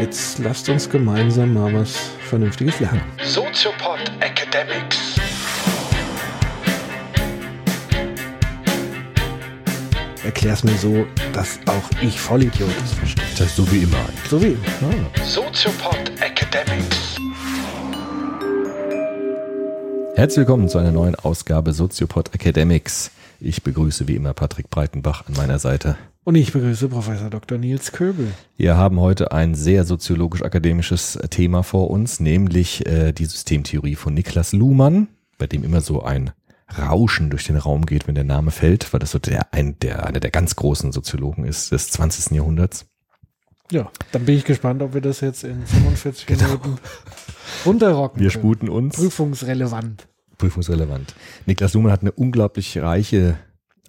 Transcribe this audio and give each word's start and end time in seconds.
Jetzt 0.00 0.38
lasst 0.38 0.68
uns 0.68 0.88
gemeinsam 0.88 1.54
mal 1.54 1.74
was 1.74 1.96
Vernünftiges 2.28 2.78
lernen. 2.78 3.02
Soziopod 3.24 3.98
Academics. 4.20 5.16
Erklär's 10.22 10.62
mir 10.62 10.76
so, 10.76 11.04
dass 11.32 11.58
auch 11.66 11.90
ich 12.00 12.20
Vollidiot 12.20 12.70
verstehe. 12.70 13.24
Das 13.32 13.40
heißt, 13.40 13.56
so 13.56 13.72
wie 13.72 13.82
immer 13.82 13.96
eigentlich. 13.96 14.30
So 14.30 14.40
wie 14.40 14.46
immer. 14.46 14.60
Ah. 14.82 15.24
Soziopod 15.24 16.12
Academics. 16.20 17.16
Herzlich 20.14 20.38
willkommen 20.38 20.68
zu 20.68 20.78
einer 20.78 20.92
neuen 20.92 21.16
Ausgabe 21.16 21.72
Soziopod 21.72 22.32
Academics. 22.32 23.10
Ich 23.40 23.64
begrüße 23.64 24.06
wie 24.06 24.14
immer 24.14 24.32
Patrick 24.32 24.70
Breitenbach 24.70 25.26
an 25.26 25.34
meiner 25.34 25.58
Seite. 25.58 25.96
Und 26.28 26.34
ich 26.34 26.52
begrüße 26.52 26.90
Professor 26.90 27.30
Dr. 27.30 27.56
Nils 27.56 27.90
Köbel. 27.90 28.34
Wir 28.58 28.76
haben 28.76 29.00
heute 29.00 29.32
ein 29.32 29.54
sehr 29.54 29.84
soziologisch-akademisches 29.84 31.18
Thema 31.30 31.62
vor 31.62 31.88
uns, 31.88 32.20
nämlich 32.20 32.84
äh, 32.84 33.12
die 33.12 33.24
Systemtheorie 33.24 33.94
von 33.94 34.12
Niklas 34.12 34.52
Luhmann, 34.52 35.08
bei 35.38 35.46
dem 35.46 35.64
immer 35.64 35.80
so 35.80 36.02
ein 36.02 36.32
Rauschen 36.78 37.30
durch 37.30 37.46
den 37.46 37.56
Raum 37.56 37.86
geht, 37.86 38.06
wenn 38.08 38.14
der 38.14 38.24
Name 38.24 38.50
fällt, 38.50 38.92
weil 38.92 39.00
das 39.00 39.12
so 39.12 39.18
der, 39.18 39.54
ein, 39.54 39.78
der, 39.78 40.04
einer 40.04 40.20
der 40.20 40.30
ganz 40.30 40.54
großen 40.54 40.92
Soziologen 40.92 41.46
ist 41.46 41.72
des 41.72 41.88
20. 41.92 42.32
Jahrhunderts. 42.36 42.84
Ja, 43.72 43.90
dann 44.12 44.26
bin 44.26 44.36
ich 44.36 44.44
gespannt, 44.44 44.82
ob 44.82 44.92
wir 44.92 45.00
das 45.00 45.22
jetzt 45.22 45.44
in 45.44 45.64
45 45.64 46.26
Genau. 46.26 46.42
Minuten 46.44 46.78
runterrocken. 47.64 48.20
Wir 48.20 48.28
können. 48.28 48.42
sputen 48.42 48.68
uns. 48.68 48.96
Prüfungsrelevant. 48.96 50.06
prüfungsrelevant. 50.36 51.14
Niklas 51.46 51.72
Luhmann 51.72 51.90
hat 51.92 52.02
eine 52.02 52.12
unglaublich 52.12 52.76
reiche 52.76 53.38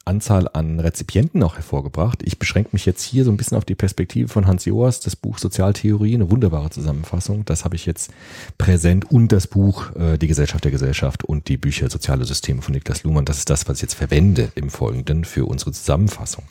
Anzahl 0.10 0.50
an 0.52 0.80
Rezipienten 0.80 1.42
auch 1.44 1.56
hervorgebracht. 1.56 2.24
Ich 2.24 2.40
beschränke 2.40 2.72
mich 2.74 2.86
jetzt 2.86 3.04
hier 3.04 3.24
so 3.24 3.32
ein 3.32 3.38
bisschen 3.38 3.58
auf 3.58 3.64
die 3.64 3.76
Perspektive 3.76 4.28
von 4.28 4.48
Hans 4.48 4.66
Joas, 4.66 5.00
das 5.00 5.16
Buch 5.16 5.38
Sozialtheorie, 5.38 6.16
eine 6.16 6.32
wunderbare 6.32 6.70
Zusammenfassung. 6.72 7.46
Das 7.46 7.64
habe 7.64 7.76
ich 7.76 7.86
jetzt 7.86 8.12
präsent 8.58 9.10
und 9.12 9.32
das 9.32 9.48
Buch 9.48 9.96
äh, 9.96 10.18
Die 10.18 10.28
Gesellschaft 10.28 10.64
der 10.64 10.72
Gesellschaft 10.72 11.24
und 11.24 11.48
die 11.48 11.58
Bücher 11.58 11.90
Soziale 11.90 12.26
Systeme 12.26 12.62
von 12.62 12.74
Niklas 12.74 13.04
Luhmann. 13.04 13.26
Das 13.26 13.38
ist 13.38 13.50
das, 13.50 13.68
was 13.70 13.78
ich 13.78 13.84
jetzt 13.84 13.94
verwende 13.94 14.52
im 14.56 14.70
Folgenden 14.70 15.24
für 15.24 15.46
unsere 15.46 15.72
Zusammenfassung. 15.72 16.44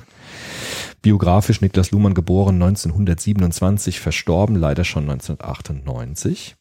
Biografisch 1.03 1.61
Niklas 1.61 1.91
Luhmann 1.91 2.15
geboren 2.15 2.55
1927, 2.62 4.00
verstorben 4.00 4.56
leider 4.56 4.84
schon 4.84 5.11
1998 5.11 6.58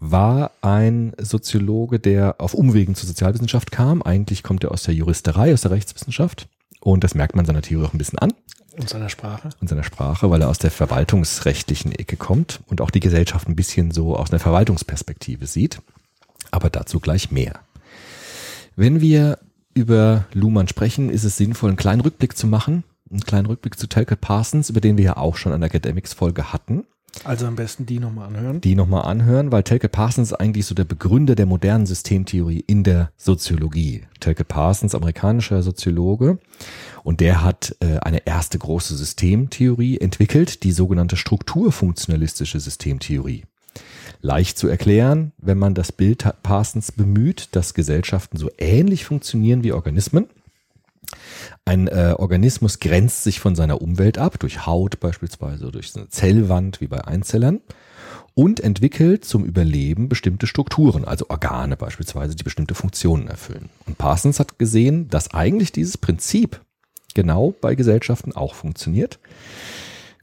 war 0.00 0.52
ein 0.62 1.12
Soziologe, 1.20 2.00
der 2.00 2.36
auf 2.38 2.54
Umwegen 2.54 2.94
zur 2.94 3.06
Sozialwissenschaft 3.06 3.70
kam. 3.70 4.02
Eigentlich 4.02 4.42
kommt 4.42 4.64
er 4.64 4.72
aus 4.72 4.82
der 4.82 4.94
Juristerei, 4.94 5.52
aus 5.52 5.60
der 5.60 5.70
Rechtswissenschaft. 5.70 6.48
Und 6.80 7.04
das 7.04 7.14
merkt 7.14 7.36
man 7.36 7.44
seiner 7.44 7.60
Theorie 7.60 7.86
auch 7.86 7.92
ein 7.92 7.98
bisschen 7.98 8.18
an 8.18 8.32
Und 8.76 8.88
seiner 8.88 9.10
Sprache. 9.10 9.50
und 9.60 9.68
seiner 9.68 9.84
Sprache, 9.84 10.30
weil 10.30 10.40
er 10.40 10.48
aus 10.48 10.58
der 10.58 10.70
verwaltungsrechtlichen 10.70 11.92
Ecke 11.92 12.16
kommt 12.16 12.60
und 12.66 12.80
auch 12.80 12.90
die 12.90 13.00
Gesellschaft 13.00 13.46
ein 13.46 13.56
bisschen 13.56 13.90
so 13.90 14.16
aus 14.16 14.30
einer 14.30 14.40
Verwaltungsperspektive 14.40 15.46
sieht. 15.46 15.82
Aber 16.50 16.70
dazu 16.70 16.98
gleich 16.98 17.30
mehr. 17.30 17.60
Wenn 18.76 19.02
wir 19.02 19.38
über 19.74 20.24
Luhmann 20.32 20.66
sprechen, 20.66 21.10
ist 21.10 21.24
es 21.24 21.36
sinnvoll, 21.36 21.68
einen 21.70 21.76
kleinen 21.76 22.00
Rückblick 22.00 22.36
zu 22.36 22.46
machen. 22.46 22.84
Einen 23.10 23.20
kleinen 23.20 23.46
Rückblick 23.46 23.78
zu 23.78 23.86
Talcott 23.86 24.20
Parsons, 24.20 24.70
über 24.70 24.80
den 24.80 24.96
wir 24.96 25.04
ja 25.04 25.16
auch 25.18 25.36
schon 25.36 25.52
an 25.52 25.60
der 25.60 25.68
Academics-Folge 25.68 26.52
hatten 26.52 26.84
Also 27.24 27.46
am 27.46 27.56
besten 27.56 27.86
die 27.86 27.98
nochmal 27.98 28.28
anhören. 28.28 28.60
die 28.60 28.74
nochmal 28.74 29.02
anhören, 29.02 29.52
weil 29.52 29.62
Telke 29.62 29.88
Parsons 29.88 30.32
ist 30.32 30.38
eigentlich 30.38 30.66
so 30.66 30.74
der 30.74 30.84
Begründer 30.84 31.34
der 31.34 31.46
modernen 31.46 31.86
Systemtheorie 31.86 32.64
in 32.66 32.82
der 32.82 33.10
Soziologie. 33.16 34.04
Telke 34.20 34.44
Parsons, 34.44 34.94
amerikanischer 34.94 35.62
Soziologe, 35.62 36.38
und 37.02 37.20
der 37.20 37.42
hat 37.42 37.76
äh, 37.80 37.98
eine 37.98 38.26
erste 38.26 38.58
große 38.58 38.96
Systemtheorie 38.96 39.98
entwickelt, 39.98 40.62
die 40.62 40.72
sogenannte 40.72 41.16
strukturfunktionalistische 41.16 42.60
Systemtheorie. 42.60 43.44
Leicht 44.22 44.58
zu 44.58 44.68
erklären, 44.68 45.32
wenn 45.38 45.58
man 45.58 45.74
das 45.74 45.92
Bild 45.92 46.24
Parsons 46.42 46.92
bemüht, 46.92 47.48
dass 47.52 47.74
Gesellschaften 47.74 48.36
so 48.36 48.50
ähnlich 48.58 49.04
funktionieren 49.04 49.62
wie 49.62 49.72
Organismen. 49.72 50.26
Ein 51.64 51.88
äh, 51.88 52.14
Organismus 52.16 52.80
grenzt 52.80 53.24
sich 53.24 53.40
von 53.40 53.54
seiner 53.54 53.82
Umwelt 53.82 54.18
ab, 54.18 54.38
durch 54.38 54.66
Haut 54.66 55.00
beispielsweise, 55.00 55.70
durch 55.70 55.94
eine 55.96 56.08
Zellwand 56.08 56.80
wie 56.80 56.88
bei 56.88 57.04
Einzellern 57.04 57.60
und 58.34 58.60
entwickelt 58.60 59.24
zum 59.24 59.44
Überleben 59.44 60.08
bestimmte 60.08 60.46
Strukturen, 60.46 61.04
also 61.04 61.26
Organe 61.28 61.76
beispielsweise, 61.76 62.34
die 62.34 62.44
bestimmte 62.44 62.74
Funktionen 62.74 63.28
erfüllen. 63.28 63.70
Und 63.86 63.98
Parsons 63.98 64.40
hat 64.40 64.58
gesehen, 64.58 65.08
dass 65.08 65.34
eigentlich 65.34 65.72
dieses 65.72 65.98
Prinzip 65.98 66.60
genau 67.14 67.54
bei 67.60 67.74
Gesellschaften 67.74 68.32
auch 68.32 68.54
funktioniert. 68.54 69.18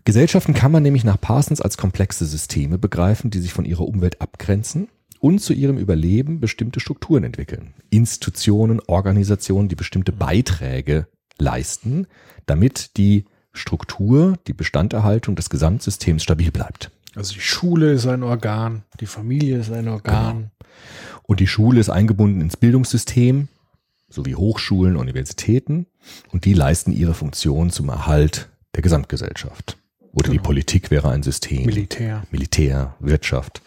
Gesellschaften 0.06 0.54
kann 0.54 0.72
man 0.72 0.84
nämlich 0.84 1.04
nach 1.04 1.20
Parsons 1.20 1.60
als 1.60 1.78
komplexe 1.78 2.26
Systeme 2.26 2.78
begreifen, 2.78 3.30
die 3.30 3.40
sich 3.40 3.52
von 3.54 3.66
ihrer 3.66 3.86
Umwelt 3.86 4.22
abgrenzen 4.22 4.88
und 5.20 5.40
zu 5.40 5.54
ihrem 5.54 5.78
Überleben 5.78 6.40
bestimmte 6.40 6.80
Strukturen 6.80 7.24
entwickeln. 7.24 7.74
Institutionen, 7.90 8.80
Organisationen, 8.88 9.70
die 9.70 9.76
bestimmte 9.76 10.12
Beiträge 10.12 11.08
leisten, 11.40 12.08
damit 12.46 12.98
die 12.98 13.26
Struktur, 13.54 14.38
die 14.48 14.54
Bestandserhaltung 14.54 15.36
des 15.36 15.50
Gesamtsystems 15.50 16.24
stabil 16.24 16.52
bleibt. 16.52 16.92
Also 17.16 17.34
die 17.34 17.42
Schule 17.42 17.94
ist 17.94 18.06
ein 18.06 18.24
Organ, 18.24 18.84
die 19.00 19.08
Familie 19.08 19.58
ist 19.58 19.72
ein 19.72 19.88
Organ. 19.88 20.52
Und 21.24 21.40
die 21.40 21.48
Schule 21.48 21.80
ist 21.80 21.90
eingebunden 21.90 22.42
ins 22.42 22.58
Bildungssystem, 22.58 23.48
sowie 24.10 24.36
Hochschulen, 24.36 24.96
Universitäten, 24.96 25.88
und 26.32 26.46
die 26.46 26.54
leisten 26.54 26.94
ihre 26.94 27.14
Funktion 27.14 27.72
zum 27.72 27.90
Erhalt 27.90 28.50
der 28.76 28.84
Gesamtgesellschaft. 28.84 29.78
Oder 30.18 30.30
die 30.32 30.38
Genau. 30.38 30.48
Politik 30.48 30.90
wäre 30.90 31.10
ein 31.10 31.22
System. 31.22 31.66
Militär. 31.66 32.24
Militär, 32.32 32.96
Wirtschaft, 33.00 33.62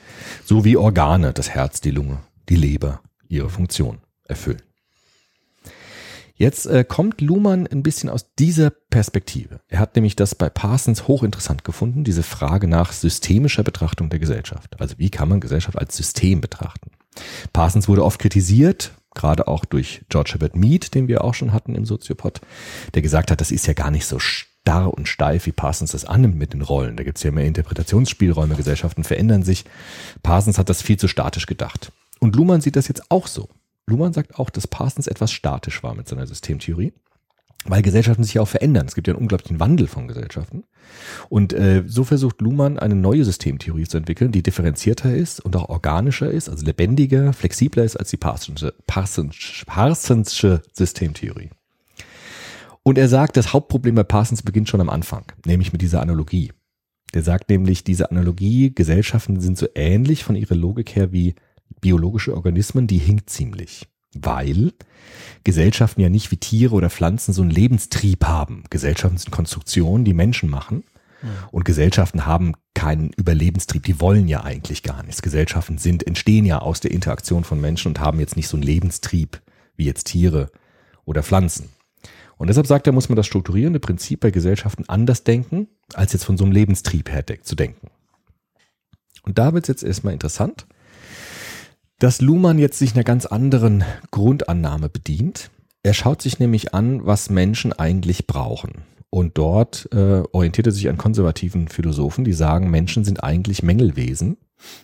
sowie 0.45 0.77
Organe, 0.77 1.33
das 1.33 1.51
Herz, 1.51 1.81
die 1.81 1.93
Lunge, 1.93 2.19
die 2.49 2.57
Leber, 2.57 3.01
ihre 3.29 3.49
Funktion 3.49 3.99
erfüllen. 4.25 4.61
Jetzt 6.35 6.67
äh, 6.67 6.85
kommt 6.85 7.21
Luhmann 7.21 7.67
ein 7.67 7.83
bisschen 7.83 8.09
aus 8.09 8.35
dieser 8.35 8.71
Perspektive. 8.71 9.61
Er 9.69 9.79
hat 9.79 9.95
nämlich 9.95 10.17
das 10.17 10.35
bei 10.35 10.49
Parsons 10.49 11.07
hochinteressant 11.07 11.65
gefunden, 11.65 12.03
diese 12.03 12.23
Frage 12.23 12.67
nach 12.67 12.93
systemischer 12.93 13.63
Betrachtung 13.63 14.09
der 14.09 14.19
Gesellschaft. 14.19 14.81
Also 14.81 14.95
wie 14.99 15.11
kann 15.11 15.29
man 15.29 15.41
Gesellschaft 15.41 15.79
als 15.79 15.97
System 15.97 16.41
betrachten? 16.41 16.91
Parsons 17.53 17.89
wurde 17.89 18.05
oft 18.05 18.19
kritisiert, 18.19 18.93
gerade 19.15 19.49
auch 19.49 19.67
durch 19.67 20.01
George 20.09 20.31
Herbert 20.33 20.57
Mead, 20.57 20.95
den 20.95 21.09
wir 21.09 21.23
auch 21.25 21.35
schon 21.35 21.53
hatten 21.53 21.75
im 21.75 21.85
Soziopod, 21.85 22.41
der 22.95 23.03
gesagt 23.03 23.31
hat, 23.31 23.41
das 23.41 23.51
ist 23.51 23.67
ja 23.67 23.75
gar 23.75 23.91
nicht 23.91 24.07
so 24.07 24.19
starr 24.71 24.95
und 24.95 25.09
steif, 25.09 25.47
wie 25.47 25.53
Parsons 25.53 25.93
das 25.93 26.05
annimmt 26.05 26.37
mit 26.37 26.53
den 26.53 26.63
Rollen. 26.63 26.97
Da 26.97 27.03
gibt 27.03 27.19
es 27.19 27.25
ja 27.25 27.33
mehr 27.33 27.47
Interpretationsspielräume, 27.47 28.55
Gesellschaften 28.55 29.03
verändern 29.03 29.43
sich. 29.43 29.65
Parsons 30.23 30.59
hat 30.59 30.69
das 30.69 30.81
viel 30.81 30.97
zu 30.97 31.09
statisch 31.09 31.47
gedacht. 31.47 31.91
Und 32.21 32.37
Luhmann 32.37 32.61
sieht 32.61 32.77
das 32.77 32.87
jetzt 32.87 33.11
auch 33.11 33.27
so. 33.27 33.49
Luhmann 33.87 34.13
sagt 34.13 34.39
auch, 34.39 34.49
dass 34.49 34.69
Parsons 34.69 35.09
etwas 35.09 35.33
statisch 35.33 35.83
war 35.83 35.97
mit 35.97 36.07
seiner 36.07 36.27
Systemtheorie, 36.27 36.93
weil 37.65 37.83
Gesellschaften 37.83 38.23
sich 38.23 38.35
ja 38.35 38.43
auch 38.43 38.49
verändern. 38.49 38.87
Es 38.87 38.95
gibt 38.95 39.09
ja 39.09 39.15
einen 39.15 39.23
unglaublichen 39.23 39.59
Wandel 39.59 39.89
von 39.89 40.07
Gesellschaften. 40.07 40.63
Und 41.29 41.53
äh, 41.53 41.83
so 41.87 42.05
versucht 42.05 42.41
Luhmann 42.41 42.79
eine 42.79 42.95
neue 42.95 43.25
Systemtheorie 43.25 43.89
zu 43.89 43.97
entwickeln, 43.97 44.31
die 44.31 44.45
differenzierter 44.45 45.13
ist 45.13 45.41
und 45.41 45.57
auch 45.57 45.69
organischer 45.69 46.31
ist, 46.31 46.49
also 46.49 46.65
lebendiger, 46.65 47.33
flexibler 47.33 47.83
ist 47.83 47.97
als 47.97 48.11
die 48.11 48.19
Parsonsche, 48.19 48.73
Parsons, 48.87 49.65
Parsonsche 49.67 50.63
Systemtheorie. 50.73 51.51
Und 52.83 52.99
er 52.99 53.09
sagt, 53.09 53.37
das 53.37 53.53
Hauptproblem 53.53 53.95
bei 53.95 54.05
Parsons 54.05 54.43
beginnt 54.43 54.69
schon 54.69 54.81
am 54.81 54.89
Anfang, 54.89 55.25
nämlich 55.45 55.73
mit 55.73 55.83
dieser 55.83 56.01
Analogie. 56.01 56.53
Der 57.13 57.23
sagt 57.23 57.51
nämlich, 57.51 57.85
diese 57.85 58.11
Analogie, 58.11 58.73
Gesellschaften 58.75 59.41
sind 59.41 59.59
so 59.59 59.67
ähnlich 59.75 60.25
von 60.25 60.37
ihrer 60.37 60.55
Logik 60.55 60.95
her 60.95 61.13
wie 61.13 61.35
biologische 61.81 62.35
Organismen, 62.35 62.87
die 62.87 62.99
hinkt 62.99 63.31
ziemlich. 63.31 63.89
Weil 64.15 64.73
Gesellschaften 65.45 66.01
ja 66.01 66.09
nicht 66.09 66.31
wie 66.31 66.37
Tiere 66.37 66.75
oder 66.75 66.91
Pflanzen 66.91 67.33
so 67.33 67.43
einen 67.43 67.51
Lebenstrieb 67.51 68.25
haben. 68.25 68.65
Gesellschaften 68.71 69.19
sind 69.19 69.31
Konstruktionen, 69.31 70.05
die 70.05 70.15
Menschen 70.15 70.51
machen. 70.51 70.85
Und 71.51 71.65
Gesellschaften 71.65 72.25
haben 72.25 72.55
keinen 72.75 73.11
Überlebenstrieb. 73.13 73.83
Die 73.85 74.01
wollen 74.01 74.27
ja 74.27 74.43
eigentlich 74.43 74.83
gar 74.83 75.03
nichts. 75.03 75.23
Gesellschaften 75.23 75.79
sind, 75.79 76.07
entstehen 76.07 76.47
ja 76.47 76.61
aus 76.61 76.81
der 76.81 76.93
Interaktion 76.93 77.45
von 77.45 77.61
Menschen 77.61 77.89
und 77.89 78.01
haben 78.01 78.21
jetzt 78.21 78.37
nicht 78.37 78.49
so 78.49 78.57
einen 78.57 78.63
Lebenstrieb 78.63 79.43
wie 79.77 79.85
jetzt 79.85 80.05
Tiere 80.05 80.51
oder 81.05 81.23
Pflanzen. 81.23 81.69
Und 82.41 82.47
deshalb 82.47 82.67
sagt 82.67 82.87
er, 82.87 82.95
muss 82.95 83.11
man 83.11 83.17
das 83.17 83.27
strukturierende 83.27 83.81
Prinzip 83.81 84.21
bei 84.21 84.31
Gesellschaften 84.31 84.85
anders 84.89 85.25
denken, 85.25 85.69
als 85.93 86.15
jetzt 86.15 86.25
von 86.25 86.39
so 86.39 86.45
einem 86.45 86.55
Lebenstrieb 86.55 87.11
her 87.11 87.23
zu 87.43 87.55
denken. 87.55 87.89
Und 89.23 89.37
da 89.37 89.53
wird 89.53 89.65
es 89.65 89.69
jetzt 89.69 89.83
erstmal 89.83 90.15
interessant, 90.15 90.67
dass 91.99 92.23
Luhmann 92.23 92.59
jetzt 92.59 92.79
sich 92.79 92.95
einer 92.95 93.05
ganz 93.05 93.27
anderen 93.27 93.85
Grundannahme 94.11 94.89
bedient. 94.89 95.51
Er 95.83 95.93
schaut 95.93 96.23
sich 96.23 96.39
nämlich 96.39 96.73
an, 96.73 97.05
was 97.05 97.29
Menschen 97.29 97.75
eigentlich 97.75 98.27
brauchen. 98.27 98.85
Und 99.11 99.37
dort 99.37 99.91
äh, 99.93 100.23
orientiert 100.33 100.67
er 100.67 100.73
sich 100.73 100.89
an 100.89 100.97
konservativen 100.97 101.69
Philosophen, 101.69 102.25
die 102.25 102.33
sagen, 102.33 102.71
Menschen 102.71 103.05
sind 103.05 103.23
eigentlich 103.23 103.63
Mängelwesen. 103.63 104.39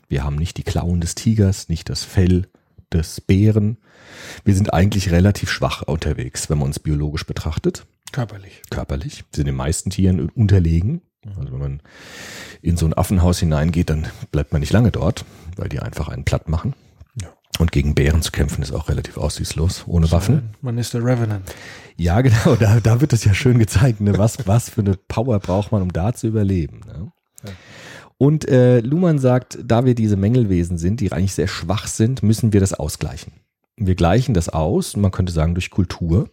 Wir 0.09 0.25
haben 0.25 0.37
nicht 0.37 0.59
die 0.59 0.63
Klauen 0.63 1.01
des 1.01 1.15
Tigers, 1.15 1.71
nicht 1.71 1.89
das 1.89 2.05
Fell 2.05 2.49
des 2.93 3.21
Bären. 3.21 3.79
Wir 4.45 4.55
sind 4.55 4.73
eigentlich 4.73 5.11
relativ 5.11 5.51
schwach 5.51 5.83
unterwegs, 5.83 6.49
wenn 6.49 6.59
man 6.59 6.69
uns 6.69 6.79
biologisch 6.79 7.27
betrachtet 7.27 7.87
Körperlich. 8.13 8.63
körperlich. 8.71 9.25
Wir 9.31 9.37
sind 9.37 9.47
den 9.47 9.57
meisten 9.57 9.91
Tieren 9.91 10.31
unterlegen. 10.31 11.03
Also 11.37 11.53
wenn 11.53 11.59
man 11.59 11.83
in 12.63 12.77
so 12.77 12.87
ein 12.87 12.95
Affenhaus 12.95 13.41
hineingeht, 13.41 13.91
dann 13.91 14.07
bleibt 14.31 14.53
man 14.53 14.61
nicht 14.61 14.73
lange 14.73 14.93
dort, 14.93 15.25
weil 15.57 15.69
die 15.69 15.81
einfach 15.81 16.09
einen 16.09 16.25
platt 16.25 16.49
machen. 16.49 16.75
Ja. 17.21 17.29
Und 17.59 17.73
gegen 17.73 17.95
Bären 17.95 18.23
zu 18.23 18.31
kämpfen 18.31 18.63
ist 18.63 18.73
auch 18.73 18.89
relativ 18.89 19.17
aussichtslos, 19.17 19.85
ohne 19.87 20.11
Waffen. 20.13 20.55
Man 20.61 20.79
ist 20.79 20.95
der 20.95 21.05
Revenant. 21.05 21.53
Ja, 21.97 22.21
genau, 22.21 22.55
da, 22.55 22.79
da 22.81 23.01
wird 23.01 23.13
es 23.13 23.25
ja 23.25 23.35
schön 23.35 23.59
gezeigt, 23.59 24.01
ne? 24.01 24.17
was, 24.19 24.47
was 24.47 24.71
für 24.71 24.83
eine 24.83 24.97
Power 25.09 25.41
braucht 25.41 25.73
man, 25.73 25.83
um 25.83 25.93
da 25.93 26.13
zu 26.13 26.29
überleben. 26.29 26.81
Ne? 26.87 27.13
Ja. 27.45 27.51
Und 28.19 28.49
äh, 28.49 28.81
Luhmann 28.81 29.19
sagt, 29.19 29.59
da 29.63 29.85
wir 29.85 29.95
diese 29.95 30.17
Mängelwesen 30.17 30.79
sind, 30.79 31.01
die 31.01 31.13
eigentlich 31.13 31.35
sehr 31.35 31.49
schwach 31.49 31.87
sind, 31.87 32.23
müssen 32.23 32.53
wir 32.53 32.61
das 32.61 32.73
ausgleichen. 32.73 33.33
Wir 33.77 33.95
gleichen 33.95 34.33
das 34.33 34.49
aus, 34.49 34.97
man 34.97 35.11
könnte 35.11 35.33
sagen 35.33 35.55
durch 35.55 35.71
Kultur, 35.71 36.31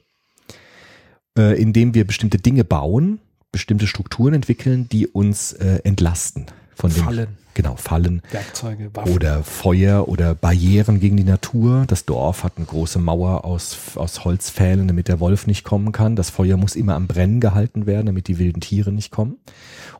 äh, 1.37 1.61
indem 1.61 1.93
wir 1.93 2.05
bestimmte 2.05 2.37
Dinge 2.37 2.63
bauen, 2.63 3.19
bestimmte 3.51 3.87
Strukturen 3.87 4.33
entwickeln, 4.33 4.87
die 4.89 5.07
uns 5.07 5.51
äh, 5.53 5.81
entlasten. 5.83 6.45
Von 6.73 6.89
Fallen, 6.89 7.37
Genau, 7.53 7.75
Fallen 7.75 8.21
Werkzeuge, 8.31 8.89
Waffen. 8.93 9.13
oder 9.13 9.43
Feuer 9.43 10.07
oder 10.07 10.33
Barrieren 10.33 10.99
gegen 10.99 11.17
die 11.17 11.23
Natur. 11.23 11.85
Das 11.87 12.05
Dorf 12.05 12.43
hat 12.43 12.53
eine 12.57 12.65
große 12.65 12.99
Mauer 12.99 13.45
aus, 13.45 13.77
aus 13.95 14.25
Holzpfählen, 14.25 14.87
damit 14.87 15.07
der 15.07 15.19
Wolf 15.19 15.45
nicht 15.45 15.63
kommen 15.63 15.91
kann. 15.91 16.15
Das 16.15 16.29
Feuer 16.29 16.57
muss 16.57 16.75
immer 16.75 16.95
am 16.95 17.07
Brennen 17.07 17.39
gehalten 17.39 17.85
werden, 17.85 18.07
damit 18.07 18.27
die 18.27 18.39
wilden 18.39 18.61
Tiere 18.61 18.91
nicht 18.91 19.11
kommen. 19.11 19.37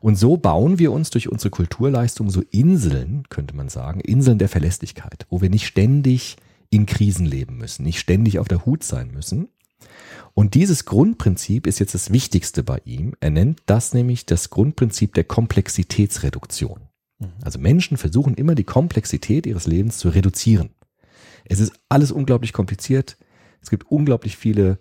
Und 0.00 0.16
so 0.16 0.36
bauen 0.36 0.78
wir 0.78 0.92
uns 0.92 1.10
durch 1.10 1.28
unsere 1.30 1.50
Kulturleistung 1.50 2.28
so 2.30 2.42
Inseln, 2.50 3.24
könnte 3.30 3.56
man 3.56 3.68
sagen, 3.68 4.00
Inseln 4.00 4.38
der 4.38 4.48
Verlässlichkeit, 4.48 5.26
wo 5.30 5.40
wir 5.40 5.50
nicht 5.50 5.66
ständig 5.66 6.36
in 6.70 6.86
Krisen 6.86 7.24
leben 7.26 7.56
müssen, 7.56 7.84
nicht 7.84 8.00
ständig 8.00 8.38
auf 8.38 8.48
der 8.48 8.66
Hut 8.66 8.82
sein 8.82 9.12
müssen. 9.12 9.48
Und 10.34 10.54
dieses 10.54 10.84
Grundprinzip 10.84 11.66
ist 11.66 11.78
jetzt 11.78 11.94
das 11.94 12.12
Wichtigste 12.12 12.64
bei 12.64 12.80
ihm. 12.84 13.14
Er 13.20 13.30
nennt 13.30 13.62
das 13.66 13.94
nämlich 13.94 14.26
das 14.26 14.50
Grundprinzip 14.50 15.14
der 15.14 15.24
Komplexitätsreduktion. 15.24 16.80
Also 17.42 17.58
Menschen 17.58 17.96
versuchen 17.96 18.34
immer 18.34 18.54
die 18.54 18.64
Komplexität 18.64 19.46
ihres 19.46 19.66
Lebens 19.66 19.98
zu 19.98 20.08
reduzieren. 20.08 20.70
Es 21.44 21.60
ist 21.60 21.72
alles 21.88 22.10
unglaublich 22.10 22.52
kompliziert. 22.52 23.16
Es 23.60 23.70
gibt 23.70 23.90
unglaublich 23.90 24.36
viele 24.36 24.78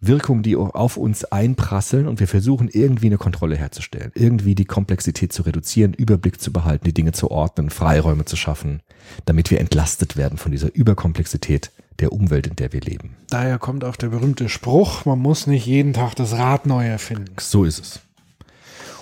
Wirkungen, 0.00 0.42
die 0.42 0.56
auf 0.56 0.96
uns 0.96 1.24
einprasseln 1.24 2.06
und 2.06 2.20
wir 2.20 2.28
versuchen 2.28 2.68
irgendwie 2.68 3.06
eine 3.06 3.16
Kontrolle 3.16 3.56
herzustellen, 3.56 4.12
irgendwie 4.14 4.54
die 4.54 4.66
Komplexität 4.66 5.32
zu 5.32 5.42
reduzieren, 5.42 5.94
Überblick 5.94 6.40
zu 6.40 6.52
behalten, 6.52 6.84
die 6.84 6.94
Dinge 6.94 7.12
zu 7.12 7.30
ordnen, 7.30 7.70
Freiräume 7.70 8.26
zu 8.26 8.36
schaffen, 8.36 8.82
damit 9.24 9.50
wir 9.50 9.60
entlastet 9.60 10.16
werden 10.16 10.38
von 10.38 10.52
dieser 10.52 10.74
Überkomplexität 10.74 11.72
der 11.98 12.12
Umwelt, 12.12 12.46
in 12.46 12.56
der 12.56 12.72
wir 12.74 12.82
leben. 12.82 13.16
Daher 13.30 13.58
kommt 13.58 13.84
auch 13.84 13.96
der 13.96 14.08
berühmte 14.08 14.50
Spruch, 14.50 15.06
man 15.06 15.18
muss 15.18 15.46
nicht 15.46 15.66
jeden 15.66 15.94
Tag 15.94 16.14
das 16.14 16.34
Rad 16.34 16.66
neu 16.66 16.86
erfinden. 16.86 17.34
So 17.40 17.64
ist 17.64 17.80
es. 17.80 18.00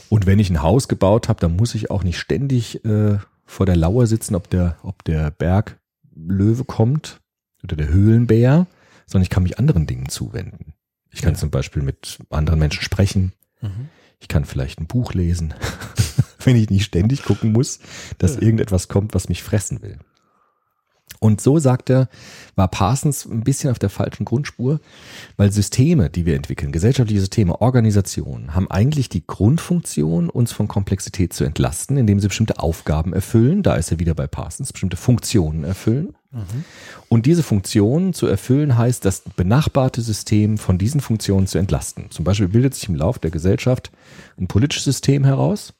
Und 0.09 0.27
wenn 0.27 0.39
ich 0.39 0.51
ein 0.51 0.63
Haus 0.63 0.89
gebaut 0.89 1.29
habe, 1.29 1.41
dann 1.41 1.57
muss 1.57 1.75
ich 1.75 1.91
auch 1.91 2.05
nicht 2.05 2.19
ständig 2.19 2.85
äh, 2.85 3.19
vor 3.45 3.67
der 3.67 3.77
Lauer 3.77 4.07
sitzen, 4.07 4.35
ob 4.35 4.49
der, 4.51 4.77
ob 4.83 5.05
der 5.05 5.31
Berglöwe 5.31 6.65
kommt 6.65 7.21
oder 7.63 7.77
der 7.77 7.89
Höhlenbär, 7.89 8.67
sondern 9.07 9.23
ich 9.25 9.31
kann 9.31 9.43
mich 9.43 9.59
anderen 9.59 9.87
Dingen 9.87 10.09
zuwenden. 10.09 10.75
Ich 11.11 11.23
kann 11.23 11.35
Ja. 11.35 11.39
zum 11.39 11.51
Beispiel 11.51 11.83
mit 11.83 12.19
anderen 12.31 12.59
Menschen 12.59 12.83
sprechen. 12.83 13.33
Mhm. 13.61 13.89
Ich 14.21 14.29
kann 14.29 14.45
vielleicht 14.45 14.81
ein 14.81 14.87
Buch 14.87 15.15
lesen, 15.15 15.55
wenn 16.45 16.57
ich 16.57 16.71
nicht 16.71 16.85
ständig 16.85 17.23
gucken 17.25 17.53
muss, 17.53 17.81
dass 18.19 18.37
Ja. 18.37 18.43
irgendetwas 18.43 18.89
kommt, 18.89 19.15
was 19.15 19.29
mich 19.29 19.43
fressen 19.43 19.83
will. 19.83 19.99
Und 21.25 21.41
so 21.41 21.59
sagt 21.59 21.89
er, 21.89 22.11
war 22.55 22.69
Parsons 22.69 23.25
ein 23.25 23.45
bisschen 23.45 23.71
auf 23.71 23.79
der 23.79 23.89
falschen 23.89 24.27
Grundspur, 24.27 24.79
weil 25.39 25.51
Systeme, 25.51 26.11
die 26.11 26.27
wir 26.27 26.37
entwickeln, 26.37 26.71
gesellschaftliche 26.71 27.21
Systeme, 27.21 27.63
Organisationen, 27.63 28.55
haben 28.55 28.71
eigentlich 28.71 29.09
die 29.09 29.27
Grundfunktion, 29.27 30.29
uns 30.29 30.53
von 30.53 30.69
Komplexität 30.69 31.33
zu 31.33 31.45
entlasten, 31.45 31.97
indem 31.97 32.21
sie 32.21 32.29
bestimmte 32.29 32.59
Aufgaben 32.59 33.15
erfüllen. 33.15 33.63
Da 33.63 33.77
ist 33.77 33.91
er 33.91 33.99
wieder 33.99 34.15
bei 34.15 34.27
Parsons, 34.27 34.71
bestimmte 34.71 34.99
Funktionen 34.99 35.65
erfüllen. 35.65 36.15
Und 37.09 37.25
diese 37.25 37.43
Funktionen 37.43 38.13
zu 38.13 38.27
erfüllen 38.27 38.77
heißt, 38.77 39.03
das 39.07 39.23
benachbarte 39.35 40.03
System 40.03 40.59
von 40.59 40.77
diesen 40.77 41.01
Funktionen 41.01 41.47
zu 41.47 41.57
entlasten. 41.57 42.11
Zum 42.11 42.27
Beispiel 42.27 42.49
bildet 42.49 42.75
sich 42.75 42.91
im 42.91 42.97
Lauf 42.97 43.19
der 43.19 43.31
Gesellschaft 43.31 43.91
ein 44.39 44.47
politisches 44.47 44.85
System 44.85 45.25
heraus, 45.25 45.73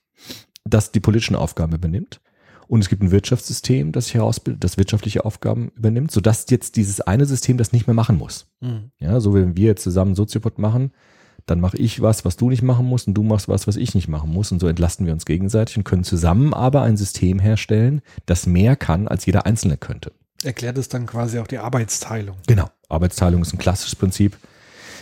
das 0.65 0.91
die 0.91 1.01
politischen 1.01 1.37
Aufgaben 1.37 1.75
übernimmt. 1.75 2.23
Und 2.67 2.81
es 2.81 2.89
gibt 2.89 3.03
ein 3.03 3.11
Wirtschaftssystem, 3.11 3.93
das 3.93 4.07
sich 4.07 4.15
herausbildet, 4.15 4.65
das 4.65 4.79
wirtschaftliche 4.79 5.25
Aufgaben 5.25 5.71
übernimmt, 5.77 6.11
sodass 6.11 6.47
jetzt 6.49 6.77
dieses 6.77 7.01
eine 7.01 7.27
System 7.27 7.59
das 7.59 7.73
nicht 7.73 7.87
mehr 7.87 7.95
machen 7.95 8.17
muss. 8.17 8.47
Mhm. 8.61 8.91
Ja, 8.99 9.21
so 9.21 9.35
wenn 9.35 9.57
wir 9.57 9.67
jetzt 9.67 9.83
zusammen 9.83 10.15
Soziopod 10.15 10.59
machen, 10.59 10.93
dann 11.47 11.61
mache 11.61 11.77
ich 11.77 12.01
was, 12.01 12.25
was 12.25 12.37
du 12.37 12.49
nicht 12.49 12.63
machen 12.63 12.87
musst 12.87 13.07
und 13.07 13.15
du 13.15 13.23
machst 13.23 13.49
was, 13.49 13.67
was 13.67 13.77
ich 13.77 13.95
nicht 13.95 14.09
machen 14.09 14.31
muss 14.31 14.51
und 14.51 14.61
so 14.61 14.67
entlasten 14.67 15.05
wir 15.05 15.13
uns 15.13 15.27
gegenseitig 15.27 15.77
und 15.77 15.85
können 15.85 16.05
zusammen 16.05 16.55
aber 16.55 16.83
ein 16.83 16.97
System 16.97 17.39
herstellen, 17.39 18.01
das 18.27 18.47
mehr 18.47 18.77
kann, 18.77 19.09
als 19.09 19.27
jeder 19.27 19.45
Einzelne 19.45 19.77
könnte. 19.77 20.13
Erklärt 20.43 20.79
es 20.79 20.89
dann 20.89 21.07
quasi 21.07 21.39
auch 21.39 21.47
die 21.47 21.59
Arbeitsteilung. 21.59 22.37
Genau. 22.47 22.71
Arbeitsteilung 22.89 23.43
ist 23.43 23.53
ein 23.53 23.59
klassisches 23.59 23.97
Prinzip, 23.97 24.37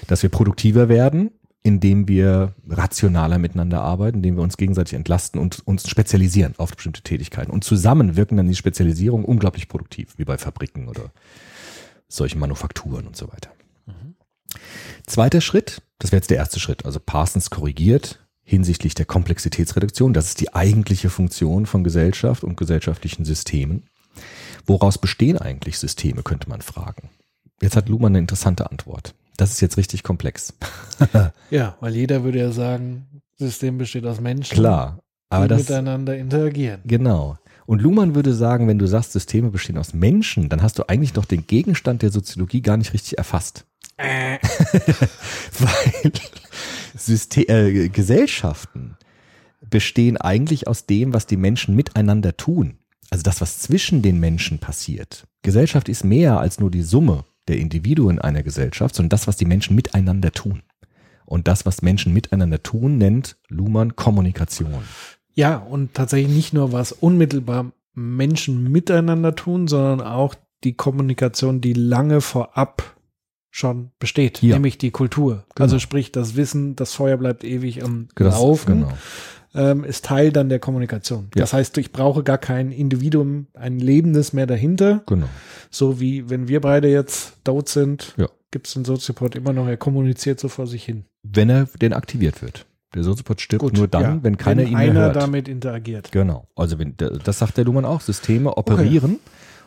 dass 0.07 0.23
wir 0.23 0.31
produktiver 0.31 0.89
werden, 0.89 1.31
indem 1.63 2.09
wir 2.09 2.55
rationaler 2.69 3.39
miteinander 3.39 3.83
arbeiten, 3.83 4.19
indem 4.19 4.37
wir 4.37 4.43
uns 4.43 4.57
gegenseitig 4.57 4.95
entlasten 4.95 5.41
und 5.41 5.67
uns 5.67 5.89
spezialisieren 5.89 6.55
auf 6.59 6.75
bestimmte 6.75 7.03
Tätigkeiten. 7.03 7.53
Und 7.53 7.65
zusammen 7.65 8.17
wirken 8.17 8.37
dann 8.37 8.49
die 8.49 8.57
Spezialisierung 8.57 9.25
unglaublich 9.25 9.69
produktiv, 9.69 10.15
wie 10.17 10.25
bei 10.25 10.39
Fabriken 10.39 10.89
oder 10.89 11.13
solchen 12.09 12.41
Manufakturen 12.41 13.07
und 13.07 13.17
so 13.17 13.29
weiter. 13.29 13.51
Zweiter 15.07 15.41
Schritt, 15.41 15.83
das 15.99 16.13
wäre 16.13 16.19
jetzt 16.19 16.31
der 16.31 16.37
erste 16.39 16.61
Schritt, 16.61 16.85
also 16.85 17.01
Parsons 17.01 17.51
korrigiert 17.51 18.19
hinsichtlich 18.45 18.95
der 18.95 19.07
Komplexitätsreduktion. 19.07 20.13
Das 20.13 20.29
ist 20.29 20.41
die 20.41 20.55
eigentliche 20.55 21.11
Funktion 21.11 21.65
von 21.65 21.85
Gesellschaft 21.85 22.45
und 22.45 22.57
gesellschaftlichen 22.57 23.25
Systemen. 23.25 23.85
Woraus 24.67 24.99
bestehen 24.99 25.39
eigentlich 25.39 25.79
Systeme, 25.79 26.23
könnte 26.23 26.49
man 26.49 26.61
fragen. 26.61 27.09
Jetzt 27.61 27.77
hat 27.77 27.89
Luhmann 27.89 28.13
eine 28.13 28.19
interessante 28.19 28.71
Antwort. 28.71 29.15
Das 29.37 29.53
ist 29.53 29.61
jetzt 29.61 29.77
richtig 29.77 30.03
komplex. 30.03 30.55
Ja, 31.51 31.77
weil 31.81 31.97
jeder 31.97 32.23
würde 32.23 32.39
ja 32.39 32.53
sagen, 32.53 33.07
System 33.37 33.77
besteht 33.77 34.07
aus 34.07 34.21
Menschen, 34.21 34.55
Klar. 34.55 35.01
Aber 35.29 35.49
die 35.49 35.55
das, 35.55 35.63
miteinander 35.63 36.17
interagieren. 36.17 36.81
genau. 36.85 37.39
Und 37.67 37.81
Luhmann 37.83 38.15
würde 38.15 38.35
sagen, 38.35 38.69
wenn 38.69 38.79
du 38.79 38.87
sagst, 38.87 39.13
Systeme 39.13 39.51
bestehen 39.51 39.79
aus 39.79 39.95
Menschen, 39.95 40.49
dann 40.49 40.63
hast 40.63 40.79
du 40.79 40.89
eigentlich 40.89 41.15
noch 41.15 41.25
den 41.25 41.47
Gegenstand 41.47 42.03
der 42.03 42.11
Soziologie 42.11 42.61
gar 42.61 42.77
nicht 42.77 42.93
richtig 42.93 43.19
erfasst. 43.19 43.65
Äh, 43.97 44.39
Weil 45.59 46.13
Syste 46.97 47.49
äh, 47.49 47.89
Gesellschaften 47.89 48.97
bestehen 49.69 50.17
eigentlich 50.17 50.67
aus 50.67 50.87
dem, 50.87 51.15
was 51.15 51.27
die 51.27 51.37
Menschen 51.37 51.75
miteinander 51.75 52.37
tun. 52.37 52.79
Also 53.11 53.23
das, 53.23 53.41
was 53.41 53.61
zwischen 53.61 54.03
den 54.03 54.21
Menschen 54.21 54.59
passiert. 54.59 55.27
Gesellschaft 55.43 55.89
ist 55.89 56.05
mehr 56.05 56.39
als 56.39 56.59
nur 56.61 56.71
die 56.71 56.83
Summe 56.83 57.25
der 57.49 57.59
Individuen 57.59 58.19
einer 58.19 58.43
Gesellschaft, 58.43 58.95
sondern 58.95 59.11
das, 59.11 59.27
was 59.27 59.37
die 59.37 59.45
Menschen 59.47 59.75
miteinander 59.77 60.33
tun. 60.33 60.63
Und 61.25 61.49
das, 61.49 61.65
was 61.67 61.83
Menschen 61.83 62.13
miteinander 62.13 62.63
tun, 62.63 62.99
nennt 62.99 63.37
Luhmann 63.49 63.97
Kommunikation. 63.97 64.83
ja, 65.35 65.57
und 65.57 65.95
tatsächlich 65.95 66.35
nicht 66.35 66.53
nur 66.53 66.73
was 66.73 66.93
unmittelbar 66.93 67.73
Menschen 67.95 68.71
miteinander 68.71 69.35
tun, 69.35 69.67
sondern 69.69 70.01
auch 70.07 70.35
die 70.65 70.75
Kommunikation, 70.75 71.61
die 71.61 71.73
lange 71.73 72.21
vorab 72.21 72.97
schon 73.51 73.91
besteht, 73.99 74.43
Ja. 74.43 74.55
nämlich 74.55 74.79
die 74.79 74.91
Kultur. 74.91 75.45
Genau. 75.55 75.65
Also 75.65 75.79
sprich, 75.79 76.11
das 76.13 76.37
Wissen, 76.37 76.77
das 76.77 76.95
Feuer 76.95 77.17
bleibt 77.19 77.45
ewig 77.45 77.83
am 77.85 78.09
Das- 78.15 78.35
Laufen. 78.35 78.81
Genau. 78.83 78.93
Ähm, 79.55 79.85
ist 79.85 80.05
Teil 80.05 80.33
dann 80.33 80.49
der 80.49 80.59
Kommunikation. 80.59 81.29
Ja. 81.35 81.43
Das 81.43 81.53
heißt, 81.53 81.77
ich 81.79 81.93
brauche 81.93 82.23
gar 82.23 82.39
kein 82.39 82.73
Individuum, 82.73 83.47
ein 83.55 83.79
Lebendes 83.79 84.33
mehr 84.33 84.47
dahinter. 84.47 85.03
Genau. 85.07 85.29
So 85.71 86.01
wie 86.01 86.29
wenn 86.31 86.49
wir 86.49 86.61
beide 86.61 86.89
jetzt 86.89 87.35
tot 87.45 87.69
sind, 87.69 88.15
Ja. 88.17 88.29
gibt 88.51 88.67
es 88.67 88.75
den 88.75 88.85
Soziopod 88.85 89.35
immer 89.35 89.53
noch, 89.53 89.67
er 89.69 89.77
kommuniziert 89.77 90.41
so 90.41 90.49
vor 90.49 90.67
sich 90.67 90.85
hin. 90.85 91.05
Wenn 91.23 91.51
er 91.51 91.69
denn 91.81 91.93
aktiviert 91.93 92.43
wird. 92.43 92.67
Der 92.95 93.03
Soziopod 93.05 93.41
stirbt 93.41 93.75
nur 93.75 93.89
dann, 93.89 94.03
ja. 94.03 94.19
wenn 94.23 94.37
keiner 94.37 94.63
ihn 94.63 94.73
mehr 94.73 94.79
einer 94.79 95.01
hört. 95.01 95.17
damit 95.17 95.49
interagiert. 95.49 96.13
Genau. 96.13 96.47
Also 96.55 96.79
wenn, 96.79 96.95
das 96.97 97.39
sagt 97.39 97.57
der 97.57 97.65
Luhmann 97.65 97.87
auch. 97.87 98.03
Systeme 98.03 98.57
operieren 98.57 99.19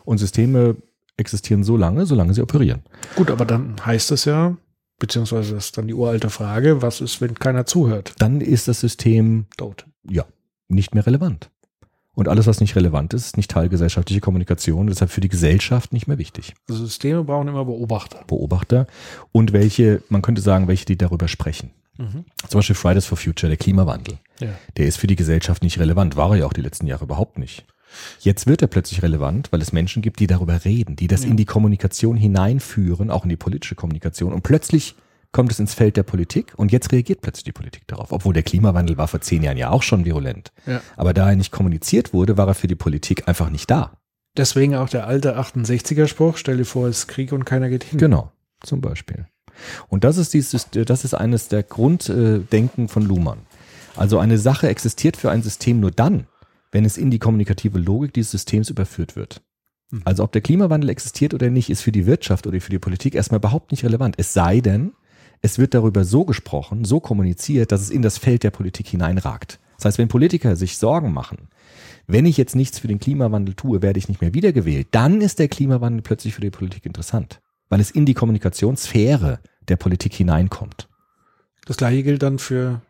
und 0.04 0.18
Systeme 0.18 0.76
existieren 1.16 1.64
so 1.64 1.76
lange, 1.76 2.06
solange 2.06 2.34
sie 2.34 2.42
operieren. 2.42 2.82
Gut, 3.16 3.30
aber 3.30 3.44
dann 3.44 3.74
heißt 3.84 4.12
es 4.12 4.26
ja, 4.26 4.56
beziehungsweise 4.98 5.54
das 5.54 5.66
ist 5.66 5.78
dann 5.78 5.88
die 5.88 5.94
uralte 5.94 6.30
Frage, 6.30 6.82
was 6.82 7.00
ist, 7.00 7.20
wenn 7.20 7.34
keiner 7.34 7.66
zuhört? 7.66 8.14
Dann 8.18 8.40
ist 8.40 8.68
das 8.68 8.80
System 8.80 9.46
Tot. 9.56 9.86
ja 10.08 10.24
nicht 10.68 10.94
mehr 10.94 11.06
relevant. 11.06 11.50
Und 12.14 12.28
alles, 12.28 12.46
was 12.46 12.60
nicht 12.60 12.76
relevant 12.76 13.12
ist, 13.12 13.26
ist 13.26 13.36
nicht 13.36 13.50
Teil 13.50 13.68
gesellschaftlicher 13.68 14.22
Kommunikation, 14.22 14.86
deshalb 14.86 15.10
für 15.10 15.20
die 15.20 15.28
Gesellschaft 15.28 15.92
nicht 15.92 16.06
mehr 16.06 16.16
wichtig. 16.16 16.54
Also 16.66 16.86
Systeme 16.86 17.22
brauchen 17.24 17.48
immer 17.48 17.66
Beobachter. 17.66 18.24
Beobachter 18.26 18.86
und 19.32 19.52
welche, 19.52 20.02
man 20.08 20.22
könnte 20.22 20.40
sagen, 20.40 20.66
welche, 20.66 20.86
die 20.86 20.96
darüber 20.96 21.28
sprechen. 21.28 21.72
Mhm. 21.98 22.24
Zum 22.48 22.58
Beispiel 22.58 22.74
Fridays 22.74 23.04
for 23.04 23.18
Future, 23.18 23.50
der 23.50 23.58
Klimawandel. 23.58 24.18
Ja. 24.40 24.48
Der 24.78 24.86
ist 24.86 24.96
für 24.96 25.06
die 25.06 25.16
Gesellschaft 25.16 25.62
nicht 25.62 25.78
relevant, 25.78 26.16
war 26.16 26.30
er 26.30 26.36
ja 26.38 26.46
auch 26.46 26.54
die 26.54 26.62
letzten 26.62 26.86
Jahre 26.86 27.04
überhaupt 27.04 27.38
nicht. 27.38 27.66
Jetzt 28.20 28.46
wird 28.46 28.62
er 28.62 28.68
plötzlich 28.68 29.02
relevant, 29.02 29.52
weil 29.52 29.62
es 29.62 29.72
Menschen 29.72 30.02
gibt, 30.02 30.20
die 30.20 30.26
darüber 30.26 30.64
reden, 30.64 30.96
die 30.96 31.06
das 31.06 31.24
Ja. 31.24 31.30
in 31.30 31.36
die 31.36 31.44
Kommunikation 31.44 32.16
hineinführen, 32.16 33.10
auch 33.10 33.24
in 33.24 33.28
die 33.30 33.36
politische 33.36 33.74
Kommunikation. 33.74 34.32
Und 34.32 34.42
plötzlich 34.42 34.94
kommt 35.32 35.52
es 35.52 35.58
ins 35.58 35.74
Feld 35.74 35.96
der 35.96 36.02
Politik 36.02 36.54
und 36.56 36.72
jetzt 36.72 36.92
reagiert 36.92 37.20
plötzlich 37.20 37.44
die 37.44 37.52
Politik 37.52 37.86
darauf. 37.86 38.10
Obwohl 38.12 38.32
der 38.32 38.42
Klimawandel 38.42 38.96
war 38.96 39.08
vor 39.08 39.20
zehn 39.20 39.42
Jahren 39.42 39.58
ja 39.58 39.70
auch 39.70 39.82
schon 39.82 40.04
virulent. 40.04 40.50
Ja. 40.66 40.80
Aber 40.96 41.12
da 41.12 41.28
er 41.28 41.36
nicht 41.36 41.52
kommuniziert 41.52 42.12
wurde, 42.14 42.36
war 42.36 42.46
er 42.48 42.54
für 42.54 42.68
die 42.68 42.74
Politik 42.74 43.28
einfach 43.28 43.50
nicht 43.50 43.70
da. 43.70 43.98
Deswegen 44.36 44.74
auch 44.76 44.88
der 44.88 45.06
alte 45.06 45.38
68er-Spruch, 45.38 46.36
stell 46.36 46.58
dir 46.58 46.64
vor, 46.64 46.88
es 46.88 46.98
ist 47.00 47.08
Krieg 47.08 47.32
und 47.32 47.44
keiner 47.44 47.68
geht 47.68 47.84
hin. 47.84 47.98
Genau, 47.98 48.32
zum 48.62 48.80
Beispiel. 48.80 49.26
Und 49.88 50.04
das 50.04 50.18
ist 50.18 50.34
dieses, 50.34 50.68
das 50.70 51.04
ist 51.04 51.14
eines 51.14 51.48
der 51.48 51.62
Grunddenken 51.62 52.88
von 52.88 53.02
Luhmann. 53.02 53.38
Also 53.96 54.18
eine 54.18 54.36
Sache 54.38 54.68
existiert 54.68 55.16
für 55.16 55.30
ein 55.30 55.42
System 55.42 55.80
nur 55.80 55.90
dann, 55.90 56.26
wenn 56.72 56.84
es 56.84 56.98
in 56.98 57.10
die 57.10 57.18
kommunikative 57.18 57.78
Logik 57.78 58.12
dieses 58.12 58.32
Systems 58.32 58.70
überführt 58.70 59.16
wird. 59.16 59.42
Mhm. 59.90 60.02
Also 60.04 60.24
ob 60.24 60.32
der 60.32 60.42
Klimawandel 60.42 60.90
existiert 60.90 61.34
oder 61.34 61.50
nicht, 61.50 61.70
ist 61.70 61.82
für 61.82 61.92
die 61.92 62.06
Wirtschaft 62.06 62.46
oder 62.46 62.60
für 62.60 62.70
die 62.70 62.78
Politik 62.78 63.14
erstmal 63.14 63.38
überhaupt 63.38 63.70
nicht 63.70 63.84
relevant. 63.84 64.16
Es 64.18 64.32
sei 64.32 64.60
denn, 64.60 64.92
es 65.42 65.58
wird 65.58 65.74
darüber 65.74 66.04
so 66.04 66.24
gesprochen, 66.24 66.84
so 66.84 67.00
kommuniziert, 67.00 67.72
dass 67.72 67.82
es 67.82 67.90
in 67.90 68.02
das 68.02 68.18
Feld 68.18 68.42
der 68.42 68.50
Politik 68.50 68.88
hineinragt. 68.88 69.58
Das 69.76 69.84
heißt, 69.84 69.98
wenn 69.98 70.08
Politiker 70.08 70.56
sich 70.56 70.78
Sorgen 70.78 71.12
machen, 71.12 71.48
wenn 72.06 72.24
ich 72.24 72.36
jetzt 72.36 72.56
nichts 72.56 72.78
für 72.78 72.88
den 72.88 72.98
Klimawandel 72.98 73.54
tue, 73.54 73.82
werde 73.82 73.98
ich 73.98 74.08
nicht 74.08 74.20
mehr 74.20 74.32
wiedergewählt, 74.32 74.88
dann 74.92 75.20
ist 75.20 75.38
der 75.38 75.48
Klimawandel 75.48 76.02
plötzlich 76.02 76.34
für 76.34 76.40
die 76.40 76.50
Politik 76.50 76.86
interessant, 76.86 77.40
weil 77.68 77.80
es 77.80 77.90
in 77.90 78.06
die 78.06 78.14
Kommunikationssphäre 78.14 79.40
der 79.68 79.76
Politik 79.76 80.14
hineinkommt. 80.14 80.88
Das 81.66 81.76
gleiche 81.76 82.04
gilt 82.04 82.22
dann 82.22 82.38
für 82.38 82.80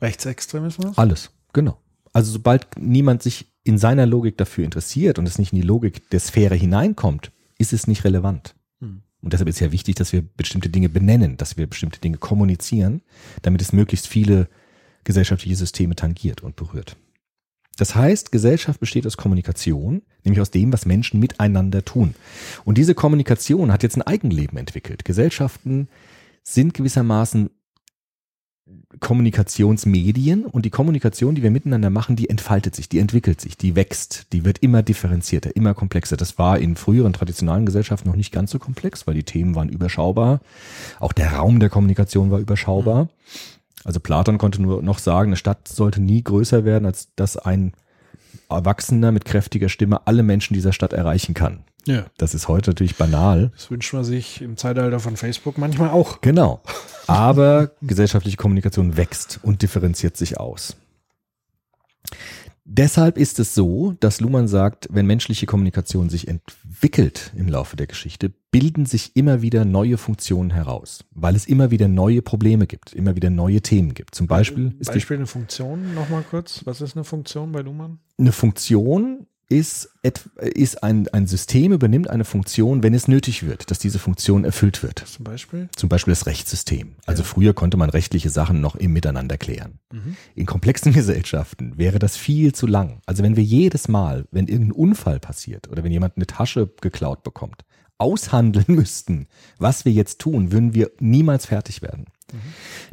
Rechtsextremismus. 0.00 0.96
Alles, 0.98 1.30
genau. 1.52 1.78
Also 2.16 2.32
sobald 2.32 2.78
niemand 2.78 3.22
sich 3.22 3.44
in 3.62 3.76
seiner 3.76 4.06
Logik 4.06 4.38
dafür 4.38 4.64
interessiert 4.64 5.18
und 5.18 5.26
es 5.26 5.38
nicht 5.38 5.52
in 5.52 5.60
die 5.60 5.66
Logik 5.66 6.08
der 6.08 6.18
Sphäre 6.18 6.54
hineinkommt, 6.54 7.30
ist 7.58 7.74
es 7.74 7.86
nicht 7.86 8.04
relevant. 8.04 8.54
Hm. 8.80 9.02
Und 9.20 9.34
deshalb 9.34 9.50
ist 9.50 9.60
ja 9.60 9.70
wichtig, 9.70 9.96
dass 9.96 10.14
wir 10.14 10.22
bestimmte 10.22 10.70
Dinge 10.70 10.88
benennen, 10.88 11.36
dass 11.36 11.58
wir 11.58 11.66
bestimmte 11.66 12.00
Dinge 12.00 12.16
kommunizieren, 12.16 13.02
damit 13.42 13.60
es 13.60 13.74
möglichst 13.74 14.06
viele 14.06 14.48
gesellschaftliche 15.04 15.56
Systeme 15.56 15.94
tangiert 15.94 16.42
und 16.42 16.56
berührt. 16.56 16.96
Das 17.76 17.94
heißt, 17.94 18.32
Gesellschaft 18.32 18.80
besteht 18.80 19.06
aus 19.06 19.18
Kommunikation, 19.18 20.00
nämlich 20.24 20.40
aus 20.40 20.50
dem, 20.50 20.72
was 20.72 20.86
Menschen 20.86 21.20
miteinander 21.20 21.84
tun. 21.84 22.14
Und 22.64 22.78
diese 22.78 22.94
Kommunikation 22.94 23.70
hat 23.70 23.82
jetzt 23.82 23.96
ein 23.96 24.06
Eigenleben 24.06 24.56
entwickelt. 24.56 25.04
Gesellschaften 25.04 25.88
sind 26.42 26.72
gewissermaßen 26.72 27.50
Kommunikationsmedien 28.98 30.44
und 30.44 30.64
die 30.64 30.70
Kommunikation, 30.70 31.34
die 31.34 31.42
wir 31.42 31.50
miteinander 31.50 31.90
machen, 31.90 32.16
die 32.16 32.28
entfaltet 32.28 32.74
sich, 32.74 32.88
die 32.88 32.98
entwickelt 32.98 33.40
sich, 33.40 33.56
die 33.56 33.76
wächst, 33.76 34.32
die 34.32 34.44
wird 34.44 34.58
immer 34.58 34.82
differenzierter, 34.82 35.54
immer 35.54 35.74
komplexer. 35.74 36.16
Das 36.16 36.38
war 36.38 36.58
in 36.58 36.76
früheren 36.76 37.12
traditionellen 37.12 37.66
Gesellschaften 37.66 38.08
noch 38.08 38.16
nicht 38.16 38.32
ganz 38.32 38.50
so 38.50 38.58
komplex, 38.58 39.06
weil 39.06 39.14
die 39.14 39.22
Themen 39.22 39.54
waren 39.54 39.68
überschaubar. 39.68 40.40
Auch 40.98 41.12
der 41.12 41.34
Raum 41.34 41.60
der 41.60 41.68
Kommunikation 41.68 42.30
war 42.30 42.40
überschaubar. 42.40 43.08
Also 43.84 44.00
Platon 44.00 44.38
konnte 44.38 44.60
nur 44.60 44.82
noch 44.82 44.98
sagen, 44.98 45.28
eine 45.28 45.36
Stadt 45.36 45.68
sollte 45.68 46.02
nie 46.02 46.24
größer 46.24 46.64
werden, 46.64 46.86
als 46.86 47.08
dass 47.14 47.36
ein 47.36 47.72
Erwachsener 48.48 49.12
mit 49.12 49.24
kräftiger 49.24 49.68
Stimme 49.68 50.06
alle 50.06 50.24
Menschen 50.24 50.54
dieser 50.54 50.72
Stadt 50.72 50.92
erreichen 50.92 51.34
kann. 51.34 51.60
Ja. 51.86 52.06
Das 52.18 52.34
ist 52.34 52.48
heute 52.48 52.70
natürlich 52.70 52.96
banal. 52.96 53.50
Das 53.54 53.70
wünscht 53.70 53.92
man 53.94 54.04
sich 54.04 54.42
im 54.42 54.56
Zeitalter 54.56 55.00
von 55.00 55.16
Facebook 55.16 55.56
manchmal 55.56 55.90
auch. 55.90 56.20
Genau. 56.20 56.60
Aber 57.06 57.70
gesellschaftliche 57.80 58.36
Kommunikation 58.36 58.96
wächst 58.96 59.40
und 59.42 59.62
differenziert 59.62 60.16
sich 60.16 60.38
aus. 60.38 60.76
Deshalb 62.68 63.16
ist 63.16 63.38
es 63.38 63.54
so, 63.54 63.94
dass 64.00 64.20
Luhmann 64.20 64.48
sagt, 64.48 64.88
wenn 64.90 65.06
menschliche 65.06 65.46
Kommunikation 65.46 66.08
sich 66.10 66.26
entwickelt 66.26 67.32
im 67.36 67.48
Laufe 67.48 67.76
der 67.76 67.86
Geschichte, 67.86 68.32
bilden 68.50 68.86
sich 68.86 69.14
immer 69.14 69.40
wieder 69.40 69.64
neue 69.64 69.98
Funktionen 69.98 70.50
heraus, 70.50 71.04
weil 71.12 71.36
es 71.36 71.46
immer 71.46 71.70
wieder 71.70 71.86
neue 71.86 72.22
Probleme 72.22 72.66
gibt, 72.66 72.92
immer 72.92 73.14
wieder 73.14 73.30
neue 73.30 73.60
Themen 73.60 73.94
gibt. 73.94 74.16
Zum 74.16 74.26
Beispiel 74.26 74.74
ist 74.80 74.90
die 74.90 74.94
Beispiel 74.94 75.18
eine 75.18 75.28
Funktion, 75.28 75.94
nochmal 75.94 76.24
kurz. 76.28 76.62
Was 76.64 76.80
ist 76.80 76.96
eine 76.96 77.04
Funktion 77.04 77.52
bei 77.52 77.60
Luhmann? 77.60 78.00
eine 78.18 78.32
Funktion 78.32 79.26
ist, 79.48 79.90
ist 80.40 80.82
ein, 80.82 81.06
ein 81.08 81.26
System 81.28 81.72
übernimmt 81.72 82.10
eine 82.10 82.24
Funktion, 82.24 82.82
wenn 82.82 82.94
es 82.94 83.06
nötig 83.06 83.44
wird, 83.46 83.70
dass 83.70 83.78
diese 83.78 83.98
Funktion 84.00 84.44
erfüllt 84.44 84.82
wird. 84.82 84.98
Zum 85.06 85.24
Beispiel? 85.24 85.68
Zum 85.76 85.88
Beispiel 85.88 86.12
das 86.12 86.26
Rechtssystem. 86.26 86.96
Also 87.06 87.22
Ja. 87.22 87.28
früher 87.28 87.54
konnte 87.54 87.76
man 87.76 87.88
rechtliche 87.90 88.28
Sachen 88.30 88.60
noch 88.60 88.74
im 88.74 88.92
Miteinander 88.92 89.38
klären. 89.38 89.78
In 90.34 90.46
komplexen 90.46 90.92
Gesellschaften 90.92 91.78
wäre 91.78 91.98
das 92.00 92.16
viel 92.16 92.52
zu 92.54 92.66
lang. 92.66 93.00
Also 93.06 93.22
wenn 93.22 93.36
wir 93.36 93.44
jedes 93.44 93.86
Mal, 93.86 94.26
wenn 94.32 94.48
irgendein 94.48 94.72
Unfall 94.72 95.20
passiert 95.20 95.68
oder 95.68 95.84
wenn 95.84 95.92
jemand 95.92 96.16
eine 96.16 96.26
Tasche 96.26 96.68
geklaut 96.80 97.22
bekommt, 97.22 97.64
aushandeln 97.98 98.64
müssten, 98.74 99.28
was 99.58 99.84
wir 99.84 99.92
jetzt 99.92 100.18
tun, 100.18 100.50
würden 100.50 100.74
wir 100.74 100.90
niemals 100.98 101.46
fertig 101.46 101.82
werden. 101.82 102.06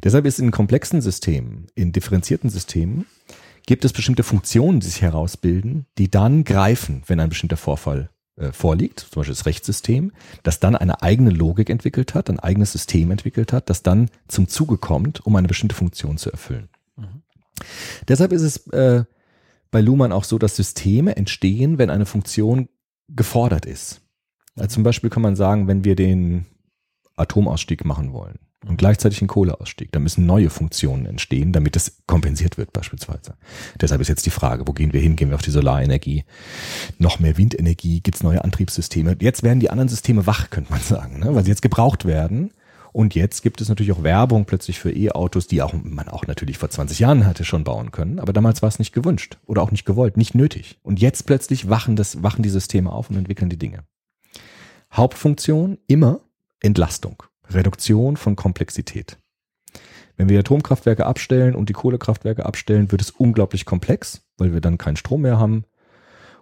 Deshalb 0.03 0.25
ist 0.27 0.37
in 0.39 0.51
komplexen 0.51 1.01
Systemen, 1.01 1.65
in 1.73 1.91
differenzierten 1.91 2.51
Systemen, 2.51 3.05
gibt 3.65 3.85
es 3.85 3.93
bestimmte 3.93 4.23
Funktionen, 4.23 4.79
die 4.79 4.87
sich 4.87 5.01
herausbilden, 5.01 5.85
die 5.97 6.09
dann 6.09 6.43
greifen, 6.43 7.03
wenn 7.07 7.19
ein 7.19 7.29
bestimmter 7.29 7.57
Vorfall 7.57 8.09
äh, 8.35 8.51
vorliegt, 8.51 8.99
zum 8.99 9.19
Beispiel 9.19 9.35
das 9.35 9.45
Rechtssystem, 9.45 10.11
das 10.43 10.59
dann 10.59 10.75
eine 10.75 11.01
eigene 11.01 11.29
Logik 11.29 11.69
entwickelt 11.69 12.13
hat, 12.15 12.29
ein 12.29 12.39
eigenes 12.39 12.71
System 12.71 13.11
entwickelt 13.11 13.53
hat, 13.53 13.69
das 13.69 13.83
dann 13.83 14.09
zum 14.27 14.47
Zuge 14.47 14.77
kommt, 14.77 15.25
um 15.25 15.35
eine 15.35 15.47
bestimmte 15.47 15.75
Funktion 15.75 16.17
zu 16.17 16.31
erfüllen. 16.31 16.69
Deshalb 18.07 18.31
ist 18.31 18.41
es 18.41 18.67
äh, 18.67 19.05
bei 19.71 19.81
Luhmann 19.81 20.11
auch 20.11 20.23
so, 20.23 20.37
dass 20.37 20.55
Systeme 20.55 21.15
entstehen, 21.15 21.77
wenn 21.77 21.89
eine 21.89 22.05
Funktion 22.05 22.69
gefordert 23.09 23.65
ist. 23.65 24.01
Also 24.55 24.75
zum 24.75 24.83
Beispiel 24.83 25.09
kann 25.09 25.23
man 25.23 25.35
sagen, 25.35 25.67
wenn 25.67 25.83
wir 25.83 25.95
den 25.95 26.45
Atomausstieg 27.15 27.85
machen 27.85 28.13
wollen 28.13 28.39
und 28.67 28.77
gleichzeitig 28.77 29.21
einen 29.21 29.27
Kohleausstieg, 29.27 29.91
dann 29.91 30.03
müssen 30.03 30.25
neue 30.25 30.49
Funktionen 30.49 31.05
entstehen, 31.05 31.51
damit 31.51 31.75
es 31.75 31.97
kompensiert 32.07 32.57
wird 32.57 32.73
beispielsweise. 32.73 33.35
Deshalb 33.79 34.01
ist 34.01 34.07
jetzt 34.07 34.25
die 34.25 34.31
Frage, 34.31 34.67
wo 34.67 34.73
gehen 34.73 34.93
wir 34.93 35.01
hin? 35.01 35.15
Gehen 35.15 35.29
wir 35.29 35.35
auf 35.35 35.41
die 35.41 35.51
Solarenergie? 35.51 36.23
Noch 36.97 37.19
mehr 37.19 37.37
Windenergie? 37.37 38.01
Gibt 38.01 38.17
es 38.17 38.23
neue 38.23 38.43
Antriebssysteme? 38.43 39.17
Jetzt 39.19 39.43
werden 39.43 39.59
die 39.59 39.69
anderen 39.69 39.89
Systeme 39.89 40.25
wach, 40.25 40.49
könnte 40.49 40.71
man 40.71 40.81
sagen, 40.83 41.19
ne? 41.19 41.35
weil 41.35 41.43
sie 41.43 41.51
jetzt 41.51 41.61
gebraucht 41.61 42.05
werden. 42.05 42.51
Und 42.93 43.15
jetzt 43.15 43.41
gibt 43.41 43.59
es 43.59 43.69
natürlich 43.69 43.91
auch 43.91 44.03
Werbung 44.03 44.45
plötzlich 44.45 44.79
für 44.79 44.91
E-Autos, 44.91 45.47
die 45.47 45.63
auch 45.63 45.73
man 45.73 46.07
auch 46.09 46.27
natürlich 46.27 46.59
vor 46.59 46.69
20 46.69 46.99
Jahren 46.99 47.25
hatte 47.25 47.43
schon 47.43 47.63
bauen 47.63 47.91
können, 47.91 48.19
aber 48.19 48.33
damals 48.33 48.61
war 48.61 48.69
es 48.69 48.77
nicht 48.77 48.93
gewünscht 48.93 49.39
oder 49.47 49.63
auch 49.63 49.71
nicht 49.71 49.83
gewollt, 49.83 50.15
nicht 50.15 50.35
nötig. 50.35 50.77
Und 50.83 51.01
jetzt 51.01 51.25
plötzlich 51.25 51.69
wachen 51.69 51.95
das 51.95 52.21
wachen 52.21 52.43
die 52.43 52.49
Systeme 52.49 52.91
auf 52.91 53.09
und 53.09 53.17
entwickeln 53.17 53.49
die 53.49 53.57
Dinge. 53.57 53.79
Hauptfunktion 54.93 55.79
immer 55.87 56.19
Entlastung, 56.59 57.23
Reduktion 57.53 58.17
von 58.17 58.35
Komplexität. 58.35 59.17
Wenn 60.15 60.29
wir 60.29 60.39
Atomkraftwerke 60.39 61.05
abstellen 61.05 61.55
und 61.55 61.69
die 61.69 61.73
Kohlekraftwerke 61.73 62.45
abstellen, 62.45 62.91
wird 62.91 63.01
es 63.01 63.09
unglaublich 63.09 63.65
komplex, 63.65 64.21
weil 64.37 64.53
wir 64.53 64.61
dann 64.61 64.77
keinen 64.77 64.95
Strom 64.95 65.21
mehr 65.21 65.39
haben. 65.39 65.65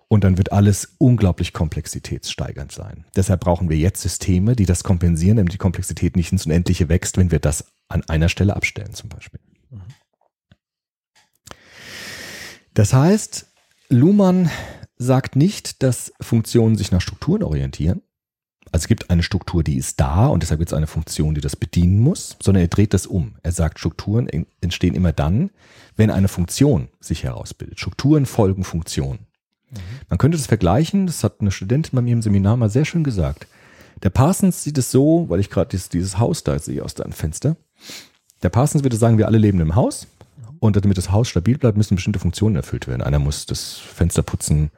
Und 0.08 0.26
dann 0.26 0.38
wird 0.38 0.52
alles 0.52 0.96
unglaublich 0.98 1.54
komplexitätssteigernd 1.54 2.74
sein. 2.74 3.06
Deshalb 3.16 3.40
brauchen 3.40 3.70
wir 3.70 3.78
jetzt 3.78 4.02
Systeme, 4.02 4.58
die 4.58 4.66
das 4.66 4.84
kompensieren, 4.84 5.38
damit 5.38 5.54
die 5.54 5.58
Komplexität 5.58 6.18
nicht 6.18 6.34
ins 6.34 6.46
Unendliche 6.46 6.90
wächst, 6.90 7.16
wenn 7.16 7.32
wir 7.32 7.40
das 7.40 7.72
an 7.88 8.04
einer 8.10 8.28
Stelle 8.28 8.58
abstellen 8.58 8.94
zum 8.94 9.08
Beispiel. 9.08 9.40
Das 12.74 12.94
heißt, 12.94 13.48
Luhmann 13.88 14.50
sagt 14.98 15.38
nicht, 15.38 15.82
dass 15.82 16.14
Funktionen 16.20 16.76
sich 16.76 16.92
nach 16.92 17.02
Strukturen 17.02 17.44
orientieren. 17.44 18.02
Also 18.72 18.84
es 18.86 18.88
gibt 18.88 19.10
eine 19.10 19.24
Struktur, 19.24 19.64
die 19.64 19.76
ist 19.76 20.00
da 20.00 20.28
und 20.28 20.44
deshalb 20.44 20.60
gibt 20.60 20.72
es 20.72 20.78
eine 20.78 20.88
Funktion, 20.88 21.36
die 21.36 21.42
das 21.42 21.56
bedienen 21.56 22.00
muss, 22.00 22.38
sondern 22.42 22.62
er 22.64 22.70
dreht 22.70 22.94
das 22.94 23.06
um. 23.06 23.36
Er 23.44 23.52
sagt, 23.52 23.80
Strukturen 23.80 24.28
en- 24.30 24.46
entstehen 24.62 24.96
immer 24.96 25.12
dann, 25.12 25.50
wenn 25.98 26.10
eine 26.10 26.30
Funktion 26.30 26.88
sich 27.02 27.24
herausbildet. 27.24 27.80
Strukturen 27.80 28.26
folgen 28.26 28.64
Funktionen. 28.64 29.20
Man 30.10 30.18
könnte 30.18 30.38
das 30.38 30.48
vergleichen, 30.48 31.06
das 31.06 31.24
hat 31.24 31.42
eine 31.42 31.52
Studentin 31.52 31.96
bei 31.96 32.02
mir 32.02 32.14
im 32.14 32.22
Seminar 32.22 32.58
mal 32.58 32.70
sehr 32.70 32.86
schön 32.86 33.04
gesagt. 33.04 33.48
Der 34.04 34.10
Parsons 34.10 34.64
sieht 34.64 34.78
es 34.78 34.90
so, 34.92 35.26
weil 35.28 35.40
ich 35.40 35.50
gerade 35.50 35.70
dieses, 35.70 35.90
dieses 35.90 36.18
Haus 36.18 36.44
da 36.44 36.58
sehe 36.58 36.84
aus 36.84 36.96
deinem 36.96 37.14
Fenster. 37.14 37.56
Der 38.42 38.50
Parsons 38.50 38.84
würde 38.84 38.98
sagen, 38.98 39.18
wir 39.18 39.28
alle 39.28 39.38
leben 39.38 39.60
im 39.60 39.76
Haus 39.76 40.08
und 40.60 40.76
damit 40.76 40.98
das 40.98 41.12
Haus 41.12 41.28
stabil 41.28 41.58
bleibt, 41.58 41.78
müssen 41.78 41.96
bestimmte 41.96 42.20
Funktionen 42.20 42.56
erfüllt 42.56 42.88
werden. 42.88 43.02
Einer 43.02 43.20
muss 43.20 43.46
das 43.46 43.74
Fenster 43.74 44.24
putzen, 44.24 44.72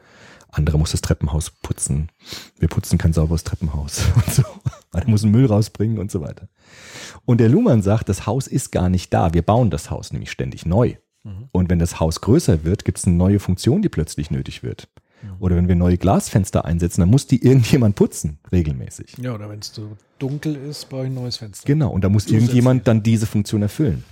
anderer 0.54 0.78
muss 0.78 0.92
das 0.92 1.02
Treppenhaus 1.02 1.50
putzen. 1.50 2.10
Wir 2.58 2.68
putzen 2.68 2.98
kein 2.98 3.14
sauberes 3.14 3.44
Treppenhaus 3.44 4.04
und 4.16 4.34
so. 4.34 4.44
Einer 4.92 5.10
muss 5.10 5.22
den 5.22 5.32
Müll 5.32 5.46
rausbringen 5.46 5.98
und 6.00 6.12
so 6.12 6.22
weiter. 6.22 6.48
Und 7.26 7.40
der 7.40 7.50
Luhmann 7.50 7.82
sagt, 7.82 8.10
das 8.10 8.26
Haus 8.26 8.48
ist 8.48 8.72
gar 8.72 8.90
nicht 8.90 9.14
da. 9.14 9.34
Wir 9.34 9.42
bauen 9.42 9.70
das 9.70 9.90
Haus 9.90 10.12
nämlich 10.12 10.32
ständig 10.32 10.66
neu. 10.66 10.96
Und 11.54 11.70
wenn 11.70 11.80
das 11.80 12.02
Haus 12.02 12.20
größer 12.20 12.66
wird, 12.66 12.84
gibt 12.84 12.98
es 12.98 13.08
eine 13.08 13.16
neue 13.16 13.40
Funktion, 13.40 13.82
die 13.82 13.88
plötzlich 13.88 14.30
nötig 14.30 14.62
wird. 14.62 14.90
Oder 15.40 15.56
wenn 15.56 15.70
wir 15.70 15.76
neue 15.76 15.98
Glasfenster 15.98 16.66
einsetzen, 16.66 17.00
dann 17.00 17.10
muss 17.10 17.28
die 17.28 17.42
irgendjemand 17.46 17.96
putzen, 17.96 18.40
regelmäßig. 18.52 19.16
Ja, 19.20 19.34
oder 19.34 19.50
wenn 19.50 19.60
es 19.60 19.74
so 19.74 19.96
dunkel 20.20 20.56
ist, 20.56 20.90
brauche 20.90 21.04
ich 21.04 21.12
ein 21.12 21.14
neues 21.14 21.38
Fenster. 21.38 21.66
Genau, 21.66 21.92
und 21.92 22.04
da 22.04 22.10
muss 22.10 22.24
Zusätzlich. 22.24 22.50
irgendjemand 22.50 22.88
dann 22.90 23.04
diese 23.04 23.26
Funktion 23.26 23.62
erfüllen. 23.62 24.04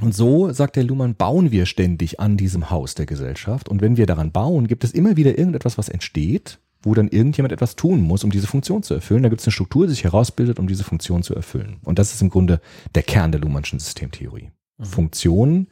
Und 0.00 0.14
so, 0.14 0.50
sagt 0.52 0.76
der 0.76 0.84
Luhmann, 0.84 1.14
bauen 1.14 1.50
wir 1.50 1.66
ständig 1.66 2.18
an 2.18 2.36
diesem 2.36 2.70
Haus 2.70 2.94
der 2.94 3.06
Gesellschaft. 3.06 3.68
Und 3.68 3.82
wenn 3.82 3.96
wir 3.96 4.06
daran 4.06 4.32
bauen, 4.32 4.66
gibt 4.66 4.82
es 4.82 4.92
immer 4.92 5.16
wieder 5.16 5.36
irgendetwas, 5.36 5.76
was 5.76 5.88
entsteht, 5.88 6.58
wo 6.82 6.94
dann 6.94 7.08
irgendjemand 7.08 7.52
etwas 7.52 7.76
tun 7.76 8.00
muss, 8.00 8.24
um 8.24 8.30
diese 8.30 8.46
Funktion 8.46 8.82
zu 8.82 8.94
erfüllen. 8.94 9.22
Da 9.22 9.28
gibt 9.28 9.40
es 9.40 9.46
eine 9.46 9.52
Struktur, 9.52 9.86
die 9.86 9.92
sich 9.92 10.04
herausbildet, 10.04 10.58
um 10.58 10.68
diese 10.68 10.84
Funktion 10.84 11.22
zu 11.22 11.34
erfüllen. 11.34 11.78
Und 11.84 11.98
das 11.98 12.14
ist 12.14 12.22
im 12.22 12.30
Grunde 12.30 12.60
der 12.94 13.02
Kern 13.02 13.32
der 13.32 13.40
Luhmannschen 13.40 13.78
Systemtheorie. 13.78 14.50
Mhm. 14.78 14.84
Funktionen 14.84 15.68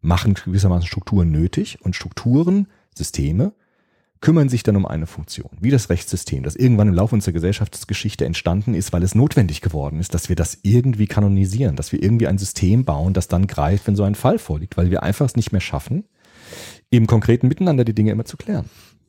machen 0.00 0.34
gewissermaßen 0.34 0.86
Strukturen 0.86 1.30
nötig 1.30 1.78
und 1.82 1.96
Strukturen, 1.96 2.68
Systeme, 2.94 3.52
kümmern 4.20 4.48
sich 4.48 4.62
dann 4.62 4.76
um 4.76 4.86
eine 4.86 5.06
Funktion, 5.06 5.50
wie 5.60 5.70
das 5.70 5.90
Rechtssystem, 5.90 6.42
das 6.42 6.56
irgendwann 6.56 6.88
im 6.88 6.94
Laufe 6.94 7.14
unserer 7.14 7.32
Gesellschaftsgeschichte 7.32 8.24
entstanden 8.24 8.74
ist, 8.74 8.92
weil 8.92 9.02
es 9.02 9.14
notwendig 9.14 9.60
geworden 9.60 10.00
ist, 10.00 10.14
dass 10.14 10.28
wir 10.28 10.36
das 10.36 10.58
irgendwie 10.62 11.06
kanonisieren, 11.06 11.76
dass 11.76 11.92
wir 11.92 12.02
irgendwie 12.02 12.26
ein 12.26 12.38
System 12.38 12.84
bauen, 12.84 13.14
das 13.14 13.28
dann 13.28 13.46
greift, 13.46 13.86
wenn 13.86 13.96
so 13.96 14.02
ein 14.02 14.14
Fall 14.14 14.38
vorliegt, 14.38 14.76
weil 14.76 14.90
wir 14.90 15.02
einfach 15.02 15.26
es 15.26 15.36
nicht 15.36 15.52
mehr 15.52 15.60
schaffen, 15.60 16.04
im 16.90 17.06
konkreten 17.06 17.48
Miteinander 17.48 17.84
die 17.84 17.94
Dinge 17.94 18.12
immer 18.12 18.24
zu 18.24 18.36
klären. 18.36 18.66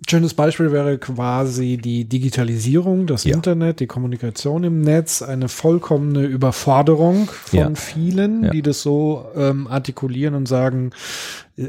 Schönes 0.07 0.33
Beispiel 0.33 0.71
wäre 0.71 0.97
quasi 0.97 1.77
die 1.77 2.05
Digitalisierung, 2.05 3.05
das 3.05 3.25
Ja. 3.25 3.35
Internet, 3.35 3.81
die 3.81 3.87
Kommunikation 3.87 4.63
im 4.63 4.79
Netz, 4.79 5.21
eine 5.21 5.49
vollkommene 5.49 6.23
Überforderung 6.25 7.27
von 7.29 7.59
Ja. 7.59 7.75
vielen, 7.75 8.43
Ja. 8.45 8.49
die 8.51 8.61
das 8.61 8.81
so 8.81 9.25
ähm, 9.35 9.67
artikulieren 9.67 10.35
und 10.35 10.47
sagen, 10.47 10.91
äh, 11.57 11.65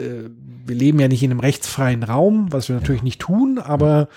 wir 0.65 0.77
leben 0.77 1.01
ja 1.01 1.09
nicht 1.09 1.25
in 1.25 1.33
einem 1.33 1.41
rechtsfreien 1.41 2.05
Raum, 2.05 2.53
was 2.53 2.69
wir 2.69 2.77
natürlich 2.77 3.03
nicht 3.03 3.21
tun, 3.21 3.59
aber 3.59 4.09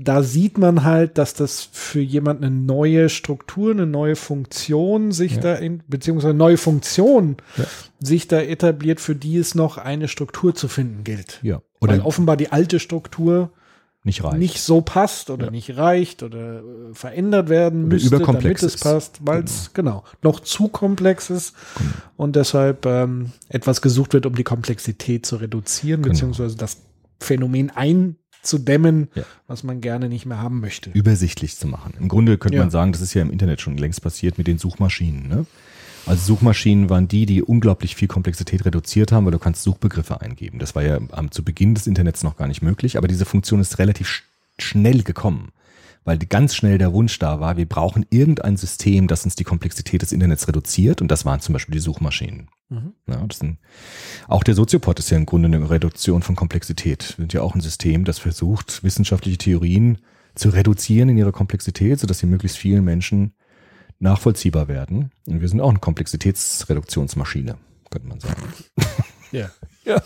da 0.00 0.22
sieht 0.22 0.58
man 0.58 0.84
halt, 0.84 1.18
dass 1.18 1.34
das 1.34 1.68
für 1.72 2.00
jemand 2.00 2.42
eine 2.44 2.54
neue 2.54 3.08
Struktur, 3.08 3.72
eine 3.72 3.86
neue 3.86 4.14
Funktion 4.16 5.10
sich 5.10 5.32
Ja. 5.36 5.40
da 5.40 5.54
in, 5.54 5.82
beziehungsweise 5.88 6.28
eine 6.30 6.38
neue 6.38 6.56
Funktion 6.56 7.36
Ja. 7.56 7.64
sich 7.98 8.28
da 8.28 8.40
etabliert, 8.40 9.00
für 9.00 9.16
die 9.16 9.36
es 9.38 9.54
noch 9.56 9.76
eine 9.76 10.06
Struktur 10.06 10.54
zu 10.54 10.68
finden 10.68 11.02
gilt. 11.04 11.40
Ja. 11.42 11.62
Weil 11.80 11.96
Oder 11.98 12.06
offenbar 12.06 12.36
die 12.36 12.52
alte 12.52 12.78
Struktur 12.78 13.50
nicht 14.04 14.22
reicht. 14.22 14.38
nicht 14.38 14.60
so 14.62 14.80
passt 14.80 15.30
oder 15.30 15.46
Ja. 15.46 15.50
nicht 15.50 15.76
reicht 15.76 16.22
oder 16.22 16.58
äh, 16.60 16.62
verändert 16.94 17.48
werden 17.48 17.86
Oder 17.86 17.94
müsste, 17.94 18.18
damit 18.20 18.62
es 18.62 18.76
passt, 18.78 19.18
weil 19.26 19.42
es 19.42 19.72
genau. 19.74 20.04
noch 20.22 20.38
zu 20.40 20.68
komplex 20.68 21.28
ist 21.30 21.54
und 22.16 22.36
deshalb 22.36 22.86
ähm, 22.86 23.32
etwas 23.48 23.82
gesucht 23.82 24.12
wird, 24.14 24.26
um 24.26 24.36
die 24.36 24.44
Komplexität 24.44 25.26
zu 25.26 25.36
reduzieren, 25.36 26.02
Genau. 26.02 26.12
beziehungsweise 26.12 26.56
das 26.56 26.78
Phänomen 27.20 27.70
einzudämmen, 28.42 29.08
Ja. 29.14 29.22
was 29.46 29.62
man 29.62 29.80
gerne 29.80 30.08
nicht 30.08 30.26
mehr 30.26 30.38
haben 30.40 30.60
möchte. 30.60 30.90
übersichtlich 30.90 31.56
zu 31.56 31.66
machen. 31.66 31.94
Im 31.98 32.08
Grunde 32.08 32.38
könnte 32.38 32.56
Ja. 32.56 32.62
man 32.62 32.70
sagen, 32.70 32.92
das 32.92 33.00
ist 33.00 33.14
ja 33.14 33.22
im 33.22 33.30
Internet 33.30 33.60
schon 33.60 33.76
längst 33.76 34.02
passiert 34.02 34.38
mit 34.38 34.46
den 34.46 34.58
Suchmaschinen. 34.58 35.28
Ne? 35.28 35.46
Also 36.06 36.24
Suchmaschinen 36.34 36.88
waren 36.88 37.08
die, 37.08 37.26
die 37.26 37.42
unglaublich 37.42 37.94
viel 37.94 38.08
Komplexität 38.08 38.64
reduziert 38.64 39.12
haben, 39.12 39.24
weil 39.26 39.32
du 39.32 39.38
kannst 39.38 39.62
Suchbegriffe 39.62 40.20
eingeben. 40.20 40.58
Das 40.58 40.74
war 40.74 40.82
ja 40.82 40.98
am, 41.12 41.30
zu 41.30 41.42
Beginn 41.42 41.74
des 41.74 41.86
Internets 41.86 42.22
noch 42.22 42.36
gar 42.36 42.48
nicht 42.48 42.62
möglich, 42.62 42.96
aber 42.96 43.08
diese 43.08 43.24
Funktion 43.26 43.60
ist 43.60 43.78
relativ 43.78 44.08
sch 44.08 44.22
schnell 44.60 45.02
gekommen, 45.04 45.50
weil 46.04 46.18
ganz 46.18 46.54
schnell 46.54 46.78
der 46.78 46.92
Wunsch 46.92 47.18
da 47.18 47.40
war, 47.40 47.56
wir 47.56 47.66
brauchen 47.66 48.06
irgendein 48.10 48.56
System, 48.56 49.08
das 49.08 49.24
uns 49.24 49.34
die 49.34 49.44
Komplexität 49.44 50.02
des 50.02 50.12
Internets 50.12 50.48
reduziert 50.48 51.02
und 51.02 51.08
das 51.08 51.24
waren 51.24 51.40
zum 51.40 51.52
Beispiel 51.52 51.74
die 51.74 51.80
Suchmaschinen. 51.80 52.48
Mhm. 52.68 52.94
Ja, 53.06 53.26
sind, 53.32 53.58
auch 54.26 54.42
der 54.42 54.54
Soziopod 54.54 54.98
ist 54.98 55.10
ja 55.10 55.16
im 55.16 55.26
Grunde 55.26 55.46
eine 55.46 55.70
Reduktion 55.70 56.22
von 56.22 56.36
Komplexität. 56.36 57.14
Wir 57.16 57.22
sind 57.22 57.32
ja 57.32 57.42
auch 57.42 57.54
ein 57.54 57.60
System, 57.60 58.04
das 58.04 58.18
versucht, 58.18 58.82
wissenschaftliche 58.84 59.38
Theorien 59.38 59.98
zu 60.34 60.50
reduzieren 60.50 61.08
in 61.08 61.18
ihrer 61.18 61.32
Komplexität, 61.32 61.98
sodass 61.98 62.18
sie 62.18 62.26
möglichst 62.26 62.58
vielen 62.58 62.84
Menschen 62.84 63.34
nachvollziehbar 63.98 64.68
werden. 64.68 65.10
Und 65.26 65.40
wir 65.40 65.48
sind 65.48 65.60
auch 65.60 65.70
eine 65.70 65.80
Komplexitätsreduktionsmaschine, 65.80 67.56
könnte 67.90 68.08
man 68.08 68.20
sagen. 68.20 68.42
Ja. 69.32 69.50
Ja. 69.84 70.02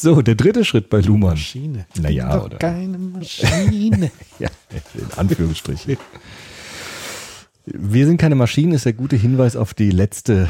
So, 0.00 0.22
der 0.22 0.34
dritte 0.34 0.64
Schritt 0.64 0.88
bei 0.88 1.00
Luhmann. 1.00 1.32
Maschine. 1.32 1.86
Naja, 2.00 2.34
Doch 2.34 2.46
oder? 2.46 2.56
keine 2.56 2.96
Maschine. 2.96 4.10
Ja, 4.38 4.48
in 4.94 5.18
Anführungsstrichen. 5.18 5.98
Wir 7.66 8.06
sind 8.06 8.16
keine 8.16 8.34
Maschinen 8.34 8.72
ist 8.72 8.86
der 8.86 8.94
gute 8.94 9.16
Hinweis 9.16 9.56
auf 9.56 9.74
die 9.74 9.90
letzte 9.90 10.48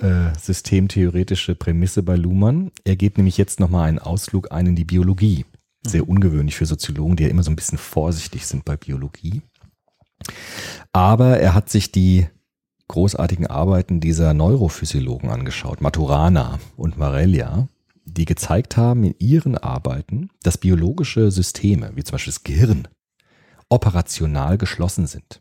äh, 0.00 0.38
systemtheoretische 0.38 1.54
Prämisse 1.54 2.02
bei 2.02 2.16
Luhmann. 2.16 2.72
Er 2.84 2.96
geht 2.96 3.16
nämlich 3.16 3.38
jetzt 3.38 3.58
nochmal 3.58 3.88
einen 3.88 3.98
Ausflug 3.98 4.52
ein 4.52 4.66
in 4.66 4.76
die 4.76 4.84
Biologie. 4.84 5.46
Sehr 5.86 6.06
ungewöhnlich 6.06 6.56
für 6.56 6.66
Soziologen, 6.66 7.16
die 7.16 7.22
ja 7.22 7.30
immer 7.30 7.42
so 7.42 7.50
ein 7.50 7.56
bisschen 7.56 7.78
vorsichtig 7.78 8.46
sind 8.46 8.66
bei 8.66 8.76
Biologie. 8.76 9.40
Aber 10.92 11.38
er 11.40 11.54
hat 11.54 11.70
sich 11.70 11.90
die 11.90 12.26
großartigen 12.88 13.46
Arbeiten 13.46 14.00
dieser 14.00 14.34
Neurophysiologen 14.34 15.30
angeschaut, 15.30 15.80
Maturana 15.80 16.58
und 16.76 16.98
Marellia, 16.98 17.66
die 18.20 18.26
gezeigt 18.26 18.76
haben 18.76 19.02
in 19.02 19.14
ihren 19.18 19.56
Arbeiten, 19.56 20.28
dass 20.42 20.58
biologische 20.58 21.30
Systeme, 21.30 21.92
wie 21.94 22.04
zum 22.04 22.12
Beispiel 22.12 22.34
das 22.34 22.44
Gehirn, 22.44 22.86
operational 23.70 24.58
geschlossen 24.58 25.06
sind. 25.06 25.40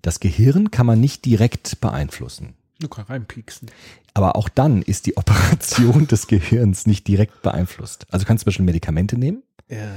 Das 0.00 0.20
Gehirn 0.20 0.70
kann 0.70 0.86
man 0.86 1.00
nicht 1.00 1.24
direkt 1.24 1.80
beeinflussen. 1.80 2.54
Du 2.78 2.86
kannst 2.86 3.10
reinpieksen. 3.10 3.68
Aber 4.14 4.36
auch 4.36 4.48
dann 4.48 4.82
ist 4.82 5.06
die 5.06 5.16
Operation 5.16 6.06
des 6.06 6.28
Gehirns 6.28 6.86
nicht 6.86 7.08
direkt 7.08 7.42
beeinflusst. 7.42 8.06
Also 8.12 8.22
du 8.22 8.28
kannst 8.28 8.42
zum 8.42 8.50
Beispiel 8.50 8.64
Medikamente 8.64 9.18
nehmen, 9.18 9.42
Ja. 9.68 9.90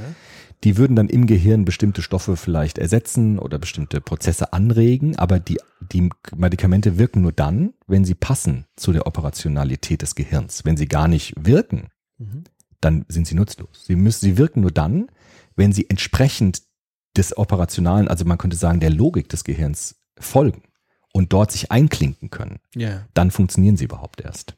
Die 0.63 0.77
würden 0.77 0.95
dann 0.95 1.09
im 1.09 1.27
Gehirn 1.27 1.65
bestimmte 1.65 2.01
Stoffe 2.01 2.35
vielleicht 2.37 2.77
ersetzen 2.77 3.37
oder 3.39 3.59
bestimmte 3.59 4.01
Prozesse 4.01 4.53
anregen, 4.53 5.15
aber 5.17 5.39
die, 5.39 5.57
die 5.91 6.09
Medikamente 6.35 6.97
wirken 6.97 7.21
nur 7.21 7.31
dann, 7.33 7.73
wenn 7.87 8.05
sie 8.05 8.15
passen 8.15 8.65
zu 8.75 8.91
der 8.93 9.05
Operationalität 9.05 10.01
des 10.01 10.15
Gehirns. 10.15 10.65
Wenn 10.65 10.77
sie 10.77 10.87
gar 10.87 11.07
nicht 11.07 11.33
wirken, 11.37 11.89
Mhm. 12.17 12.45
dann 12.81 13.05
sind 13.09 13.27
sie 13.27 13.35
nutzlos. 13.35 13.83
Sie 13.85 13.95
müssen, 13.97 14.21
sie 14.25 14.37
wirken 14.37 14.61
nur 14.61 14.71
dann, 14.71 15.07
wenn 15.57 15.73
sie 15.73 15.89
entsprechend 15.89 16.61
des 17.17 17.37
operationalen, 17.37 18.07
also 18.07 18.23
man 18.25 18.37
könnte 18.37 18.55
sagen, 18.57 18.79
der 18.79 18.89
Logik 18.89 19.27
des 19.29 19.43
Gehirns 19.43 19.95
folgen 20.17 20.63
und 21.13 21.33
dort 21.33 21.51
sich 21.51 21.71
einklinken 21.71 22.29
können. 22.29 22.59
Ja. 22.73 23.05
Dann 23.13 23.31
funktionieren 23.31 23.75
sie 23.77 23.85
überhaupt 23.85 24.21
erst. 24.21 24.55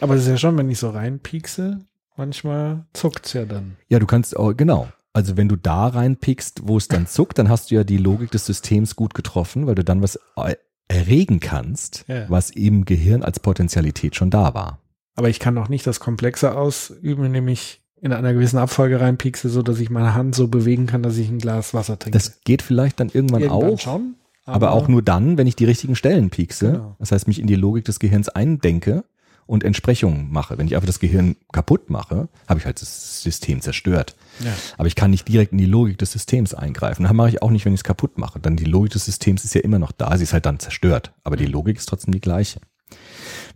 Aber 0.00 0.14
es 0.14 0.22
ist 0.22 0.28
ja 0.28 0.36
schon, 0.36 0.56
wenn 0.58 0.70
ich 0.70 0.78
so 0.78 0.90
reinpiekse, 0.90 1.80
manchmal 2.16 2.86
zuckt's 2.92 3.32
ja 3.32 3.44
dann. 3.44 3.76
Ja, 3.88 3.98
du 3.98 4.06
kannst 4.06 4.36
auch, 4.36 4.52
genau. 4.56 4.88
Also 5.14 5.36
wenn 5.36 5.48
du 5.48 5.56
da 5.56 5.88
reinpickst, 5.88 6.62
wo 6.66 6.76
es 6.78 6.88
dann 6.88 7.06
zuckt, 7.06 7.38
dann 7.38 7.48
hast 7.48 7.70
du 7.70 7.74
ja 7.74 7.84
die 7.84 7.98
Logik 7.98 8.30
des 8.30 8.46
Systems 8.46 8.96
gut 8.96 9.12
getroffen, 9.14 9.66
weil 9.66 9.74
du 9.74 9.84
dann 9.84 10.00
was 10.02 10.18
äh, 10.36 10.54
erregen 10.88 11.40
kannst, 11.40 12.04
Ja. 12.08 12.24
was 12.28 12.50
im 12.50 12.84
Gehirn 12.84 13.22
als 13.22 13.40
Potentialität 13.40 14.16
schon 14.16 14.30
da 14.30 14.54
war. 14.54 14.78
Aber 15.14 15.28
ich 15.28 15.38
kann 15.38 15.58
auch 15.58 15.68
nicht 15.68 15.86
das 15.86 16.00
Komplexe 16.00 16.56
ausüben, 16.56 17.24
indem 17.24 17.48
ich 17.48 17.80
in 18.00 18.12
einer 18.12 18.32
gewissen 18.32 18.58
Abfolge 18.58 19.00
reinpiekse, 19.00 19.48
so 19.48 19.62
dass 19.62 19.78
ich 19.78 19.90
meine 19.90 20.14
Hand 20.14 20.34
so 20.34 20.48
bewegen 20.48 20.86
kann, 20.86 21.02
dass 21.02 21.18
ich 21.18 21.28
ein 21.28 21.38
Glas 21.38 21.72
Wasser 21.74 21.98
trinke. 21.98 22.16
Das 22.18 22.40
geht 22.44 22.62
vielleicht 22.62 22.98
dann 22.98 23.10
irgendwann, 23.12 23.42
Irgendwann 23.42 23.72
auch, 23.74 23.78
schon. 23.78 24.14
aber, 24.44 24.72
auch 24.72 24.88
nur 24.88 25.02
dann, 25.02 25.36
wenn 25.38 25.46
ich 25.46 25.54
die 25.56 25.66
richtigen 25.66 25.94
Stellen 25.94 26.30
piekse. 26.30 26.72
Genau. 26.72 26.96
Das 26.98 27.12
heißt, 27.12 27.28
mich 27.28 27.38
in 27.38 27.46
die 27.46 27.54
Logik 27.54 27.84
des 27.84 28.00
Gehirns 28.00 28.28
eindenke 28.30 29.04
und 29.52 29.64
Entsprechungen 29.64 30.32
mache. 30.32 30.56
Wenn 30.56 30.66
ich 30.66 30.74
einfach 30.74 30.86
das 30.86 30.98
Gehirn 30.98 31.36
kaputt 31.52 31.90
mache, 31.90 32.30
habe 32.48 32.58
ich 32.58 32.64
halt 32.64 32.80
das 32.80 33.22
System 33.22 33.60
zerstört. 33.60 34.16
Ja. 34.42 34.50
Aber 34.78 34.88
ich 34.88 34.94
kann 34.94 35.10
nicht 35.10 35.28
direkt 35.28 35.52
in 35.52 35.58
die 35.58 35.66
Logik 35.66 35.98
des 35.98 36.10
Systems 36.10 36.54
eingreifen. 36.54 37.02
Das 37.02 37.12
mache 37.12 37.28
ich 37.28 37.42
auch 37.42 37.50
nicht, 37.50 37.66
wenn 37.66 37.74
ich 37.74 37.80
es 37.80 37.84
kaputt 37.84 38.16
mache. 38.16 38.40
Dann 38.40 38.56
die 38.56 38.64
Logik 38.64 38.92
des 38.92 39.04
Systems 39.04 39.44
ist 39.44 39.54
ja 39.54 39.60
immer 39.60 39.78
noch 39.78 39.92
da. 39.92 40.16
Sie 40.16 40.22
ist 40.22 40.32
halt 40.32 40.46
dann 40.46 40.58
zerstört. 40.58 41.12
Aber 41.22 41.36
die 41.36 41.44
Logik 41.44 41.76
ist 41.76 41.84
trotzdem 41.84 42.14
die 42.14 42.20
gleiche. 42.22 42.60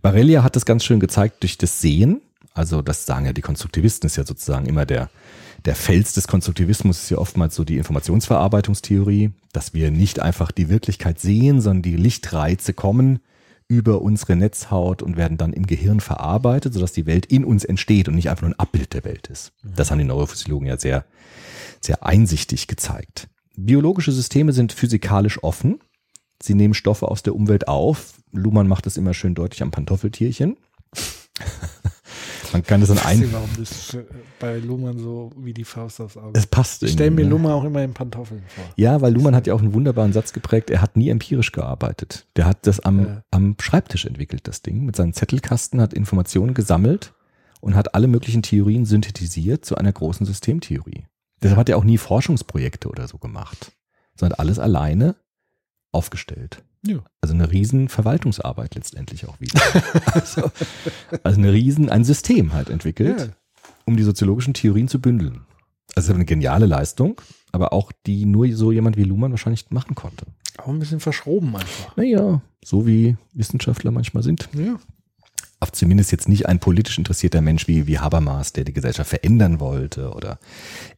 Barellia 0.03 0.43
hat 0.43 0.55
das 0.55 0.65
ganz 0.65 0.83
schön 0.83 0.99
gezeigt 0.99 1.41
durch 1.41 1.57
das 1.57 1.81
Sehen. 1.81 2.21
Also 2.53 2.83
das 2.83 3.07
sagen 3.07 3.25
ja 3.25 3.33
die 3.33 3.41
Konstruktivisten, 3.41 4.05
ist 4.05 4.17
ja 4.17 4.25
sozusagen 4.25 4.67
immer 4.67 4.85
der, 4.85 5.09
der 5.65 5.73
Fels 5.73 6.13
des 6.13 6.27
Konstruktivismus 6.27 7.01
ist 7.01 7.09
ja 7.09 7.17
oftmals 7.17 7.55
so 7.55 7.63
die 7.63 7.77
Informationsverarbeitungstheorie, 7.77 9.31
dass 9.51 9.73
wir 9.73 9.89
nicht 9.89 10.19
einfach 10.19 10.51
die 10.51 10.69
Wirklichkeit 10.69 11.19
sehen, 11.19 11.59
sondern 11.59 11.81
die 11.81 11.97
Lichtreize 11.97 12.73
kommen 12.73 13.19
über 13.67 14.01
unsere 14.01 14.35
Netzhaut 14.35 15.01
und 15.01 15.17
werden 15.17 15.37
dann 15.37 15.53
im 15.53 15.67
Gehirn 15.67 15.99
verarbeitet, 15.99 16.73
sodass 16.73 16.93
die 16.93 17.05
Welt 17.05 17.25
in 17.25 17.43
uns 17.43 17.65
entsteht 17.65 18.07
und 18.07 18.15
nicht 18.15 18.29
einfach 18.29 18.43
nur 18.43 18.51
ein 18.51 18.59
Abbild 18.59 18.93
der 18.93 19.03
Welt 19.03 19.27
ist. 19.27 19.51
Das 19.63 19.91
haben 19.91 19.99
die 19.99 20.05
Neurophysiologen 20.05 20.67
ja 20.67 20.77
sehr, 20.77 21.05
sehr 21.81 22.05
einsichtig 22.05 22.67
gezeigt. 22.67 23.27
Biologische 23.55 24.11
Systeme 24.11 24.53
sind 24.53 24.71
physikalisch 24.71 25.43
offen. 25.43 25.79
Sie 26.41 26.53
nehmen 26.53 26.75
Stoffe 26.75 27.09
aus 27.09 27.23
der 27.23 27.35
Umwelt 27.35 27.67
auf. 27.67 28.21
Luhmann 28.31 28.67
macht 28.67 28.85
das 28.85 28.97
immer 28.97 29.13
schön 29.13 29.35
deutlich 29.35 29.63
am 29.63 29.71
Pantoffeltierchen. 29.71 30.57
Man 32.53 32.63
kann 32.63 32.81
das 32.81 32.89
an 32.89 32.97
Ich 32.97 33.03
weiß 33.05 33.17
nicht, 33.19 33.27
ein. 33.27 33.33
warum 33.33 33.49
das 33.57 33.81
für- 33.91 34.07
bei 34.39 34.57
Luhmann 34.57 34.97
so 34.99 35.31
wie 35.37 35.53
die 35.53 35.63
Faust 35.63 35.99
aufs 36.01 36.17
Auge. 36.17 36.31
Es 36.37 36.47
passt. 36.47 36.83
Ich 36.83 36.91
stelle 36.93 37.11
mir 37.11 37.23
ne? 37.25 37.29
Luhmann 37.31 37.51
auch 37.51 37.63
immer 37.63 37.83
in 37.83 37.93
Pantoffeln 37.93 38.43
vor. 38.47 38.63
Ja, 38.75 39.01
weil 39.01 39.13
Luhmann 39.13 39.35
hat 39.35 39.47
ja 39.47 39.53
auch 39.53 39.61
einen 39.61 39.73
wunderbaren 39.73 40.13
Satz 40.13 40.33
geprägt. 40.33 40.69
Er 40.69 40.81
hat 40.81 40.95
nie 40.97 41.09
empirisch 41.09 41.51
gearbeitet. 41.51 42.27
Der 42.35 42.45
hat 42.45 42.65
das 42.67 42.79
am, 42.79 42.99
Ja. 43.05 43.23
am 43.31 43.55
Schreibtisch 43.59 44.05
entwickelt, 44.05 44.47
das 44.47 44.61
Ding, 44.61 44.85
mit 44.85 44.95
seinem 44.95 45.13
Zettelkasten, 45.13 45.81
hat 45.81 45.93
Informationen 45.93 46.53
gesammelt 46.53 47.13
und 47.59 47.75
hat 47.75 47.95
alle 47.95 48.07
möglichen 48.07 48.43
Theorien 48.43 48.85
synthetisiert 48.85 49.65
zu 49.65 49.75
einer 49.75 49.91
großen 49.91 50.25
Systemtheorie. 50.25 51.05
Deshalb 51.41 51.59
hat 51.59 51.69
er 51.69 51.77
auch 51.77 51.83
nie 51.83 51.97
Forschungsprojekte 51.97 52.87
oder 52.89 53.07
so 53.07 53.17
gemacht, 53.17 53.71
sondern 54.15 54.33
hat 54.33 54.39
alles 54.39 54.59
alleine 54.59 55.15
aufgestellt. 55.91 56.63
Ja. 56.85 56.99
Also 57.21 57.33
eine 57.33 57.51
riesen 57.51 57.89
Verwaltungsarbeit 57.89 58.75
letztendlich 58.75 59.27
auch 59.27 59.39
wieder. 59.39 59.59
also, 60.13 60.51
also 61.23 61.39
eine 61.39 61.51
riesen, 61.51 61.89
ein 61.89 62.03
System 62.03 62.53
halt 62.53 62.69
entwickelt, 62.69 63.19
Ja. 63.19 63.27
um 63.85 63.97
die 63.97 64.03
soziologischen 64.03 64.53
Theorien 64.53 64.87
zu 64.87 64.99
bündeln. 65.01 65.41
Also 65.95 66.13
eine 66.13 66.25
geniale 66.25 66.65
Leistung, 66.65 67.19
aber 67.51 67.73
auch 67.73 67.91
die 68.05 68.25
nur 68.25 68.51
so 68.53 68.71
jemand 68.71 68.97
wie 68.97 69.03
Luhmann 69.03 69.31
wahrscheinlich 69.31 69.69
machen 69.71 69.95
konnte. 69.95 70.25
Auch 70.57 70.67
ein 70.67 70.79
bisschen 70.79 70.99
verschroben 70.99 71.55
einfach. 71.55 71.95
Naja, 71.97 72.41
so 72.63 72.85
wie 72.85 73.17
Wissenschaftler 73.33 73.91
manchmal 73.91 74.23
sind. 74.23 74.49
Ja. 74.53 74.77
Auf 75.59 75.71
zumindest 75.71 76.11
jetzt 76.11 76.29
nicht 76.29 76.47
ein 76.47 76.59
politisch 76.59 76.99
interessierter 76.99 77.41
Mensch 77.41 77.67
wie, 77.67 77.87
wie 77.87 77.97
Habermas, 77.97 78.53
der 78.53 78.63
die 78.63 78.73
Gesellschaft 78.73 79.09
verändern 79.09 79.59
wollte 79.59 80.11
oder 80.11 80.37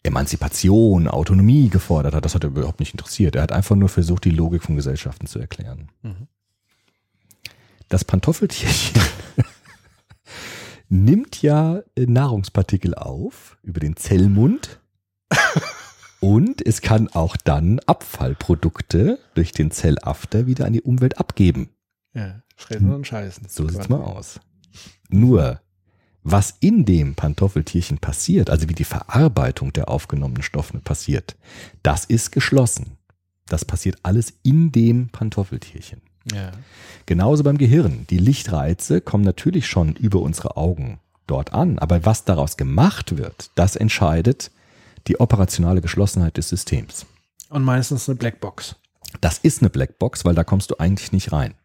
Emanzipation, 0.04 1.08
Autonomie 1.08 1.70
gefordert 1.70 2.14
hat. 2.14 2.26
Das 2.26 2.36
hat 2.36 2.44
er 2.44 2.50
überhaupt 2.50 2.82
nicht 2.82 2.94
interessiert. 2.94 3.36
Er 3.36 3.44
hat 3.44 3.54
einfach 3.54 3.78
nur 3.78 3.88
versucht, 3.88 4.26
die 4.26 4.32
Logik 4.32 4.64
von 4.64 4.76
Gesellschaften 4.76 5.28
zu 5.28 5.40
erklären. 5.40 5.90
Mhm. 6.02 6.28
Das 7.88 8.04
Pantoffeltierchen 8.04 9.02
nimmt 10.90 11.42
ja 11.42 11.82
äh, 11.96 12.06
Nahrungspartikel 12.06 12.96
auf 12.96 13.58
über 13.64 13.80
den 13.80 13.96
Zellmund 13.96 14.82
und 16.20 16.66
es 16.66 16.82
kann 16.82 17.08
auch 17.08 17.38
dann 17.38 17.80
Abfallprodukte 17.80 19.20
durch 19.36 19.54
den 19.54 19.72
Zellafter 19.72 20.48
wieder 20.48 20.66
an 20.66 20.74
die 20.74 20.82
Umwelt 20.82 21.18
abgeben. 21.18 21.70
Ja, 22.14 22.42
fressen 22.56 22.94
und 22.94 23.08
scheißen. 23.08 23.48
So 23.48 23.68
sieht's 23.68 23.90
mal 23.90 24.02
aus. 24.02 24.40
Nur, 25.10 25.62
was 26.24 26.56
in 26.60 26.86
dem 26.86 27.16
Pantoffeltierchen 27.16 27.98
passiert, 27.98 28.50
also 28.50 28.70
wie 28.70 28.76
die 28.76 28.84
Verarbeitung 28.84 29.74
der 29.74 29.90
aufgenommenen 29.90 30.44
Stoffe 30.44 30.80
passiert, 30.80 31.38
das 31.84 32.06
ist 32.06 32.32
geschlossen. 32.32 32.98
Das 33.48 33.66
passiert 33.66 33.98
alles 34.04 34.34
in 34.44 34.72
dem 34.72 35.10
Pantoffeltierchen. 35.10 36.02
Ja. 36.32 36.52
Genauso 37.06 37.44
beim 37.44 37.58
Gehirn. 37.58 38.06
Die 38.10 38.20
Lichtreize 38.20 39.02
kommen 39.02 39.24
natürlich 39.24 39.68
schon 39.68 39.96
über 39.96 40.22
unsere 40.22 40.58
Augen 40.58 41.00
dort 41.26 41.54
an, 41.54 41.80
aber 41.80 42.06
was 42.06 42.26
daraus 42.26 42.58
gemacht 42.58 43.18
wird, 43.18 43.52
das 43.56 43.76
entscheidet 43.76 44.52
die 45.08 45.20
operationale 45.20 45.82
Geschlossenheit 45.82 46.38
des 46.38 46.50
Systems. 46.50 47.06
Und 47.50 47.64
meistens 47.64 48.08
eine 48.08 48.18
Blackbox. 48.18 48.76
Das 49.22 49.40
ist 49.40 49.62
eine 49.62 49.70
Blackbox, 49.70 50.26
weil 50.26 50.36
da 50.36 50.44
kommst 50.44 50.70
du 50.70 50.76
eigentlich 50.78 51.12
nicht 51.12 51.32
rein. 51.32 51.56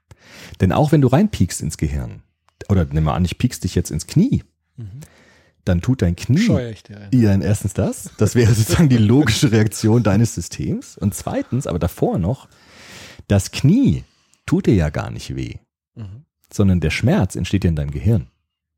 Denn 0.60 0.72
auch 0.72 0.92
wenn 0.92 1.02
du 1.02 1.08
reinpiekst 1.08 1.60
ins 1.60 1.76
Gehirn, 1.76 2.22
oder 2.68 2.85
nimm 2.85 3.05
mal 3.05 3.14
an, 3.14 3.24
ich 3.24 3.38
piekst 3.38 3.64
dich 3.64 3.74
jetzt 3.74 3.90
ins 3.90 4.07
Knie, 4.07 4.42
dann 5.64 5.81
tut 5.81 6.03
dein 6.03 6.14
Knie 6.16 6.40
dir 7.11 7.29
dann 7.29 7.40
erstens 7.42 7.72
das. 7.74 8.11
Das 8.18 8.35
wäre 8.35 8.53
sozusagen 8.55 8.88
die 8.88 8.98
logische 8.98 9.50
Reaktion 9.53 10.03
deines 10.03 10.35
Systems. 10.35 10.98
Und 10.98 11.14
zweitens, 11.14 11.66
aber 11.66 11.79
davor 11.79 12.18
noch, 12.18 12.48
das 13.29 13.50
Knie 13.50 14.05
tut 14.46 14.66
dir 14.66 14.74
ja 14.74 14.90
gar 14.90 15.11
nicht 15.11 15.35
weh, 15.37 15.55
Mhm. 15.96 16.24
sondern 16.53 16.81
der 16.81 16.90
Schmerz 16.90 17.37
entsteht 17.37 17.64
ja 17.64 17.70
in 17.70 17.77
deinem 17.77 17.92
Gehirn. 17.92 18.27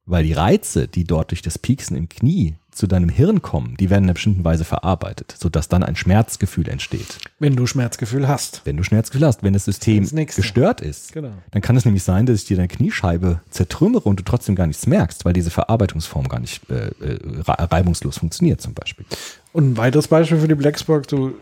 Weil 0.05 0.23
die 0.25 0.35
Reize, 0.35 0.87
die 0.87 1.03
dort 1.05 1.31
durch 1.33 1.43
das 1.43 1.59
Pieksen 1.59 1.97
im 1.97 2.09
Knie 2.09 2.55
zu 2.77 2.87
deinem 2.87 3.09
Hirn 3.09 3.43
kommen, 3.43 3.77
die 3.79 3.91
werden 3.91 4.05
in 4.05 4.09
einer 4.11 4.15
bestimmten 4.15 4.45
Weise 4.45 4.65
verarbeitet, 4.65 5.35
sodass 5.39 5.69
dann 5.69 5.83
ein 5.83 5.97
Schmerzgefühl 5.97 6.69
entsteht. 6.69 7.19
Wenn 7.39 7.57
du 7.57 7.67
Schmerzgefühl 7.67 8.29
hast. 8.29 8.63
Wenn 8.65 8.77
du 8.77 8.83
Schmerzgefühl 8.85 9.27
hast, 9.27 9.43
wenn 9.43 9.53
das 9.55 9.65
System 9.65 10.09
Das 10.09 10.37
gestört 10.37 10.81
ist, 10.81 11.13
Genau. 11.13 11.33
dann 11.51 11.63
kann 11.63 11.77
es 11.77 11.85
nämlich 11.85 12.03
sein, 12.03 12.27
dass 12.27 12.41
ich 12.41 12.45
dir 12.45 12.57
deine 12.57 12.69
Kniescheibe 12.69 13.41
zertrümmere 13.51 14.09
und 14.09 14.21
du 14.21 14.25
trotzdem 14.25 14.55
gar 14.55 14.67
nichts 14.67 14.87
merkst, 14.87 15.25
weil 15.25 15.33
diese 15.33 15.51
Verarbeitungsform 15.51 16.29
gar 16.29 16.41
nicht 16.41 16.69
äh, 16.71 16.89
äh, 16.89 17.19
re- 17.47 17.71
reibungslos 17.73 18.19
funktioniert 18.19 18.61
zum 18.61 18.75
Beispiel. 18.75 19.07
Und 19.53 19.73
ein 19.73 19.77
weiteres 19.79 20.09
Beispiel 20.09 20.39
für 20.39 20.49
die 20.49 20.55
Blackbox, 20.55 21.07
du 21.09 21.35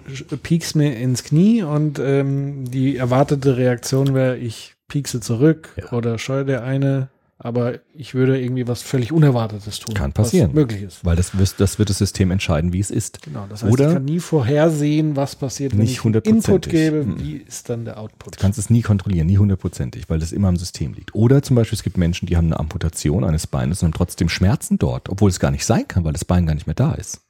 piekst 0.42 0.77
mir 0.77 0.97
ins 0.97 1.25
Knie 1.25 1.62
und 1.64 1.99
ähm, 1.99 2.70
die 2.70 2.97
erwartete 2.97 3.57
Reaktion 3.57 4.14
wäre, 4.14 4.37
ich 4.37 4.75
piekse 4.87 5.18
zurück 5.20 5.70
Ja. 5.77 5.92
oder 5.92 6.18
scheue 6.18 6.44
der 6.44 6.62
eine, 6.62 7.09
aber 7.45 7.79
ich 7.93 8.15
würde 8.15 8.41
irgendwie 8.41 8.67
was 8.67 8.81
völlig 8.81 9.13
Unerwartetes 9.13 9.79
tun. 9.79 9.95
Kann 9.95 10.13
passieren. 10.15 10.49
Was 10.49 10.55
möglich 10.55 10.83
ist. 10.83 11.05
Weil 11.05 11.15
das, 11.15 11.37
wirst- 11.39 11.61
das 11.61 11.79
wird 11.79 11.91
das 11.91 11.99
System 11.99 12.31
entscheiden, 12.31 12.73
wie 12.73 12.81
es 12.81 12.91
ist. 12.91 13.21
Genau, 13.21 13.45
das 13.51 13.63
heißt, 13.63 13.71
Oder- 13.73 13.89
ich 13.89 13.93
kann 13.95 14.05
nie 14.07 14.19
vorhersehen, 14.19 15.15
was 15.15 15.37
passiert, 15.37 15.73
wenn 15.73 15.81
Nicht 15.81 15.99
ich 16.05 16.25
Input 16.25 16.69
gebe, 16.71 17.05
Mhm. 17.05 17.21
wie 17.21 17.37
ist 17.37 17.69
dann 17.69 17.85
der 17.85 17.99
Output. 18.01 18.37
Du 18.37 18.41
kannst 18.41 18.59
es 18.59 18.71
nie 18.71 18.81
kontrollieren, 18.81 19.27
nie 19.27 19.37
hundertprozentig, 19.37 20.09
weil 20.09 20.19
das 20.19 20.33
immer 20.33 20.49
am 20.49 20.57
System 20.57 20.95
liegt. 20.95 21.15
Oder 21.15 21.43
zum 21.43 21.55
Beispiel, 21.57 21.77
es 21.77 21.83
gibt 21.83 21.99
Menschen, 21.99 22.27
die 22.27 22.37
haben 22.39 22.47
eine 22.47 22.59
Amputation 22.59 23.25
eines 23.25 23.47
Beines 23.47 23.83
und 23.83 23.89
haben 23.89 23.95
trotzdem 23.99 24.31
Schmerzen 24.31 24.79
dort, 24.79 25.11
obwohl 25.11 25.29
es 25.29 25.39
gar 25.39 25.51
nicht 25.51 25.67
sein 25.67 25.87
kann, 25.87 26.05
weil 26.05 26.15
das 26.15 26.25
Bein 26.25 26.47
gar 26.47 26.55
nicht 26.55 26.67
mehr 26.67 26.75
da 26.75 26.95
ist. 26.95 27.21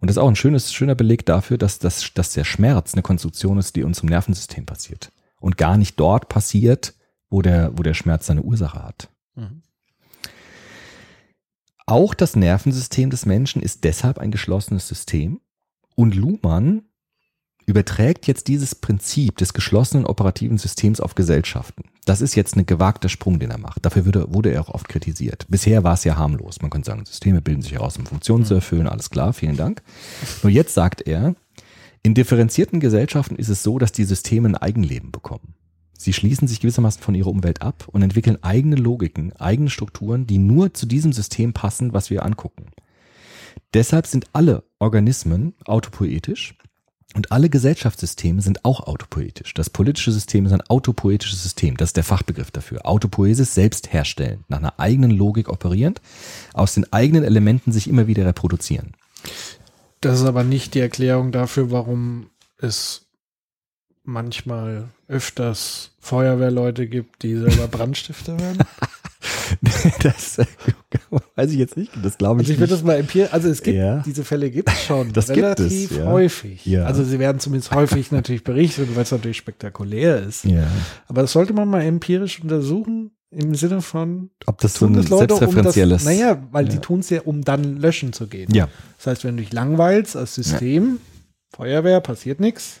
Und 0.00 0.08
das 0.10 0.16
ist 0.16 0.18
auch 0.22 0.28
ein 0.28 0.36
schönes, 0.36 0.72
schöner 0.74 0.94
Beleg 0.96 1.24
dafür, 1.24 1.56
dass, 1.56 1.78
das, 1.78 2.10
dass 2.14 2.32
der 2.34 2.44
Schmerz 2.44 2.92
eine 2.92 3.02
Konstruktion 3.02 3.58
ist, 3.58 3.74
die 3.76 3.80
in 3.80 3.86
unserem 3.86 4.08
Nervensystem 4.10 4.66
passiert. 4.66 5.12
Und 5.40 5.56
gar 5.56 5.76
nicht 5.78 5.98
dort 6.00 6.28
passiert, 6.28 6.92
wo 7.30 7.40
der, 7.40 7.70
wo 7.78 7.82
der 7.82 7.94
Schmerz 7.94 8.26
seine 8.26 8.42
Ursache 8.42 8.82
hat. 8.84 9.08
Mhm. 9.34 9.62
Auch 11.86 12.14
das 12.14 12.36
Nervensystem 12.36 13.10
des 13.10 13.26
Menschen 13.26 13.60
ist 13.62 13.84
deshalb 13.84 14.18
ein 14.18 14.30
geschlossenes 14.30 14.88
System. 14.88 15.40
Und 15.94 16.14
Luhmann 16.14 16.82
überträgt 17.66 18.26
jetzt 18.26 18.48
dieses 18.48 18.74
Prinzip 18.74 19.36
des 19.36 19.52
geschlossenen 19.52 20.06
operativen 20.06 20.58
Systems 20.58 21.00
auf 21.00 21.14
Gesellschaften. 21.14 21.84
Das 22.04 22.20
ist 22.20 22.34
jetzt 22.34 22.56
ein 22.56 22.66
gewagter 22.66 23.08
Sprung, 23.08 23.38
den 23.38 23.50
er 23.50 23.58
macht. 23.58 23.84
Dafür 23.84 24.06
wurde, 24.06 24.32
wurde 24.32 24.50
er 24.50 24.62
auch 24.62 24.70
oft 24.74 24.88
kritisiert. 24.88 25.46
Bisher 25.48 25.84
war 25.84 25.94
es 25.94 26.04
ja 26.04 26.16
harmlos. 26.16 26.60
Man 26.60 26.70
könnte 26.70 26.86
sagen, 26.86 27.04
Systeme 27.04 27.40
bilden 27.40 27.62
sich 27.62 27.72
heraus, 27.72 27.96
um 27.96 28.06
Funktionen 28.06 28.44
zu 28.44 28.54
erfüllen. 28.54 28.88
Alles 28.88 29.10
klar, 29.10 29.32
vielen 29.32 29.56
Dank. 29.56 29.82
Nur 30.42 30.50
jetzt 30.50 30.74
sagt 30.74 31.02
er, 31.02 31.36
in 32.02 32.14
differenzierten 32.14 32.80
Gesellschaften 32.80 33.36
ist 33.36 33.48
es 33.48 33.62
so, 33.62 33.78
dass 33.78 33.92
die 33.92 34.04
Systeme 34.04 34.48
ein 34.48 34.56
Eigenleben 34.56 35.12
bekommen. 35.12 35.54
Sie 36.02 36.12
schließen 36.12 36.48
sich 36.48 36.60
gewissermaßen 36.60 37.02
von 37.02 37.14
ihrer 37.14 37.30
Umwelt 37.30 37.62
ab 37.62 37.88
und 37.88 38.02
entwickeln 38.02 38.42
eigene 38.42 38.76
Logiken, 38.76 39.32
eigene 39.36 39.70
Strukturen, 39.70 40.26
die 40.26 40.38
nur 40.38 40.74
zu 40.74 40.86
diesem 40.86 41.12
System 41.12 41.52
passen, 41.52 41.92
was 41.92 42.10
wir 42.10 42.24
angucken. 42.24 42.66
Deshalb 43.74 44.06
sind 44.06 44.26
alle 44.32 44.64
Organismen 44.78 45.54
autopoetisch 45.64 46.56
und 47.14 47.30
alle 47.30 47.50
Gesellschaftssysteme 47.50 48.40
sind 48.40 48.64
auch 48.64 48.80
autopoetisch. 48.80 49.54
Das 49.54 49.70
politische 49.70 50.12
System 50.12 50.46
ist 50.46 50.52
ein 50.52 50.62
autopoetisches 50.62 51.42
System. 51.42 51.76
Das 51.76 51.90
ist 51.90 51.96
der 51.96 52.04
Fachbegriff 52.04 52.50
dafür. 52.50 52.86
Autopoesis 52.86 53.54
selbst 53.54 53.92
herstellen, 53.92 54.44
nach 54.48 54.58
einer 54.58 54.78
eigenen 54.80 55.10
Logik 55.10 55.48
operierend, 55.48 56.00
aus 56.54 56.74
den 56.74 56.90
eigenen 56.92 57.24
Elementen 57.24 57.70
sich 57.70 57.88
immer 57.88 58.06
wieder 58.06 58.24
reproduzieren. 58.26 58.92
Das 60.00 60.20
ist 60.20 60.26
aber 60.26 60.42
nicht 60.42 60.74
die 60.74 60.80
Erklärung 60.80 61.32
dafür, 61.32 61.70
warum 61.70 62.30
es 62.58 63.01
manchmal 64.04 64.88
öfters 65.08 65.90
Feuerwehrleute 66.00 66.86
gibt, 66.88 67.22
die 67.22 67.36
selber 67.36 67.68
Brandstifter 67.70 68.38
werden. 68.40 68.58
das 70.02 70.38
weiß 71.36 71.50
ich 71.52 71.58
jetzt 71.58 71.76
nicht. 71.76 71.92
Das 72.02 72.18
glaube 72.18 72.42
ich, 72.42 72.46
Also 72.48 72.52
ich 72.54 72.58
würde 72.60 72.72
nicht. 72.72 72.82
das 72.82 72.86
mal 72.86 72.94
empirisch, 72.98 73.32
also 73.32 73.48
es 73.48 73.62
gibt, 73.62 73.76
Ja. 73.76 74.02
diese 74.04 74.24
Fälle 74.24 74.50
gibt 74.50 74.68
es 74.68 74.84
schon 74.84 75.12
Das 75.12 75.26
gibt 75.28 75.38
relativ 75.38 75.90
es, 75.92 75.96
ja. 75.98 76.06
häufig. 76.06 76.66
Ja. 76.66 76.84
Also 76.84 77.04
sie 77.04 77.18
werden 77.18 77.38
zumindest 77.38 77.72
häufig 77.72 78.10
natürlich 78.10 78.44
berichtet, 78.44 78.94
weil 78.94 79.02
es 79.02 79.12
natürlich 79.12 79.36
spektakulär 79.36 80.22
ist. 80.22 80.46
Aber 81.08 81.22
das 81.22 81.32
sollte 81.32 81.52
man 81.52 81.68
mal 81.68 81.82
empirisch 81.82 82.40
untersuchen, 82.40 83.12
im 83.30 83.54
Sinne 83.54 83.80
von, 83.80 84.28
Ob 84.46 84.58
das 84.60 84.74
so 84.74 84.80
tun 84.86 84.94
ein 84.94 85.00
das 85.00 85.08
Leute, 85.08 85.34
um 85.34 85.40
das, 85.40 85.48
selbstreferenzielles. 85.74 86.04
naja, 86.04 86.42
weil 86.50 86.66
die 86.66 86.78
tun 86.78 87.00
es 87.00 87.08
ja, 87.08 87.22
um 87.22 87.40
dann 87.42 87.78
löschen 87.78 88.12
zu 88.12 88.26
gehen. 88.26 88.52
ja. 88.52 88.68
Das 88.98 89.06
heißt, 89.06 89.24
wenn 89.24 89.36
du 89.38 89.42
dich 89.42 89.52
langweilst 89.54 90.16
als 90.16 90.34
System, 90.34 90.98
Feuerwehr, 91.54 92.00
passiert 92.00 92.40
nichts. 92.40 92.80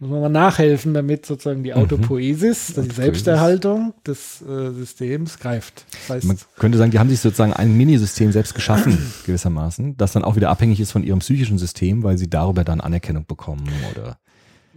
Muss 0.00 0.10
man 0.10 0.20
mal 0.22 0.28
nachhelfen, 0.28 0.92
damit 0.92 1.24
sozusagen 1.24 1.62
die 1.62 1.72
Autopoesis, 1.72 2.66
die 2.66 2.72
Mhm. 2.72 2.78
Autopoiesis. 2.80 2.96
Selbsterhaltung 2.96 3.94
des 4.06 4.42
äh, 4.42 4.72
Systems 4.72 5.38
greift. 5.38 5.86
Das 5.92 6.16
heißt, 6.16 6.26
Man 6.26 6.36
könnte 6.58 6.78
sagen, 6.78 6.90
die 6.90 6.98
haben 6.98 7.08
sich 7.08 7.20
sozusagen 7.20 7.52
ein 7.52 7.76
Minisystem 7.76 8.32
selbst 8.32 8.54
geschaffen, 8.54 8.98
gewissermaßen, 9.26 9.96
das 9.96 10.12
dann 10.12 10.24
auch 10.24 10.36
wieder 10.36 10.50
abhängig 10.50 10.80
ist 10.80 10.90
von 10.92 11.04
ihrem 11.04 11.20
psychischen 11.20 11.58
System, 11.58 12.02
weil 12.02 12.18
sie 12.18 12.28
darüber 12.28 12.64
dann 12.64 12.80
Anerkennung 12.80 13.24
bekommen 13.26 13.64
oder. 13.92 14.18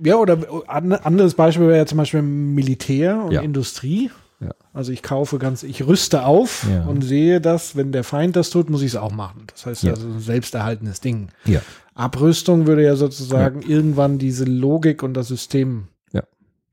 ja, 0.02 0.16
oder 0.18 0.38
an, 0.68 0.94
anderes 0.94 1.34
Beispiel 1.34 1.68
wäre 1.68 1.78
ja 1.78 1.86
zum 1.88 1.98
Beispiel 1.98 2.22
Militär 2.22 3.24
und 3.24 3.32
Ja. 3.32 3.42
Industrie. 3.42 4.12
Ja. 4.40 4.54
Also 4.74 4.92
ich 4.92 5.02
kaufe 5.02 5.40
ganz, 5.40 5.64
ich 5.64 5.86
rüste 5.88 6.24
auf 6.26 6.68
Ja. 6.70 6.86
und 6.86 7.02
sehe 7.02 7.42
das, 7.42 7.76
wenn 7.76 7.92
der 7.92 8.04
Feind 8.04 8.36
das 8.36 8.50
tut, 8.52 8.70
muss 8.70 8.82
ich 8.84 8.90
es 8.90 8.96
auch 8.96 9.12
machen. 9.12 9.48
Das 9.48 9.66
heißt, 9.66 9.84
Ja. 9.84 9.94
also 9.94 10.08
ein 10.08 10.20
selbsterhaltendes 10.20 11.02
Ding. 11.02 11.30
Ja. 11.46 11.62
Abrüstung 11.96 12.68
würde 12.68 12.84
ja 12.84 12.96
sozusagen 12.96 13.64
irgendwann 13.64 14.20
diese 14.20 14.46
Logik 14.46 15.02
und 15.04 15.14
das 15.16 15.28
System 15.30 15.88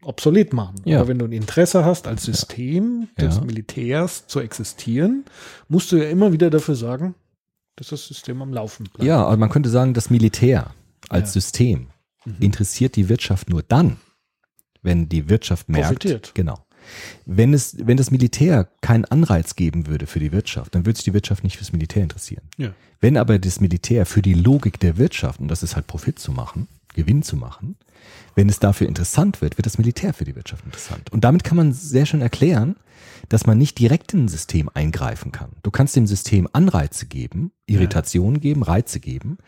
obsolet 0.06 0.52
machen. 0.52 0.74
Aber 0.84 1.08
wenn 1.08 1.18
du 1.18 1.24
ein 1.24 1.32
Interesse 1.32 1.86
hast, 1.86 2.06
als 2.06 2.24
System 2.24 3.08
des. 3.18 3.40
Militärs 3.40 4.26
zu 4.26 4.38
existieren, 4.40 5.24
musst 5.68 5.92
du 5.92 5.96
ja 5.96 6.10
immer 6.10 6.30
wieder 6.30 6.50
dafür 6.50 6.74
sorgen, 6.74 7.14
dass 7.76 7.86
das 7.88 8.06
System 8.06 8.42
am 8.42 8.52
Laufen 8.52 8.84
bleibt. 8.92 9.02
Ja, 9.02 9.24
aber 9.24 9.38
man 9.38 9.48
könnte 9.48 9.70
sagen, 9.70 9.94
das 9.94 10.10
Militär 10.10 10.72
als. 11.08 11.32
System 11.32 11.86
Mhm. 12.26 12.36
interessiert 12.40 12.96
die 12.96 13.08
Wirtschaft 13.08 13.48
nur 13.48 13.62
dann, 13.62 13.96
wenn 14.82 15.08
die 15.08 15.30
Wirtschaft 15.30 15.70
merkt. 15.70 15.86
Profitiert. 16.00 16.32
Genau. 16.34 16.58
Wenn 17.26 17.54
es, 17.54 17.76
wenn 17.86 17.96
das 17.96 18.10
Militär 18.10 18.68
keinen 18.80 19.04
Anreiz 19.04 19.56
geben 19.56 19.86
würde 19.86 20.06
für 20.06 20.20
die 20.20 20.32
Wirtschaft, 20.32 20.74
dann 20.74 20.86
würde 20.86 20.96
sich 20.96 21.04
die 21.04 21.14
Wirtschaft 21.14 21.44
nicht 21.44 21.56
fürs 21.56 21.72
Militär 21.72 22.02
interessieren. 22.02 22.42
Ja. 22.56 22.72
Wenn 23.00 23.16
aber 23.16 23.38
das 23.38 23.60
Militär 23.60 24.06
für 24.06 24.22
die 24.22 24.34
Logik 24.34 24.80
der 24.80 24.96
Wirtschaft, 24.96 25.40
und 25.40 25.48
das 25.48 25.62
ist 25.62 25.76
halt 25.76 25.86
Profit 25.86 26.18
zu 26.18 26.32
machen, 26.32 26.68
Gewinn 26.94 27.22
zu 27.22 27.36
machen. 27.36 27.76
Wenn 28.34 28.48
es 28.48 28.58
dafür 28.58 28.88
interessant 28.88 29.40
wird, 29.40 29.58
wird 29.58 29.66
das 29.66 29.78
Militär 29.78 30.12
für 30.12 30.24
die 30.24 30.34
Wirtschaft 30.34 30.64
interessant. 30.64 31.12
Und 31.12 31.24
damit 31.24 31.44
kann 31.44 31.56
man 31.56 31.72
sehr 31.72 32.06
schön 32.06 32.20
erklären, 32.20 32.76
dass 33.28 33.46
man 33.46 33.58
nicht 33.58 33.78
direkt 33.78 34.12
in 34.14 34.24
ein 34.24 34.28
System 34.28 34.70
eingreifen 34.74 35.32
kann. 35.32 35.50
Du 35.62 35.70
kannst 35.70 35.96
dem 35.96 36.06
System 36.06 36.48
Anreize 36.52 37.06
geben, 37.06 37.52
Irritationen 37.66 38.40
geben, 38.40 38.62
Reize 38.62 39.00
geben, 39.00 39.38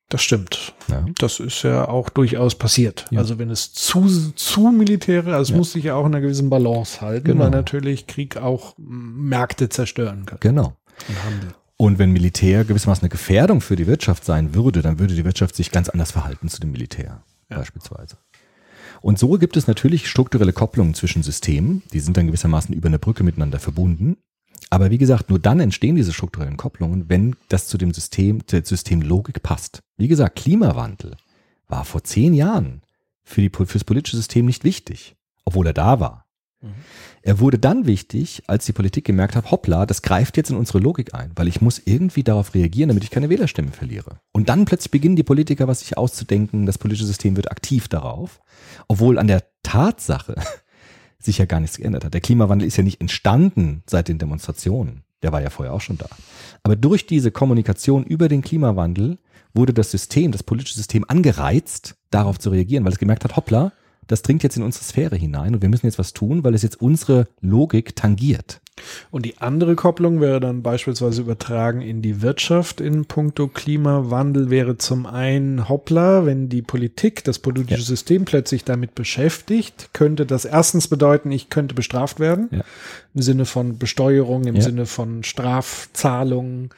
Das 0.09 0.23
stimmt. 0.23 0.75
Ja. 0.88 1.05
Das 1.19 1.38
ist 1.38 1.62
ja 1.64 1.87
auch 1.88 2.09
durchaus 2.09 2.55
passiert. 2.57 3.07
Ja. 3.11 3.19
Also 3.19 3.38
wenn 3.38 3.51
es 3.51 3.73
zu, 3.73 4.09
zu 4.33 4.69
militärisch, 4.71 5.33
also 5.33 5.43
es 5.43 5.51
Ja. 5.51 5.57
muss 5.57 5.73
sich 5.73 5.85
ja 5.85 5.95
auch 5.97 6.07
in 6.07 6.14
einer 6.14 6.23
gewissen 6.23 6.49
Balance 6.49 7.01
halten, 7.01 7.27
Genau. 7.27 7.45
weil 7.45 7.51
natürlich 7.51 8.07
Krieg 8.07 8.37
auch 8.38 8.75
Märkte 8.79 9.69
zerstören 9.69 10.25
kann 10.27 10.38
Genau. 10.41 10.77
und 11.09 11.25
Handel. 11.25 11.55
Und 11.77 11.99
wenn 11.99 12.11
Militär 12.12 12.64
gewissermaßen 12.64 13.03
eine 13.03 13.11
Gefährdung 13.11 13.61
für 13.61 13.77
die 13.77 13.87
Wirtschaft 13.87 14.25
sein 14.25 14.55
würde, 14.55 14.81
dann 14.83 14.99
würde 14.99 15.14
die 15.14 15.25
Wirtschaft 15.25 15.55
sich 15.55 15.71
ganz 15.71 15.88
anders 15.88 16.11
verhalten 16.12 16.49
zu 16.49 16.59
dem 16.61 16.73
Militär, 16.73 17.23
beispielsweise. 17.49 18.17
Und 19.01 19.19
so 19.19 19.39
gibt 19.39 19.57
es 19.57 19.67
natürlich 19.67 20.09
strukturelle 20.09 20.53
Kopplungen 20.53 20.95
zwischen 20.95 21.23
Systemen, 21.23 21.83
die 21.93 22.01
sind 22.01 22.17
dann 22.17 22.27
gewissermaßen 22.27 22.75
über 22.75 22.89
eine 22.89 22.99
Brücke 22.99 23.25
miteinander 23.25 23.59
verbunden. 23.59 24.17
Aber 24.71 24.91
wie 24.91 24.99
gesagt, 24.99 25.31
nur 25.31 25.39
dann 25.39 25.61
entstehen 25.61 25.97
diese 25.97 26.13
strukturellen 26.13 26.57
Kopplungen, 26.57 27.09
wenn 27.09 27.37
das 27.49 27.69
zu 27.69 27.79
dem 27.79 27.95
System, 27.95 28.45
der 28.47 28.65
Systemlogik 28.65 29.43
passt. 29.43 29.83
Wie 29.97 30.09
gesagt, 30.09 30.37
Klimawandel 30.37 31.17
war 31.69 31.85
vor 31.85 32.03
zehn 32.05 32.35
Jahren 32.35 32.83
für 33.23 33.41
die, 33.41 33.51
fürs 33.51 33.85
politische 33.85 34.17
System 34.17 34.47
nicht 34.47 34.65
wichtig, 34.65 35.17
obwohl 35.45 35.67
er 35.67 35.75
da 35.75 36.01
war. 36.01 36.28
Mhm. 36.61 36.75
Er 37.23 37.40
wurde 37.40 37.59
dann 37.59 37.87
wichtig, 37.87 38.42
als 38.47 38.66
die 38.66 38.73
Politik 38.73 39.05
gemerkt 39.05 39.37
hat, 39.37 39.51
hoppla, 39.51 39.87
das 39.87 40.03
greift 40.03 40.37
jetzt 40.37 40.51
in 40.51 40.57
unsere 40.57 40.79
Logik 40.79 41.14
ein, 41.14 41.33
weil 41.37 41.49
ich 41.49 41.61
muss 41.61 41.81
irgendwie 41.85 42.25
darauf 42.25 42.55
reagieren, 42.55 42.88
damit 42.88 43.05
ich 43.05 43.11
keine 43.11 43.29
Wählerstimme 43.29 43.71
verliere. 43.71 44.21
Und 44.33 44.49
dann 44.49 44.64
plötzlich 44.64 44.90
beginnen 44.90 45.16
die 45.16 45.23
Politiker, 45.23 45.68
was 45.68 45.81
sich 45.81 45.97
auszudenken, 45.97 46.66
das 46.66 46.79
politische 46.79 47.07
System 47.07 47.37
wird 47.37 47.51
aktiv 47.51 47.88
darauf, 47.88 48.40
obwohl 48.88 49.18
an 49.18 49.29
der 49.29 49.44
Tatsache 49.62 50.35
sich 51.18 51.38
ja 51.38 51.44
gar 51.44 51.61
nichts 51.61 51.77
geändert 51.77 52.05
hat. 52.05 52.14
Der 52.14 52.21
Klimawandel 52.21 52.66
ist 52.66 52.77
ja 52.77 52.83
nicht 52.83 53.01
entstanden 53.01 53.83
seit 53.87 54.09
den 54.09 54.18
Demonstrationen. 54.18 55.05
Der 55.23 55.33
war 55.33 55.42
ja 55.42 55.51
vorher 55.51 55.75
auch 55.75 55.81
schon 55.81 55.99
da. 55.99 56.09
Aber 56.62 56.77
durch 56.77 57.07
diese 57.07 57.33
Kommunikation 57.33 58.05
über 58.05 58.29
den 58.29 58.42
Klimawandel 58.42 59.18
wurde 59.53 59.75
das 59.75 59.90
System, 59.90 60.31
das 60.31 60.44
politische 60.44 60.77
System 60.77 61.05
angereizt, 61.09 61.97
darauf 62.11 62.38
zu 62.38 62.51
reagieren, 62.51 62.85
weil 62.85 62.92
es 62.92 62.99
gemerkt 62.99 63.25
hat, 63.25 63.37
hoppla, 63.37 63.73
das 64.09 64.23
dringt 64.23 64.42
jetzt 64.42 64.57
in 64.57 64.62
unsere 64.62 64.85
Sphäre 64.85 65.16
hinein 65.16 65.55
und 65.55 65.62
wir 65.62 65.68
müssen 65.68 65.87
jetzt 65.87 65.99
was 65.99 66.12
tun, 66.12 66.42
weil 66.42 66.55
es 66.55 66.62
jetzt 66.62 66.81
unsere 66.81 67.29
Logik 67.40 67.94
tangiert. 67.94 68.61
Und 69.11 69.25
die 69.25 69.38
andere 69.38 69.75
Kopplung 69.75 70.21
wäre 70.21 70.38
dann 70.38 70.62
beispielsweise 70.62 71.23
übertragen 71.23 71.81
in 71.81 72.01
die 72.01 72.23
Wirtschaft 72.23 72.81
in 72.81 73.07
puncto 73.07 73.49
Klimawandel 73.49 74.51
wäre 74.51 74.79
zum 74.79 75.07
einen 75.07 75.68
hoppla, 75.68 76.27
wenn 76.27 76.49
die 76.49 76.62
Politik, 76.62 77.25
das 77.25 77.38
politische 77.40 77.81
Ja. 77.81 77.85
System 77.87 78.25
plötzlich 78.25 78.64
damit 78.64 78.94
beschäftigt, 78.94 79.90
könnte 79.92 80.27
das 80.27 80.44
erstens 80.44 80.88
bedeuten, 80.88 81.33
ich 81.33 81.51
könnte 81.51 81.75
bestraft 81.75 82.21
werden. 82.21 82.49
Ja. 82.53 82.61
Im 83.14 83.23
Sinne 83.23 83.44
von 83.47 83.79
Besteuerung, 83.79 84.44
im 84.44 84.57
Ja. 84.57 84.62
Sinne 84.62 84.87
von 84.87 85.25
Strafzahlungen. 85.25 86.71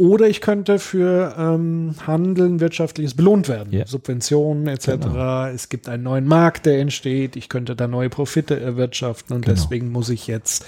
Oder 0.00 0.28
ich 0.28 0.40
könnte 0.40 0.78
für 0.78 1.34
ähm, 1.36 1.94
Handeln 2.06 2.58
wirtschaftliches 2.60 3.12
belohnt 3.14 3.48
werden. 3.48 3.70
Ja. 3.72 3.86
Subventionen 3.86 4.66
etc. 4.66 4.86
Genau. 4.86 5.44
Es 5.46 5.68
gibt 5.68 5.88
einen 5.90 6.02
neuen 6.04 6.26
Markt, 6.26 6.64
der 6.64 6.80
entsteht. 6.80 7.36
Ich 7.36 7.50
könnte 7.50 7.76
da 7.76 7.86
neue 7.86 8.08
Profite 8.08 8.58
erwirtschaften 8.58 9.36
und 9.36 9.44
Genau. 9.44 9.54
deswegen 9.54 9.92
muss 9.92 10.08
ich 10.08 10.26
jetzt 10.26 10.64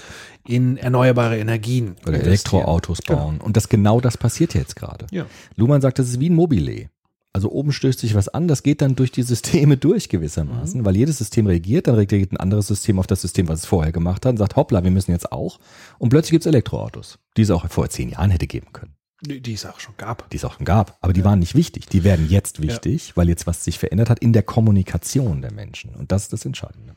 in 0.47 0.77
erneuerbare 0.77 1.39
Energien 1.39 1.95
Oder. 2.05 2.19
Elektroautos 2.21 3.01
bauen. 3.01 3.39
Und 3.41 3.57
das 3.57 3.69
genau 3.69 3.99
das 3.99 4.17
passiert 4.19 4.53
jetzt 4.53 4.75
gerade. 4.75 5.07
Ja. 5.09 5.25
Luhmann 5.55 5.81
sagt, 5.81 5.97
das 5.97 6.09
ist 6.09 6.19
wie 6.19 6.29
ein 6.29 6.35
Mobile. 6.35 6.89
Also 7.35 7.49
oben 7.51 7.71
stößt 7.71 7.99
sich 8.01 8.13
was 8.13 8.27
an, 8.29 8.47
das 8.47 8.61
geht 8.61 8.83
dann 8.83 8.95
durch 8.95 9.11
die 9.11 9.23
Systeme 9.23 9.77
durch 9.87 10.09
gewissermaßen, 10.09 10.81
Mhm. 10.81 10.85
weil 10.85 10.95
jedes 10.95 11.17
System 11.17 11.47
reagiert, 11.47 11.87
dann 11.87 11.95
reagiert 11.95 12.31
ein 12.31 12.37
anderes 12.37 12.67
System 12.67 12.99
auf 12.99 13.07
das 13.07 13.21
System, 13.21 13.47
was 13.47 13.61
es 13.61 13.65
vorher 13.65 13.91
gemacht 13.91 14.27
hat 14.27 14.33
und 14.33 14.37
sagt, 14.37 14.55
hoppla, 14.55 14.83
wir 14.83 14.91
müssen 14.91 15.09
jetzt 15.11 15.31
auch. 15.31 15.57
Und 15.97 16.09
plötzlich 16.09 16.29
gibt 16.33 16.43
es 16.43 16.47
Elektroautos, 16.47 17.17
die 17.35 17.41
es 17.41 17.49
auch 17.49 17.67
vor 17.69 17.89
zehn 17.89 18.09
Jahren 18.09 18.29
hätte 18.29 18.45
geben 18.45 18.67
können, 18.71 18.93
Die, 19.25 19.53
es 19.53 19.65
auch 19.65 19.79
schon 19.79 19.95
gab. 19.97 20.29
die 20.29 20.37
es 20.37 20.45
auch 20.45 20.55
schon 20.55 20.65
gab. 20.65 20.97
Aber 21.01 21.13
die 21.13 21.23
waren 21.23 21.39
nicht 21.39 21.55
wichtig. 21.55 21.87
Die 21.87 22.03
werden 22.03 22.29
jetzt 22.29 22.61
wichtig, 22.61 23.15
weil 23.15 23.29
jetzt 23.29 23.47
was 23.47 23.63
sich 23.63 23.79
verändert 23.79 24.09
hat 24.09 24.19
in 24.19 24.33
der 24.33 24.43
Kommunikation 24.43 25.41
der 25.41 25.53
Menschen. 25.53 25.95
Und 25.95 26.11
das 26.11 26.23
ist 26.23 26.33
das 26.33 26.45
Entscheidende. 26.45 26.95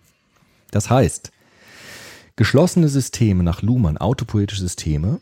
Das 0.73 0.91
heißt, 0.91 1.31
geschlossene 2.35 2.89
Systeme 2.89 3.43
nach 3.45 3.63
Luhmann, 3.63 3.97
autopoetische 3.97 4.61
Systeme, 4.63 5.21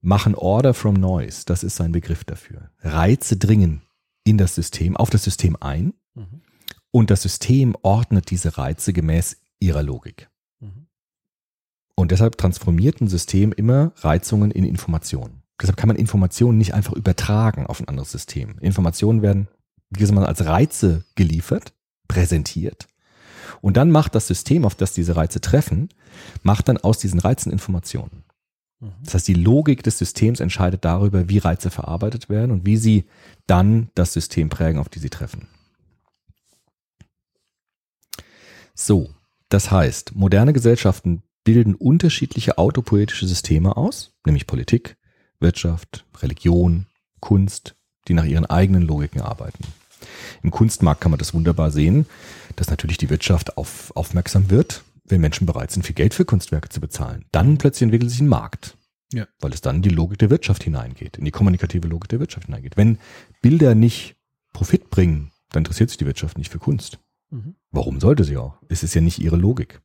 machen 0.00 0.34
Order 0.34 0.74
from 0.74 0.94
Noise. 0.94 1.42
Das 1.46 1.62
ist 1.62 1.76
sein 1.76 1.92
Begriff 1.92 2.24
dafür. 2.24 2.70
Reize 2.82 3.36
dringen 3.36 3.82
in 4.24 4.38
das 4.38 4.54
System, 4.54 4.96
auf 4.96 5.10
das 5.10 5.24
System 5.24 5.56
ein 5.60 5.94
Mhm. 6.14 6.40
und 6.92 7.10
das 7.10 7.22
System 7.22 7.74
ordnet 7.82 8.30
diese 8.30 8.56
Reize 8.56 8.92
gemäß 8.92 9.36
ihrer 9.60 9.82
Logik. 9.82 10.30
Mhm. 10.60 10.86
Und 11.96 12.10
deshalb 12.10 12.38
transformiert 12.38 13.00
ein 13.00 13.08
System 13.08 13.52
immer 13.52 13.92
Reizungen 13.96 14.50
in 14.50 14.64
Informationen. 14.64 15.42
Deshalb 15.60 15.76
kann 15.76 15.88
man 15.88 15.96
Informationen 15.96 16.58
nicht 16.58 16.74
einfach 16.74 16.94
übertragen 16.94 17.66
auf 17.66 17.80
ein 17.80 17.88
anderes 17.88 18.10
System. 18.10 18.58
Informationen 18.60 19.22
werden, 19.22 19.48
wie 19.90 20.00
gesagt, 20.00 20.18
mal 20.18 20.26
als 20.26 20.44
Reize 20.44 21.04
geliefert, 21.14 21.72
präsentiert. 22.08 22.88
Und 23.60 23.76
dann 23.76 23.90
macht 23.90 24.14
das 24.14 24.26
System, 24.26 24.64
auf 24.64 24.74
das 24.74 24.92
diese 24.92 25.16
Reize 25.16 25.40
treffen, 25.40 25.88
macht 26.42 26.68
dann 26.68 26.76
aus 26.78 26.98
diesen 26.98 27.20
Reizen 27.20 27.52
Informationen. 27.52 28.24
Mhm. 28.80 28.92
Das 29.04 29.14
heißt, 29.14 29.28
die 29.28 29.34
Logik 29.34 29.82
des 29.82 29.98
Systems 29.98 30.40
entscheidet 30.40 30.84
darüber, 30.84 31.28
wie 31.28 31.38
Reize 31.38 31.70
verarbeitet 31.70 32.28
werden 32.28 32.50
und 32.50 32.66
wie 32.66 32.76
sie 32.76 33.04
dann 33.46 33.90
das 33.94 34.12
System 34.12 34.48
prägen, 34.48 34.78
auf 34.78 34.88
die 34.88 34.98
sie 34.98 35.10
treffen. 35.10 35.48
So, 38.74 39.10
das 39.48 39.70
heißt, 39.70 40.16
moderne 40.16 40.52
Gesellschaften 40.52 41.22
bilden 41.44 41.74
unterschiedliche 41.74 42.58
autopoetische 42.58 43.26
Systeme 43.26 43.76
aus, 43.76 44.12
nämlich 44.26 44.46
Politik, 44.46 44.96
Wirtschaft, 45.40 46.04
Religion, 46.22 46.86
Kunst, 47.20 47.74
die 48.08 48.14
nach 48.14 48.24
ihren 48.24 48.46
eigenen 48.46 48.82
Logiken 48.82 49.20
arbeiten. 49.20 49.64
Im 50.42 50.50
Kunstmarkt 50.50 51.00
kann 51.00 51.10
man 51.10 51.18
das 51.18 51.34
wunderbar 51.34 51.70
sehen, 51.70 52.06
dass 52.56 52.68
natürlich 52.68 52.98
die 52.98 53.10
Wirtschaft 53.10 53.56
auf, 53.56 53.92
aufmerksam 53.96 54.50
wird, 54.50 54.84
wenn 55.04 55.20
Menschen 55.20 55.46
bereit 55.46 55.70
sind, 55.70 55.84
viel 55.84 55.94
Geld 55.94 56.14
für 56.14 56.24
Kunstwerke 56.24 56.68
zu 56.68 56.80
bezahlen. 56.80 57.24
Dann 57.32 57.58
plötzlich 57.58 57.82
entwickelt 57.82 58.10
sich 58.10 58.20
ein 58.20 58.28
Markt. 58.28 58.76
Ja. 59.12 59.26
Weil 59.40 59.52
es 59.52 59.60
dann 59.60 59.76
in 59.76 59.82
die 59.82 59.90
Logik 59.90 60.18
der 60.18 60.30
Wirtschaft 60.30 60.64
hineingeht, 60.64 61.18
in 61.18 61.24
die 61.24 61.30
kommunikative 61.30 61.86
Logik 61.86 62.08
der 62.08 62.20
Wirtschaft 62.20 62.46
hineingeht. 62.46 62.76
Wenn 62.76 62.98
Bilder 63.42 63.74
nicht 63.74 64.16
Profit 64.52 64.90
bringen, 64.90 65.30
dann 65.50 65.60
interessiert 65.60 65.90
sich 65.90 65.98
die 65.98 66.06
Wirtschaft 66.06 66.36
nicht 66.36 66.50
für 66.50 66.58
Kunst. 66.58 66.98
Mhm. 67.30 67.54
Warum 67.70 68.00
sollte 68.00 68.24
sie 68.24 68.36
auch? 68.36 68.58
Es 68.68 68.82
ist 68.82 68.94
ja 68.94 69.00
nicht 69.00 69.18
ihre 69.18 69.36
Logik. 69.36 69.80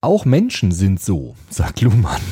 Auch 0.00 0.24
Menschen 0.24 0.72
sind 0.72 1.00
so, 1.00 1.36
sagt 1.50 1.80
Luhmann? 1.80 2.22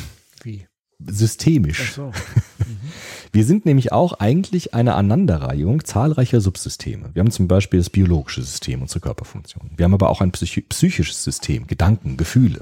Systemisch. 0.99 1.91
Ach 1.91 1.93
so. 1.93 2.11
Wir 3.31 3.45
sind 3.45 3.65
nämlich 3.65 3.91
auch 3.91 4.13
eigentlich 4.13 4.73
eine 4.73 4.95
Aneinanderreihung 4.95 5.83
zahlreicher 5.83 6.41
Subsysteme. 6.41 7.09
Wir 7.13 7.19
haben 7.19 7.31
zum 7.31 7.47
Beispiel 7.47 7.79
das 7.79 7.89
biologische 7.89 8.41
System, 8.41 8.81
unsere 8.81 8.99
Körperfunktion. 9.01 9.71
Wir 9.75 9.83
haben 9.83 9.93
aber 9.93 10.09
auch 10.09 10.21
ein 10.21 10.31
psychi 10.31 10.61
psychisches 10.61 11.23
System, 11.23 11.67
Gedanken, 11.67 12.17
Gefühle. 12.17 12.61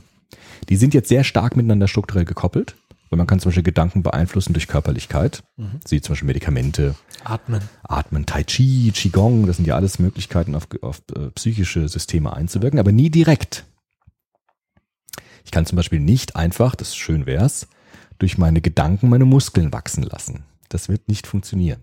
Die 0.67 0.76
sind 0.76 0.93
jetzt 0.93 1.10
sehr 1.10 1.24
stark 1.24 1.56
miteinander 1.56 1.88
strukturell 1.88 2.26
gekoppelt. 2.26 2.76
Weil 3.10 3.17
man 3.17 3.28
kann 3.28 3.39
zum 3.39 3.50
Beispiel 3.50 3.63
Gedanken 3.63 4.02
beeinflussen 4.02 4.54
durch 4.54 4.67
Körperlichkeit. 4.67 5.43
Mhm. 5.58 5.80
Sie 5.86 6.02
zum 6.02 6.13
Beispiel 6.13 6.26
Medikamente, 6.26 6.95
Atmen. 7.24 7.62
Atmen, 7.84 8.26
Tai 8.26 8.43
Chi, 8.43 8.91
Qigong, 8.91 9.45
das 9.45 9.58
sind 9.58 9.67
ja 9.67 9.76
alles 9.76 10.00
Möglichkeiten, 10.00 10.56
auf, 10.56 10.67
auf 10.82 11.02
äh, 11.15 11.30
psychische 11.36 11.88
Systeme 11.88 12.34
einzuwirken, 12.34 12.80
aber 12.80 12.91
nie 12.91 13.12
direkt. 13.12 13.65
Ich 15.43 15.52
kann 15.52 15.67
zum 15.67 15.76
Beispiel 15.76 16.00
nicht 16.00 16.36
einfach, 16.36 16.74
das 16.76 16.95
schön 16.95 17.28
wär's, 17.28 17.67
durch 18.19 18.38
meine 18.38 18.62
Gedanken 18.62 19.10
meine 19.10 19.25
Muskeln 19.25 19.73
wachsen 19.73 20.04
lassen. 20.04 20.43
Das 20.69 20.89
wird 20.89 21.08
nicht 21.08 21.28
funktionieren. 21.28 21.82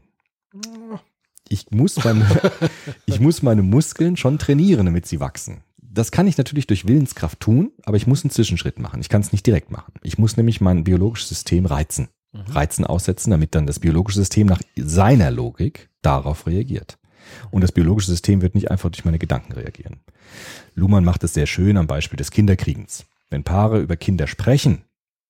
Ich 1.48 1.70
muss, 1.70 2.02
meine, 2.02 2.26
ich 3.06 3.20
muss 3.20 3.42
meine 3.42 3.62
Muskeln 3.62 4.16
schon 4.16 4.38
trainieren, 4.38 4.86
damit 4.86 5.06
sie 5.06 5.20
wachsen. 5.20 5.62
Das 5.80 6.10
kann 6.10 6.26
ich 6.26 6.38
natürlich 6.38 6.66
durch 6.66 6.86
Willenskraft 6.86 7.40
tun, 7.40 7.72
aber 7.84 7.98
ich 7.98 8.06
muss 8.06 8.24
einen 8.24 8.30
Zwischenschritt 8.30 8.78
machen. 8.78 9.00
Ich 9.00 9.10
kann 9.10 9.20
es 9.20 9.32
nicht 9.32 9.46
direkt 9.46 9.70
machen. 9.70 9.92
Ich 10.02 10.16
muss 10.16 10.36
nämlich 10.36 10.60
mein 10.60 10.84
biologisches 10.84 11.28
System 11.28 11.66
reizen. 11.66 12.08
Reizen 12.34 12.86
aussetzen, 12.86 13.30
damit 13.30 13.54
dann 13.54 13.66
das 13.66 13.78
biologische 13.78 14.18
System 14.18 14.46
nach 14.46 14.62
seiner 14.74 15.30
Logik 15.30 15.90
darauf 16.00 16.46
reagiert. 16.46 16.98
Und 17.50 17.60
das 17.62 17.72
biologische 17.72 18.10
System 18.10 18.40
wird 18.40 18.54
nicht 18.54 18.70
einfach 18.70 18.90
durch 18.90 19.04
meine 19.04 19.18
Gedanken 19.18 19.52
reagieren. 19.52 20.00
Luhmann 20.74 21.04
macht 21.04 21.24
es 21.24 21.34
sehr 21.34 21.46
schön 21.46 21.76
am 21.76 21.86
Beispiel 21.86 22.16
des 22.16 22.30
Kinderkriegens. 22.30 23.04
Wenn 23.28 23.44
Paare 23.44 23.80
über 23.80 23.96
Kinder 23.96 24.26
sprechen, 24.26 24.84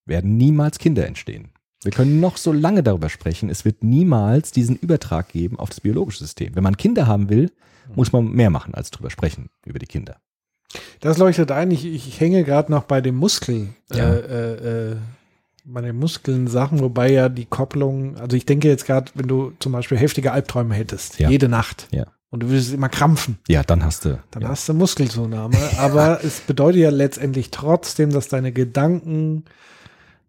werden 0.05 0.37
niemals 0.37 0.79
Kinder 0.79 1.05
entstehen. 1.05 1.49
Wir 1.83 1.91
können 1.91 2.19
noch 2.19 2.37
so 2.37 2.53
lange 2.53 2.81
darüber 2.81 3.09
sprechen, 3.09 3.49
es 3.49 3.65
wird 3.65 3.83
niemals 3.83 4.51
diesen 4.51 4.77
Übertrag 4.77 5.29
geben 5.29 5.59
auf 5.59 5.69
das 5.69 5.81
biologische 5.81 6.19
System. 6.19 6.55
Wenn 6.55 6.63
man 6.63 6.77
Kinder 6.77 7.07
haben 7.07 7.29
will, 7.29 7.51
muss 7.95 8.13
man 8.13 8.31
mehr 8.31 8.49
machen 8.49 8.73
als 8.73 8.89
drüber 8.91 9.09
sprechen 9.09 9.49
über 9.65 9.79
die 9.79 9.85
Kinder. 9.87 10.17
Das 11.01 11.17
leuchtet 11.17 11.51
ein. 11.51 11.69
Ich, 11.71 11.85
ich 11.85 12.19
hänge 12.19 12.43
gerade 12.45 12.71
noch 12.71 12.83
bei 12.83 13.01
den 13.01 13.15
Muskeln. 13.15 13.75
Ja. 13.93 14.13
Äh, 14.13 14.19
äh, 14.53 14.91
äh, 14.91 14.95
bei 15.65 15.81
den 15.81 15.97
Muskeln 15.97 16.47
Sachen, 16.47 16.79
wobei 16.79 17.11
ja 17.11 17.29
die 17.29 17.45
Kopplung, 17.45 18.17
also 18.17 18.35
ich 18.35 18.45
denke 18.45 18.67
jetzt 18.69 18.85
gerade, 18.85 19.11
wenn 19.15 19.27
du 19.27 19.51
zum 19.59 19.71
Beispiel 19.73 19.97
heftige 19.97 20.31
Albträume 20.31 20.75
hättest, 20.75 21.19
Ja. 21.19 21.29
jede 21.29 21.47
Nacht, 21.47 21.87
Ja. 21.91 22.05
und 22.31 22.43
du 22.43 22.49
würdest 22.49 22.73
immer 22.73 22.89
krampfen, 22.89 23.37
Ja, 23.47 23.63
dann 23.63 23.83
hast 23.83 24.03
du. 24.05 24.19
dann 24.31 24.47
hast 24.47 24.67
du 24.67 24.73
Muskelzunahme. 24.73 25.55
Aber 25.77 26.19
es 26.23 26.39
bedeutet 26.41 26.81
ja 26.81 26.89
letztendlich 26.89 27.51
trotzdem, 27.51 28.09
dass 28.09 28.27
deine 28.27 28.51
Gedanken 28.51 29.45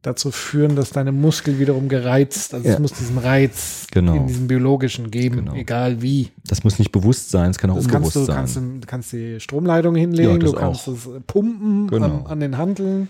dazu 0.07 0.31
führen, 0.31 0.77
dass 0.77 0.90
deine 0.90 1.12
Muskel 1.12 1.59
wiederum 1.59 1.88
gereizt, 1.88 2.55
also 2.55 2.67
Ja. 2.67 2.75
es 2.75 2.79
muss 2.81 2.93
diesen 2.93 3.19
Reiz 3.19 3.87
Genau. 3.90 4.14
in 4.14 4.27
diesem 4.27 4.47
biologischen 4.47 5.11
geben, 5.11 5.37
Genau. 5.38 5.55
egal 5.55 6.03
wie. 6.03 6.31
Das 6.47 6.62
muss 6.64 6.79
nicht 6.79 6.93
bewusst 6.93 7.31
sein, 7.31 7.51
es 7.51 7.59
kann 7.59 7.71
auch 7.71 7.77
Das 7.77 7.87
unbewusst 7.87 8.14
kannst 8.14 8.17
du, 8.17 8.25
sein. 8.25 8.37
kannst 8.37 8.57
du, 8.57 8.87
kannst 8.87 9.12
die 9.12 9.40
Stromleitung 9.40 9.95
hinlegen, 9.95 10.33
Ja, 10.33 10.38
du 10.38 10.53
kannst 10.53 10.88
auch. 10.88 10.93
es 10.93 11.09
pumpen 11.27 11.88
Genau. 11.88 12.07
an, 12.07 12.27
an 12.27 12.40
den 12.40 12.59
Handeln. 12.59 13.09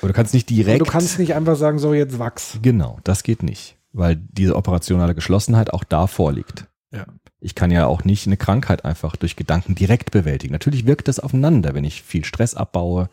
Aber 0.00 0.08
du 0.08 0.14
kannst 0.14 0.34
nicht 0.34 0.48
Aber 0.48 0.54
direkt. 0.56 0.80
du 0.80 0.84
kannst 0.84 1.18
nicht 1.18 1.34
einfach 1.34 1.56
sagen, 1.56 1.78
so 1.78 1.94
jetzt 1.94 2.18
wachs. 2.18 2.58
Genau, 2.62 2.98
das 3.04 3.22
geht 3.22 3.42
nicht, 3.42 3.76
weil 3.92 4.16
diese 4.16 4.54
operationale 4.56 5.14
Geschlossenheit 5.14 5.72
auch 5.72 5.84
da 5.84 6.06
vorliegt. 6.06 6.66
Ja. 6.92 7.06
Ich 7.40 7.54
kann 7.54 7.70
ja 7.70 7.86
auch 7.86 8.04
nicht 8.04 8.26
eine 8.26 8.36
Krankheit 8.36 8.84
einfach 8.84 9.16
durch 9.16 9.36
Gedanken 9.36 9.74
direkt 9.74 10.10
bewältigen. 10.10 10.52
Natürlich 10.52 10.86
wirkt 10.86 11.08
das 11.08 11.18
aufeinander, 11.20 11.74
wenn 11.74 11.84
ich 11.84 12.02
viel 12.02 12.24
Stress 12.24 12.54
abbaue, 12.54 13.08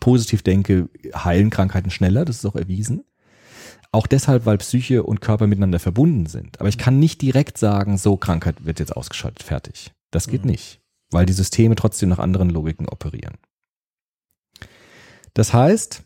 positiv 0.00 0.42
denke, 0.42 0.88
heilen 1.14 1.50
Krankheiten 1.50 1.90
schneller, 1.90 2.24
das 2.24 2.36
ist 2.36 2.46
auch 2.46 2.56
erwiesen. 2.56 3.04
Auch 3.92 4.06
deshalb, 4.06 4.46
weil 4.46 4.58
Psyche 4.58 5.02
und 5.04 5.20
Körper 5.20 5.46
miteinander 5.46 5.78
verbunden 5.78 6.26
sind. 6.26 6.60
Aber 6.60 6.68
ich 6.68 6.76
kann 6.78 6.98
nicht 6.98 7.22
direkt 7.22 7.56
sagen, 7.56 7.98
so 7.98 8.16
Krankheit 8.16 8.64
wird 8.64 8.78
jetzt 8.78 8.94
ausgeschaltet, 8.96 9.42
fertig. 9.42 9.92
Das 10.10 10.28
geht 10.28 10.44
Mhm. 10.44 10.50
nicht, 10.50 10.80
weil 11.10 11.24
die 11.26 11.32
Systeme 11.32 11.76
trotzdem 11.76 12.08
nach 12.08 12.18
anderen 12.18 12.50
Logiken 12.50 12.88
operieren. 12.88 13.36
Das 15.34 15.52
heißt, 15.52 16.02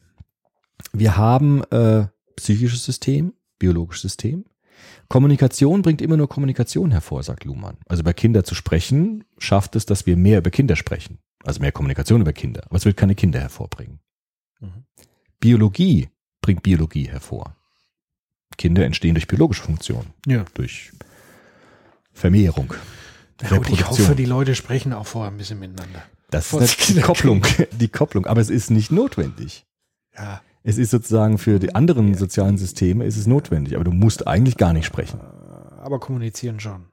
wir 0.93 1.17
haben 1.17 1.63
äh, 1.71 2.07
psychisches 2.37 2.85
System, 2.85 3.33
biologisches 3.59 4.03
System. 4.03 4.45
Kommunikation 5.09 5.83
bringt 5.83 6.01
immer 6.03 6.17
nur 6.17 6.29
Kommunikation 6.29 6.91
hervor, 6.91 7.23
sagt 7.23 7.45
Luhmann. 7.45 7.77
Also 7.89 8.03
bei 8.03 8.13
Kinder 8.13 8.45
zu 8.45 8.55
sprechen, 8.55 9.25
schafft 9.39 9.77
es, 9.77 9.87
dass 9.87 10.07
wir 10.07 10.17
mehr 10.17 10.39
über 10.39 10.51
Kinder 10.51 10.77
sprechen. 10.77 11.19
Also 11.45 11.61
mehr 11.61 11.73
Kommunikation 11.73 12.21
über 12.21 12.33
Kinder. 12.33 12.63
Aber 12.67 12.77
es 12.77 12.85
wird 12.85 12.97
keine 12.97 13.15
Kinder 13.15 13.41
hervorbringen. 13.41 14.01
Mhm. 14.61 14.85
Biologie 15.41 16.09
bringt 16.43 16.63
Biologie 16.63 17.09
hervor. 17.09 17.57
Kinder 18.59 18.85
entstehen 18.85 19.15
durch 19.15 19.27
biologische 19.27 19.63
Funktionen, 19.63 20.13
Ja. 20.27 20.45
durch 20.55 20.93
Vermehrung. 22.13 22.75
Ja, 23.43 23.57
gut, 23.57 23.71
ich 23.71 23.89
hoffe, 23.89 24.15
die 24.15 24.27
Leute 24.27 24.55
sprechen 24.55 24.93
auch 24.93 25.07
vorher 25.07 25.31
ein 25.31 25.39
bisschen 25.39 25.59
miteinander. 25.59 26.03
Das 26.31 26.53
ist 26.53 26.89
die 26.91 27.01
Kopplung, 27.01 27.45
die 27.73 27.89
Kopplung. 27.89 28.27
Aber 28.27 28.41
es 28.41 28.51
ist 28.51 28.71
nicht 28.71 28.91
notwendig. 28.93 29.65
Ja. 30.17 30.43
Es 30.63 30.77
ist 30.77 30.91
sozusagen 30.91 31.39
für 31.39 31.59
die 31.59 31.75
anderen 31.75 32.15
sozialen 32.15 32.59
Systeme 32.59 33.07
ist 33.07 33.17
es 33.17 33.27
notwendig, 33.27 33.75
aber 33.77 33.85
du 33.85 33.93
musst 33.93 34.27
eigentlich 34.27 34.59
gar 34.59 34.75
nicht 34.75 34.85
sprechen. 34.85 35.19
Aber 35.79 35.99
kommunizieren 35.99 36.61
schon. 36.61 36.85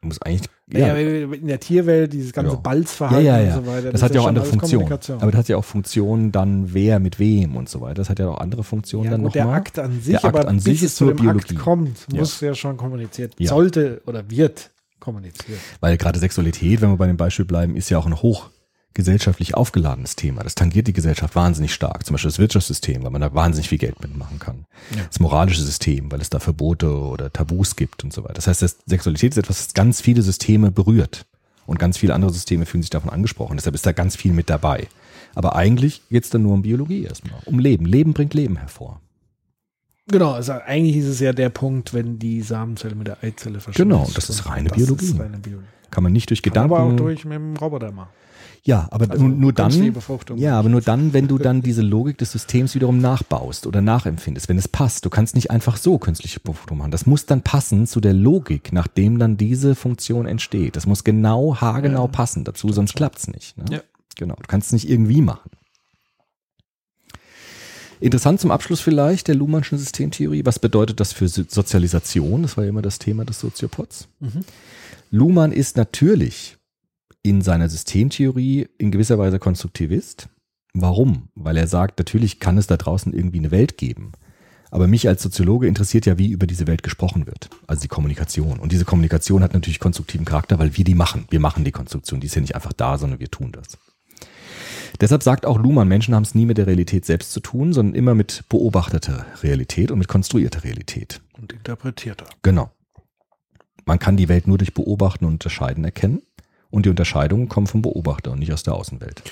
Du 0.00 0.06
musst 0.08 0.24
eigentlich, 0.24 0.48
Ja. 0.70 0.96
ja, 0.96 0.96
in 0.96 1.48
der 1.48 1.58
Tierwelt, 1.58 2.12
dieses 2.12 2.32
ganze 2.32 2.52
Ja. 2.52 2.60
Balzverhalten 2.60 3.26
Ja, 3.26 3.40
ja, 3.40 3.56
und 3.56 3.64
so 3.64 3.70
weiter. 3.70 3.90
das 3.90 4.02
hat 4.02 4.10
ist 4.10 4.14
ja 4.14 4.20
auch 4.20 4.26
andere 4.28 4.44
Funktionen. 4.44 4.92
Aber 4.92 5.30
das 5.32 5.38
hat 5.38 5.48
ja 5.48 5.56
auch 5.56 5.64
Funktionen 5.64 6.30
dann 6.30 6.72
wer 6.72 7.00
mit 7.00 7.18
wem 7.18 7.56
und 7.56 7.68
so 7.68 7.80
weiter. 7.80 7.94
Das 7.94 8.08
hat 8.08 8.20
ja 8.20 8.28
auch 8.28 8.38
andere 8.38 8.62
Funktionen 8.62 9.10
dann 9.10 9.22
gut, 9.24 9.34
der 9.34 9.44
nochmal. 9.44 9.58
Akt 9.60 9.78
an 9.80 10.00
sich, 10.00 10.12
Der 10.12 10.24
Akt 10.24 10.36
aber 10.36 10.48
an 10.48 10.56
bis 10.56 10.64
sich 10.64 10.76
es 10.78 10.82
ist 10.84 10.96
zu 10.98 11.06
nur 11.06 11.14
Biologie. 11.14 11.54
Akt 11.54 11.58
kommt, 11.58 12.06
muss 12.14 12.40
ja 12.40 12.54
schon 12.54 12.76
kommuniziert, 12.76 13.34
sollte 13.40 14.00
oder 14.06 14.30
wird 14.30 14.70
kommuniziert. 15.00 15.58
Weil 15.80 15.96
gerade 15.96 16.18
Sexualität, 16.20 16.80
wenn 16.80 16.90
wir 16.90 16.96
bei 16.96 17.06
dem 17.08 17.16
Beispiel 17.16 17.44
bleiben, 17.44 17.74
ist 17.74 17.90
ja 17.90 17.98
auch 17.98 18.06
ein 18.06 18.14
hochgesellschaftlich 18.98 19.54
aufgeladenes 19.54 20.16
Thema. 20.16 20.42
Das 20.42 20.56
tangiert 20.56 20.88
die 20.88 20.92
Gesellschaft 20.92 21.36
wahnsinnig 21.36 21.72
stark. 21.72 22.04
Zum 22.04 22.14
Beispiel 22.14 22.30
das 22.30 22.38
Wirtschaftssystem, 22.38 23.04
weil 23.04 23.10
man 23.10 23.20
da 23.20 23.32
wahnsinnig 23.32 23.68
viel 23.68 23.78
Geld 23.78 24.00
mitmachen 24.00 24.38
kann. 24.40 24.66
Ja. 24.94 25.04
Das 25.04 25.20
moralische 25.20 25.62
System, 25.62 26.10
weil 26.10 26.20
es 26.20 26.30
da 26.30 26.40
Verbote 26.40 26.90
oder 26.90 27.32
Tabus 27.32 27.76
gibt 27.76 28.02
und 28.02 28.12
so 28.12 28.24
weiter. 28.24 28.34
Das 28.34 28.48
heißt, 28.48 28.62
das 28.62 28.78
Sexualität 28.86 29.32
ist 29.32 29.38
etwas, 29.38 29.66
das 29.66 29.74
ganz 29.74 30.00
viele 30.00 30.22
Systeme 30.22 30.70
berührt. 30.72 31.26
Und 31.66 31.78
ganz 31.78 31.98
viele 31.98 32.14
andere 32.14 32.32
Systeme 32.32 32.66
fühlen 32.66 32.82
sich 32.82 32.90
davon 32.90 33.10
angesprochen. 33.10 33.56
Deshalb 33.56 33.74
ist 33.74 33.86
da 33.86 33.92
ganz 33.92 34.16
viel 34.16 34.32
mit 34.32 34.50
dabei. 34.50 34.88
Aber 35.34 35.54
eigentlich 35.54 36.02
geht 36.08 36.24
es 36.24 36.30
dann 36.30 36.42
nur 36.42 36.54
um 36.54 36.62
Biologie 36.62 37.04
erstmal. 37.04 37.40
Um 37.44 37.58
Leben. 37.58 37.84
Leben 37.84 38.14
bringt 38.14 38.34
Leben 38.34 38.56
hervor. 38.56 39.00
Genau, 40.10 40.32
also 40.32 40.52
eigentlich 40.52 40.96
ist 40.96 41.06
es 41.06 41.20
ja 41.20 41.34
der 41.34 41.50
Punkt, 41.50 41.92
wenn 41.92 42.18
die 42.18 42.40
Samenzelle 42.40 42.94
mit 42.94 43.06
der 43.06 43.22
Eizelle 43.22 43.60
verschmilzt. 43.60 43.76
Genau, 43.76 44.10
das 44.14 44.30
ist 44.30 44.46
reine 44.46 44.70
Biologie. 44.70 45.04
Ist 45.04 45.20
reine 45.20 45.38
Biologie. 45.38 45.66
Kann 45.90 46.02
man 46.02 46.14
nicht 46.14 46.30
durch 46.30 46.42
Kann 46.42 46.52
Gedanken. 46.54 46.74
aber 46.74 46.82
auch 46.84 46.96
durch 46.96 47.26
mit 47.26 47.34
dem 47.34 47.54
Roboter 47.56 47.92
machen. 47.92 48.08
Ja, 48.68 48.86
aber 48.90 49.10
Also 49.10 49.26
nur, 49.26 49.54
dann. 49.54 49.72
Ja, 50.36 50.58
aber 50.58 50.68
nur 50.68 50.82
dann, 50.82 51.14
wenn 51.14 51.26
du 51.26 51.38
dann 51.38 51.62
diese 51.62 51.80
Logik 51.80 52.18
des 52.18 52.32
Systems 52.32 52.74
wiederum 52.74 52.98
nachbaust 52.98 53.66
oder 53.66 53.80
nachempfindest, 53.80 54.50
wenn 54.50 54.58
es 54.58 54.68
passt. 54.68 55.06
Du 55.06 55.10
kannst 55.10 55.34
nicht 55.34 55.50
einfach 55.50 55.78
so 55.78 55.96
künstliche 55.98 56.38
Befruchtung 56.40 56.76
machen. 56.76 56.90
Das 56.90 57.06
muss 57.06 57.24
dann 57.24 57.40
passen 57.40 57.86
zu 57.86 57.98
der 58.00 58.12
Logik, 58.12 58.74
nachdem 58.74 59.18
dann 59.18 59.38
diese 59.38 59.74
Funktion 59.74 60.26
entsteht. 60.26 60.76
Das 60.76 60.84
muss 60.84 61.02
genau, 61.02 61.56
haargenau 61.56 62.02
Ja. 62.04 62.08
passen 62.08 62.44
dazu, 62.44 62.70
sonst 62.70 62.94
klappt's 62.94 63.26
nicht. 63.28 63.56
Ne? 63.56 63.64
Ja. 63.70 63.80
Genau. 64.16 64.34
Du 64.34 64.46
kannst 64.46 64.66
es 64.66 64.72
nicht 64.74 64.90
irgendwie 64.90 65.22
machen. 65.22 65.50
Interessant 68.00 68.38
zum 68.38 68.50
Abschluss 68.50 68.80
vielleicht 68.80 69.28
der 69.28 69.34
Luhmannschen 69.34 69.78
Systemtheorie. 69.78 70.44
Was 70.44 70.58
bedeutet 70.58 71.00
das 71.00 71.14
für 71.14 71.26
So- 71.28 71.44
Sozialisation? 71.48 72.42
Das 72.42 72.58
war 72.58 72.64
ja 72.64 72.70
immer 72.70 72.82
das 72.82 72.98
Thema 72.98 73.24
des 73.24 73.40
Soziopods. 73.40 74.08
Mhm. 74.20 74.44
Luhmann 75.10 75.52
ist 75.52 75.78
natürlich 75.78 76.57
in 77.22 77.42
seiner 77.42 77.68
Systemtheorie 77.68 78.68
in 78.78 78.90
gewisser 78.90 79.18
Weise 79.18 79.38
Konstruktivist. 79.38 80.28
Warum? 80.74 81.28
Weil 81.34 81.56
er 81.56 81.66
sagt, 81.66 81.98
natürlich 81.98 82.40
kann 82.40 82.58
es 82.58 82.66
da 82.66 82.76
draußen 82.76 83.12
irgendwie 83.12 83.38
eine 83.38 83.50
Welt 83.50 83.78
geben. 83.78 84.12
Aber 84.70 84.86
mich 84.86 85.08
als 85.08 85.22
Soziologe 85.22 85.66
interessiert 85.66 86.06
ja, 86.06 86.18
wie 86.18 86.30
über 86.30 86.46
diese 86.46 86.66
Welt 86.66 86.82
gesprochen 86.82 87.26
wird. 87.26 87.48
Also 87.66 87.82
die 87.82 87.88
Kommunikation. 87.88 88.58
Und 88.58 88.70
diese 88.70 88.84
Kommunikation 88.84 89.42
hat 89.42 89.54
natürlich 89.54 89.80
konstruktiven 89.80 90.26
Charakter, 90.26 90.58
weil 90.58 90.76
wir 90.76 90.84
die 90.84 90.94
machen. 90.94 91.26
Wir 91.30 91.40
machen 91.40 91.64
die 91.64 91.72
Konstruktion. 91.72 92.20
Die 92.20 92.26
ist 92.26 92.34
ja 92.34 92.42
nicht 92.42 92.54
einfach 92.54 92.74
da, 92.74 92.98
sondern 92.98 93.18
wir 93.18 93.30
tun 93.30 93.52
das. 93.52 93.78
Deshalb 95.00 95.22
sagt 95.22 95.46
auch 95.46 95.58
Luhmann, 95.58 95.88
Menschen 95.88 96.14
haben 96.14 96.24
es 96.24 96.34
nie 96.34 96.44
mit 96.44 96.58
der 96.58 96.66
Realität 96.66 97.04
selbst 97.04 97.32
zu 97.32 97.40
tun, 97.40 97.72
sondern 97.72 97.94
immer 97.94 98.14
mit 98.14 98.44
beobachteter 98.48 99.26
Realität 99.42 99.90
und 99.90 99.98
mit 99.98 100.08
konstruierter 100.08 100.64
Realität. 100.64 101.20
Und 101.40 101.52
interpretiert 101.52 102.22
er. 102.22 102.28
Genau. 102.42 102.70
Man 103.86 103.98
kann 103.98 104.16
die 104.16 104.28
Welt 104.28 104.46
nur 104.46 104.58
durch 104.58 104.74
Beobachten 104.74 105.24
und 105.24 105.34
Unterscheiden 105.34 105.84
erkennen. 105.84 106.22
Und 106.70 106.84
die 106.86 106.90
Unterscheidungen 106.90 107.48
kommen 107.48 107.66
vom 107.66 107.82
Beobachter 107.82 108.30
und 108.32 108.38
nicht 108.40 108.52
aus 108.52 108.62
der 108.62 108.74
Außenwelt. 108.74 109.22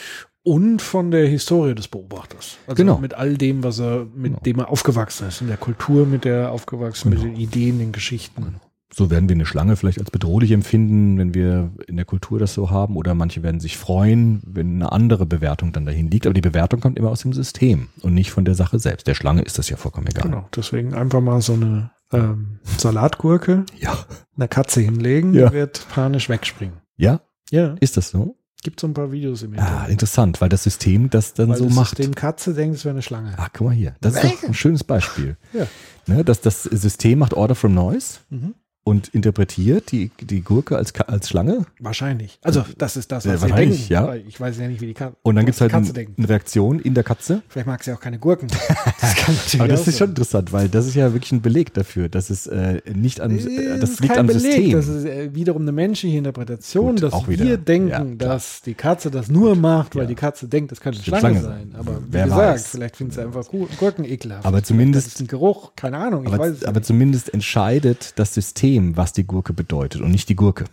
Und 0.42 0.80
von 0.80 1.10
der 1.10 1.26
Historie 1.26 1.74
des 1.74 1.88
Beobachters. 1.88 2.56
Also 2.66 2.76
Genau. 2.76 2.98
mit 2.98 3.14
all 3.14 3.36
dem, 3.36 3.62
was 3.64 3.78
er, 3.80 4.06
mit 4.14 4.24
Genau. 4.32 4.38
dem 4.40 4.58
er 4.60 4.70
aufgewachsen 4.70 5.28
ist. 5.28 5.40
In 5.40 5.48
der 5.48 5.56
Kultur, 5.56 6.06
mit 6.06 6.24
der 6.24 6.36
er 6.36 6.50
aufgewachsen, 6.52 7.10
Genau. 7.10 7.24
mit 7.24 7.34
den 7.34 7.40
Ideen, 7.40 7.78
den 7.78 7.92
Geschichten. 7.92 8.60
So 8.94 9.10
werden 9.10 9.28
wir 9.28 9.34
eine 9.34 9.44
Schlange 9.46 9.74
vielleicht 9.74 9.98
als 9.98 10.12
bedrohlich 10.12 10.52
empfinden, 10.52 11.18
wenn 11.18 11.34
wir 11.34 11.72
in 11.88 11.96
der 11.96 12.04
Kultur 12.04 12.38
das 12.38 12.54
so 12.54 12.70
haben. 12.70 12.96
Oder 12.96 13.14
manche 13.16 13.42
werden 13.42 13.58
sich 13.58 13.76
freuen, 13.76 14.40
wenn 14.46 14.76
eine 14.76 14.92
andere 14.92 15.26
Bewertung 15.26 15.72
dann 15.72 15.84
dahin 15.84 16.08
liegt. 16.08 16.24
Aber 16.26 16.34
die 16.34 16.40
Bewertung 16.40 16.78
kommt 16.78 16.96
immer 16.96 17.10
aus 17.10 17.22
dem 17.22 17.32
System 17.32 17.88
und 18.02 18.14
nicht 18.14 18.30
von 18.30 18.44
der 18.44 18.54
Sache 18.54 18.78
selbst. 18.78 19.08
Der 19.08 19.14
Schlange 19.16 19.42
ist 19.42 19.58
das 19.58 19.68
ja 19.68 19.76
vollkommen 19.76 20.06
egal. 20.06 20.22
Genau. 20.30 20.48
Deswegen 20.54 20.94
einfach 20.94 21.20
mal 21.20 21.42
so 21.42 21.54
eine 21.54 21.90
ähm, 22.12 22.60
Salatgurke 22.78 23.64
Ja. 23.76 23.98
einer 24.36 24.46
Katze 24.46 24.80
hinlegen, 24.80 25.34
Ja. 25.34 25.48
die 25.48 25.54
wird 25.54 25.84
panisch 25.90 26.28
wegspringen. 26.28 26.76
Ja? 26.96 27.20
Ja, 27.50 27.76
Ist 27.80 27.96
das 27.96 28.10
so? 28.10 28.36
gibt 28.62 28.80
so 28.80 28.88
ein 28.88 28.94
paar 28.94 29.12
Videos 29.12 29.42
im 29.42 29.52
Ah, 29.52 29.58
Internet. 29.58 29.90
interessant, 29.90 30.40
weil 30.40 30.48
das 30.48 30.64
System 30.64 31.08
das 31.08 31.34
dann 31.34 31.50
Weil 31.50 31.56
so 31.58 31.66
das 31.66 31.74
macht. 31.74 31.96
System 31.96 32.16
Katze 32.16 32.52
denkt, 32.52 32.74
es 32.76 32.84
wäre 32.84 32.94
eine 32.94 33.02
Schlange. 33.02 33.34
Ah, 33.38 33.46
guck 33.52 33.68
mal 33.68 33.72
hier. 33.74 33.94
Das 34.00 34.16
ist 34.16 34.24
doch 34.24 34.42
ein 34.42 34.54
schönes 34.54 34.82
Beispiel. 34.82 35.36
Ja. 35.52 35.68
Ne, 36.08 36.24
das, 36.24 36.40
das 36.40 36.64
System 36.64 37.20
macht 37.20 37.32
Order 37.34 37.54
from 37.54 37.74
Noise. 37.74 38.18
Mhm. 38.30 38.54
Und 38.86 39.08
interpretiert 39.08 39.90
die, 39.90 40.12
die 40.20 40.42
Gurke 40.42 40.76
als, 40.76 40.94
als 40.94 41.28
Schlange. 41.28 41.66
Wahrscheinlich. 41.80 42.38
Also, 42.44 42.64
das 42.78 42.96
ist 42.96 43.10
das, 43.10 43.24
Ja, 43.24 43.32
was 43.32 43.40
sie 43.40 43.50
wahrscheinlich, 43.50 43.88
denken. 43.88 43.92
ja. 43.92 44.14
Ich 44.14 44.40
weiß 44.40 44.58
ja 44.58 44.68
nicht, 44.68 44.80
wie 44.80 44.86
die 44.86 44.94
Katze 44.94 45.16
Und 45.22 45.34
dann 45.34 45.44
gibt's 45.44 45.60
halt 45.60 45.72
Katze 45.72 45.92
ein, 45.98 46.14
eine 46.16 46.28
Reaktion 46.28 46.78
in 46.78 46.94
der 46.94 47.02
Katze. 47.02 47.42
Vielleicht 47.48 47.66
mag 47.66 47.82
sie 47.82 47.92
auch 47.92 47.98
keine 48.00 48.18
Gurken. 48.20 48.48
Das 49.00 49.54
Aber 49.58 49.68
das 49.68 49.86
ist 49.88 49.98
schon 49.98 50.10
interessant, 50.10 50.52
weil 50.52 50.68
das 50.68 50.86
ist 50.86 50.94
ja 50.94 51.12
wirklich 51.12 51.32
ein 51.32 51.42
Beleg 51.42 51.74
dafür, 51.74 52.08
dass 52.08 52.30
es 52.30 52.46
äh, 52.46 52.80
nicht 52.94 53.20
an, 53.20 53.36
äh, 53.36 53.78
das 53.78 53.98
liegt 54.00 54.16
am 54.16 54.26
Beleg. 54.28 54.42
System. 54.42 54.72
Das 54.72 54.86
ist 54.88 55.04
äh, 55.04 55.34
wiederum 55.34 55.62
eine 55.62 55.72
menschliche 55.72 56.16
Interpretation, 56.16 56.90
Gut, 56.96 57.02
dass 57.02 57.26
wir 57.28 57.56
denken, 57.56 57.88
Ja, 57.88 58.04
dass 58.04 58.62
die 58.62 58.74
Katze 58.74 59.10
das 59.10 59.28
nur 59.28 59.56
macht, 59.56 59.94
weil 59.96 60.02
Ja. 60.02 60.08
die 60.08 60.14
Katze 60.14 60.46
denkt, 60.48 60.70
das 60.72 60.80
könnte 60.80 60.98
eine 61.06 61.18
Schlange, 61.18 61.40
sein. 61.42 61.74
Aber 61.78 61.98
wie 61.98 62.12
Wer 62.12 62.24
gesagt, 62.24 62.40
weiß. 62.54 62.66
vielleicht 62.68 62.96
findet 62.96 63.14
sie 63.14 63.22
einfach 63.22 63.46
Gu- 63.48 63.66
Gurken 63.78 64.04
ekelhaft. 64.04 64.46
Aber 64.46 64.62
zumindest- 64.62 65.06
Das 65.08 65.14
ist 65.14 65.20
ein 65.20 65.26
Geruch, 65.26 65.72
keine 65.76 65.98
Ahnung. 65.98 66.26
Aber, 66.32 66.46
es 66.46 66.64
aber 66.64 66.82
zumindest 66.82 67.32
entscheidet 67.34 68.12
das 68.16 68.34
System, 68.34 68.75
was 68.96 69.12
die 69.12 69.24
Gurke 69.26 69.52
bedeutet 69.52 70.00
und 70.00 70.10
nicht 70.10 70.28
die 70.28 70.36
Gurke. 70.36 70.64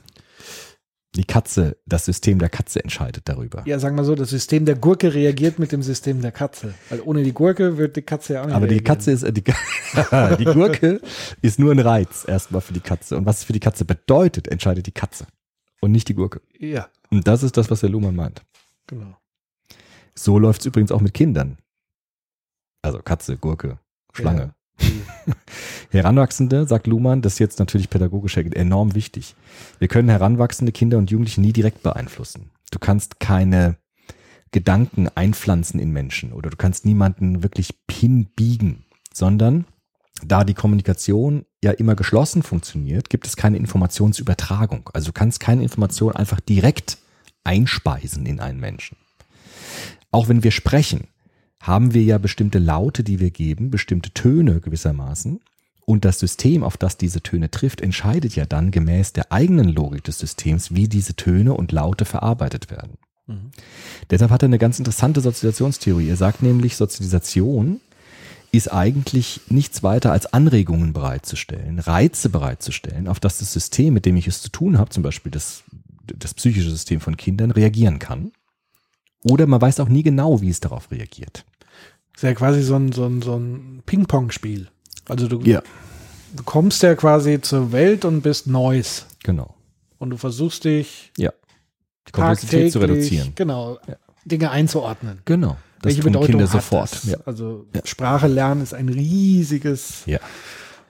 Die 1.16 1.26
Katze, 1.26 1.78
das 1.86 2.06
System 2.06 2.40
der 2.40 2.50
Katze 2.50 2.84
entscheidet 2.84 3.30
darüber. 3.30 3.62
Ja, 3.68 3.78
sagen 3.78 3.96
wir 3.96 4.04
so, 4.04 4.16
das 4.16 4.32
System 4.32 4.66
der 4.66 4.76
Gurke 4.76 5.14
reagiert 5.14 5.60
mit 5.60 5.72
dem 5.72 5.84
System 5.84 6.22
der 6.24 6.32
Katze. 6.32 6.74
Weil 6.90 7.02
ohne 7.02 7.22
die 7.22 7.34
Gurke 7.34 7.78
wird 7.78 7.96
die 7.96 8.02
Katze 8.02 8.34
ja 8.34 8.42
auch 8.42 8.48
nicht 8.48 8.56
Aber 8.56 8.66
die 8.68 8.76
reagieren. 8.78 8.96
Katze 8.98 9.12
ist, 9.12 9.22
äh, 9.22 9.32
die, 9.32 9.44
die 10.40 10.46
Gurke 10.46 11.02
ist 11.44 11.60
nur 11.60 11.72
ein 11.72 11.78
Reiz 11.80 12.26
erstmal 12.28 12.62
für 12.62 12.74
die 12.74 12.80
Katze. 12.80 13.16
Und 13.16 13.28
was 13.28 13.40
es 13.40 13.44
für 13.44 13.54
die 13.54 13.60
Katze 13.60 13.86
bedeutet, 13.86 14.48
entscheidet 14.48 14.88
die 14.88 14.92
Katze 14.92 15.28
und 15.82 15.92
nicht 15.92 16.08
die 16.10 16.16
Gurke. 16.16 16.42
Ja, 16.58 16.90
Und 17.12 17.28
das 17.28 17.44
ist 17.44 17.58
das, 17.58 17.70
was 17.70 17.82
der 17.82 17.90
Luhmann 17.90 18.16
meint. 18.16 18.42
genau. 18.88 19.16
So 20.16 20.38
läuft 20.40 20.62
es 20.62 20.66
übrigens 20.68 20.92
auch 20.92 21.02
mit 21.02 21.14
Kindern. 21.14 21.58
Also 22.84 23.00
Katze, 23.00 23.38
Gurke, 23.38 23.80
Schlange. 24.14 24.54
Heranwachsende, 25.90 26.68
sagt 26.68 26.88
Luhmann, 26.88 27.22
das 27.22 27.34
ist 27.34 27.40
jetzt 27.40 27.60
natürlich 27.60 27.90
pädagogisch 27.90 28.38
enorm 28.38 28.96
wichtig. 28.96 29.36
Wir 29.80 29.88
können 29.88 30.10
heranwachsende 30.10 30.72
Kinder 30.72 30.98
und 30.98 31.12
Jugendliche 31.12 31.42
nie 31.42 31.54
direkt 31.54 31.84
beeinflussen. 31.84 32.52
Du 32.72 32.80
kannst 32.80 33.20
keine 33.20 33.78
Gedanken 34.52 35.10
einpflanzen 35.10 35.80
in 35.80 35.92
Menschen 35.92 36.32
oder 36.32 36.50
du 36.50 36.58
kannst 36.58 36.86
niemanden 36.86 37.44
wirklich 37.44 37.76
hinbiegen, 37.90 38.86
sondern 39.14 39.66
da 40.26 40.44
die 40.44 40.54
Kommunikation 40.54 41.46
ja 41.64 41.72
immer 41.72 41.96
geschlossen 41.96 42.44
funktioniert, 42.44 43.10
gibt 43.10 43.28
es 43.28 43.36
keine 43.36 43.58
Informationsübertragung. 43.58 44.90
Also 44.94 45.08
du 45.08 45.14
kannst 45.14 45.40
keine 45.40 45.64
Information 45.64 46.16
einfach 46.16 46.40
direkt 46.40 46.98
einspeisen 47.44 48.26
in 48.26 48.40
einen 48.40 48.60
Menschen. 48.60 48.98
Auch 50.12 50.30
wenn 50.30 50.44
wir 50.44 50.52
sprechen, 50.52 51.08
haben 51.64 51.94
wir 51.94 52.04
ja 52.04 52.18
bestimmte 52.18 52.60
Laute, 52.60 53.04
die 53.04 53.22
wir 53.22 53.32
geben, 53.32 53.72
bestimmte 53.72 54.12
Töne 54.12 54.60
gewissermaßen. 54.60 55.40
Und 55.86 56.06
das 56.06 56.20
System, 56.20 56.62
auf 56.62 56.76
das 56.76 56.98
diese 56.98 57.22
Töne 57.22 57.52
trifft, 57.52 57.80
entscheidet 57.80 58.36
ja 58.36 58.46
dann 58.46 58.72
gemäß 58.72 59.14
der 59.14 59.32
eigenen 59.32 59.70
Logik 59.70 60.04
des 60.04 60.20
Systems, 60.20 60.76
wie 60.76 60.90
diese 60.90 61.16
Töne 61.16 61.54
und 61.54 61.72
Laute 61.72 62.04
verarbeitet 62.04 62.70
werden. 62.70 62.98
Mhm. 63.28 63.52
Deshalb 64.10 64.30
hat 64.30 64.44
er 64.44 64.48
eine 64.48 64.60
ganz 64.60 64.78
interessante 64.78 65.22
Sozialisationstheorie. 65.22 66.10
Er 66.10 66.18
sagt 66.18 66.44
nämlich, 66.44 66.76
Sozialisation 66.76 67.80
ist 68.52 68.72
eigentlich 68.72 69.40
nichts 69.48 69.84
weiter 69.84 70.12
als 70.12 70.32
Anregungen 70.34 70.92
bereitzustellen, 70.92 71.80
Reize 71.80 72.28
bereitzustellen, 72.28 73.08
auf 73.08 73.22
das 73.22 73.38
das 73.38 73.54
System, 73.54 73.94
mit 73.94 74.06
dem 74.06 74.18
ich 74.18 74.28
es 74.28 74.42
zu 74.42 74.50
tun 74.50 74.78
habe, 74.78 74.90
zum 74.90 75.02
Beispiel 75.02 75.32
das, 75.32 75.64
das 76.06 76.34
psychische 76.34 76.70
System 76.70 77.00
von 77.00 77.16
Kindern, 77.16 77.52
reagieren 77.52 78.00
kann. 78.00 78.34
Oder 79.24 79.48
man 79.48 79.62
weiß 79.62 79.80
auch 79.80 79.90
nie 79.90 80.04
genau, 80.04 80.42
wie 80.42 80.50
es 80.50 80.60
darauf 80.60 80.92
reagiert. 80.92 81.46
Ist 82.16 82.24
ja 82.24 82.34
quasi 82.34 82.62
so 82.62 82.76
ein, 82.76 82.92
so 82.92 83.06
ein, 83.06 83.22
so 83.22 83.36
ein 83.36 83.82
Ping-Pong-Spiel. 83.86 84.68
Also 85.08 85.28
du, 85.28 85.40
Ja. 85.42 85.62
du 86.36 86.44
kommst 86.44 86.84
ja 86.84 86.96
quasi 86.96 87.42
zur 87.42 87.72
Welt 87.72 88.06
und 88.06 88.22
bist 88.22 88.48
Neues. 88.48 89.06
Genau. 89.24 89.56
Und 90.00 90.10
du 90.12 90.18
versuchst 90.18 90.64
dich 90.66 91.12
Ja. 91.18 91.32
Die 92.08 92.12
Komplexität 92.12 92.72
zu 92.72 92.80
reduzieren. 92.80 93.32
Genau, 93.36 93.78
Ja. 93.88 93.96
Dinge 94.26 94.52
einzuordnen. 94.52 95.22
Genau. 95.26 95.58
Das 95.82 95.90
Welche 95.90 96.02
tun 96.02 96.12
Bedeutung 96.14 96.32
Kinder 96.32 96.48
sofort. 96.48 97.04
Ja. 97.04 97.18
Also. 97.26 97.66
Sprache 97.84 98.28
lernen 98.28 98.62
ist 98.62 98.74
ein 98.74 98.88
riesiges, 98.88 100.04
ja. 100.06 100.20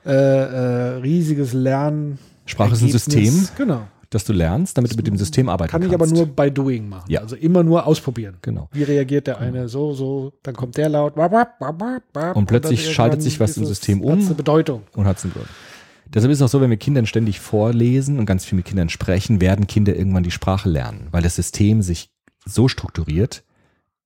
äh, 0.06 0.12
äh, 0.12 0.98
riesiges 0.98 1.54
Lernen. 1.54 2.20
Sprache 2.46 2.74
ist 2.74 2.84
ein. 2.84 2.92
System, 2.92 3.48
Genau. 3.58 3.88
Das 4.14 4.24
du 4.26 4.34
lernst, 4.34 4.78
damit 4.78 4.92
du 4.92 4.96
mit 4.96 5.08
dem 5.08 5.18
System 5.18 5.50
arbeiten 5.50 5.72
Kann 5.72 5.82
ich 5.82 5.90
kannst. 5.90 6.12
aber 6.12 6.26
nur 6.26 6.28
by 6.28 6.52
doing 6.52 6.88
machen. 6.90 7.10
Ja. 7.10 7.22
Also 7.22 7.36
immer 7.36 7.64
nur 7.64 7.86
ausprobieren. 7.86 8.38
Genau. 8.42 8.70
Wie 8.72 8.84
reagiert 8.84 9.28
der 9.28 9.40
eine 9.40 9.70
so, 9.70 9.94
so, 9.94 10.34
dann 10.44 10.56
kommt 10.56 10.78
der 10.78 10.90
laut. 10.90 11.16
Und 11.16 12.46
plötzlich 12.46 12.84
dann 12.86 12.94
schaltet 12.94 13.22
sich 13.22 13.40
was 13.40 13.58
im 13.58 13.66
System 13.66 14.02
um. 14.02 14.14
hat's 14.14 14.26
eine 14.28 14.36
Bedeutung. 14.36 14.84
und 14.96 15.06
hat 15.06 15.18
es 15.18 15.24
einen 15.24 15.34
Grund. 15.34 15.48
Deshalb 16.14 16.32
ist 16.32 16.40
es 16.40 16.42
auch 16.44 16.50
so, 16.50 16.62
wenn 16.62 16.70
wir 16.70 16.78
Kindern 16.78 17.06
ständig 17.08 17.40
vorlesen 17.40 18.20
und 18.20 18.26
ganz 18.26 18.46
viel 18.46 18.56
mit 18.56 18.66
Kindern 18.66 18.90
sprechen, 18.90 19.42
werden 19.42 19.66
Kinder 19.66 19.96
irgendwann 19.96 20.24
die 20.24 20.32
Sprache 20.32 20.70
lernen, 20.70 21.08
weil 21.12 21.24
das 21.24 21.36
System 21.36 21.82
sich 21.82 22.12
so 22.46 22.68
strukturiert 22.68 23.44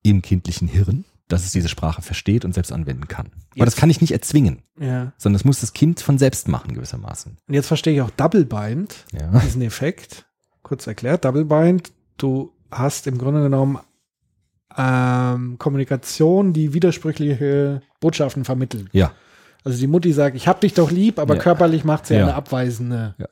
im 0.03 0.21
kindlichen 0.21 0.67
Hirn, 0.67 1.03
dass 1.27 1.43
es 1.45 1.51
diese 1.51 1.67
Sprache 1.69 2.01
versteht 2.01 2.45
und 2.45 2.53
selbst 2.53 2.71
anwenden 2.71 3.07
kann. 3.07 3.29
Aber 3.55 3.65
das 3.65 3.75
kann 3.75 3.89
ich 3.89 3.99
nicht 4.01 4.11
erzwingen, 4.11 4.61
Ja. 4.79 5.11
sondern 5.17 5.33
das 5.39 5.45
muss 5.45 5.59
das 5.61 5.73
Kind 5.73 5.99
von 5.99 6.17
selbst 6.17 6.47
machen 6.47 6.73
gewissermaßen. 6.73 7.37
Und 7.47 7.53
jetzt 7.53 7.67
verstehe 7.67 7.93
ich 7.93 8.01
auch 8.01 8.09
Double 8.11 8.45
Bind, 8.45 8.95
Ja. 9.11 9.27
diesen 9.39 9.61
Effekt. 9.61 10.25
Kurz 10.63 10.87
erklärt, 10.87 11.25
Double 11.25 11.45
Bind, 11.45 11.91
du 12.17 12.53
hast 12.71 13.07
im 13.07 13.17
Grunde 13.17 13.41
genommen 13.43 13.79
ähm, 14.77 15.57
Kommunikation, 15.57 16.53
die 16.53 16.73
widersprüchliche 16.73 17.81
Botschaften 17.99 18.45
vermitteln. 18.45 18.89
Ja. 18.91 19.11
Also 19.63 19.79
die 19.79 19.87
Mutti 19.87 20.13
sagt, 20.13 20.35
ich 20.35 20.47
hab 20.47 20.61
dich 20.61 20.73
doch 20.73 20.91
lieb, 20.91 21.19
aber 21.19 21.35
Ja. 21.35 21.41
körperlich 21.41 21.83
macht 21.83 22.05
sie 22.05 22.15
Ja. 22.15 22.23
eine 22.23 22.35
abweisende. 22.35 23.15
Ja. 23.17 23.27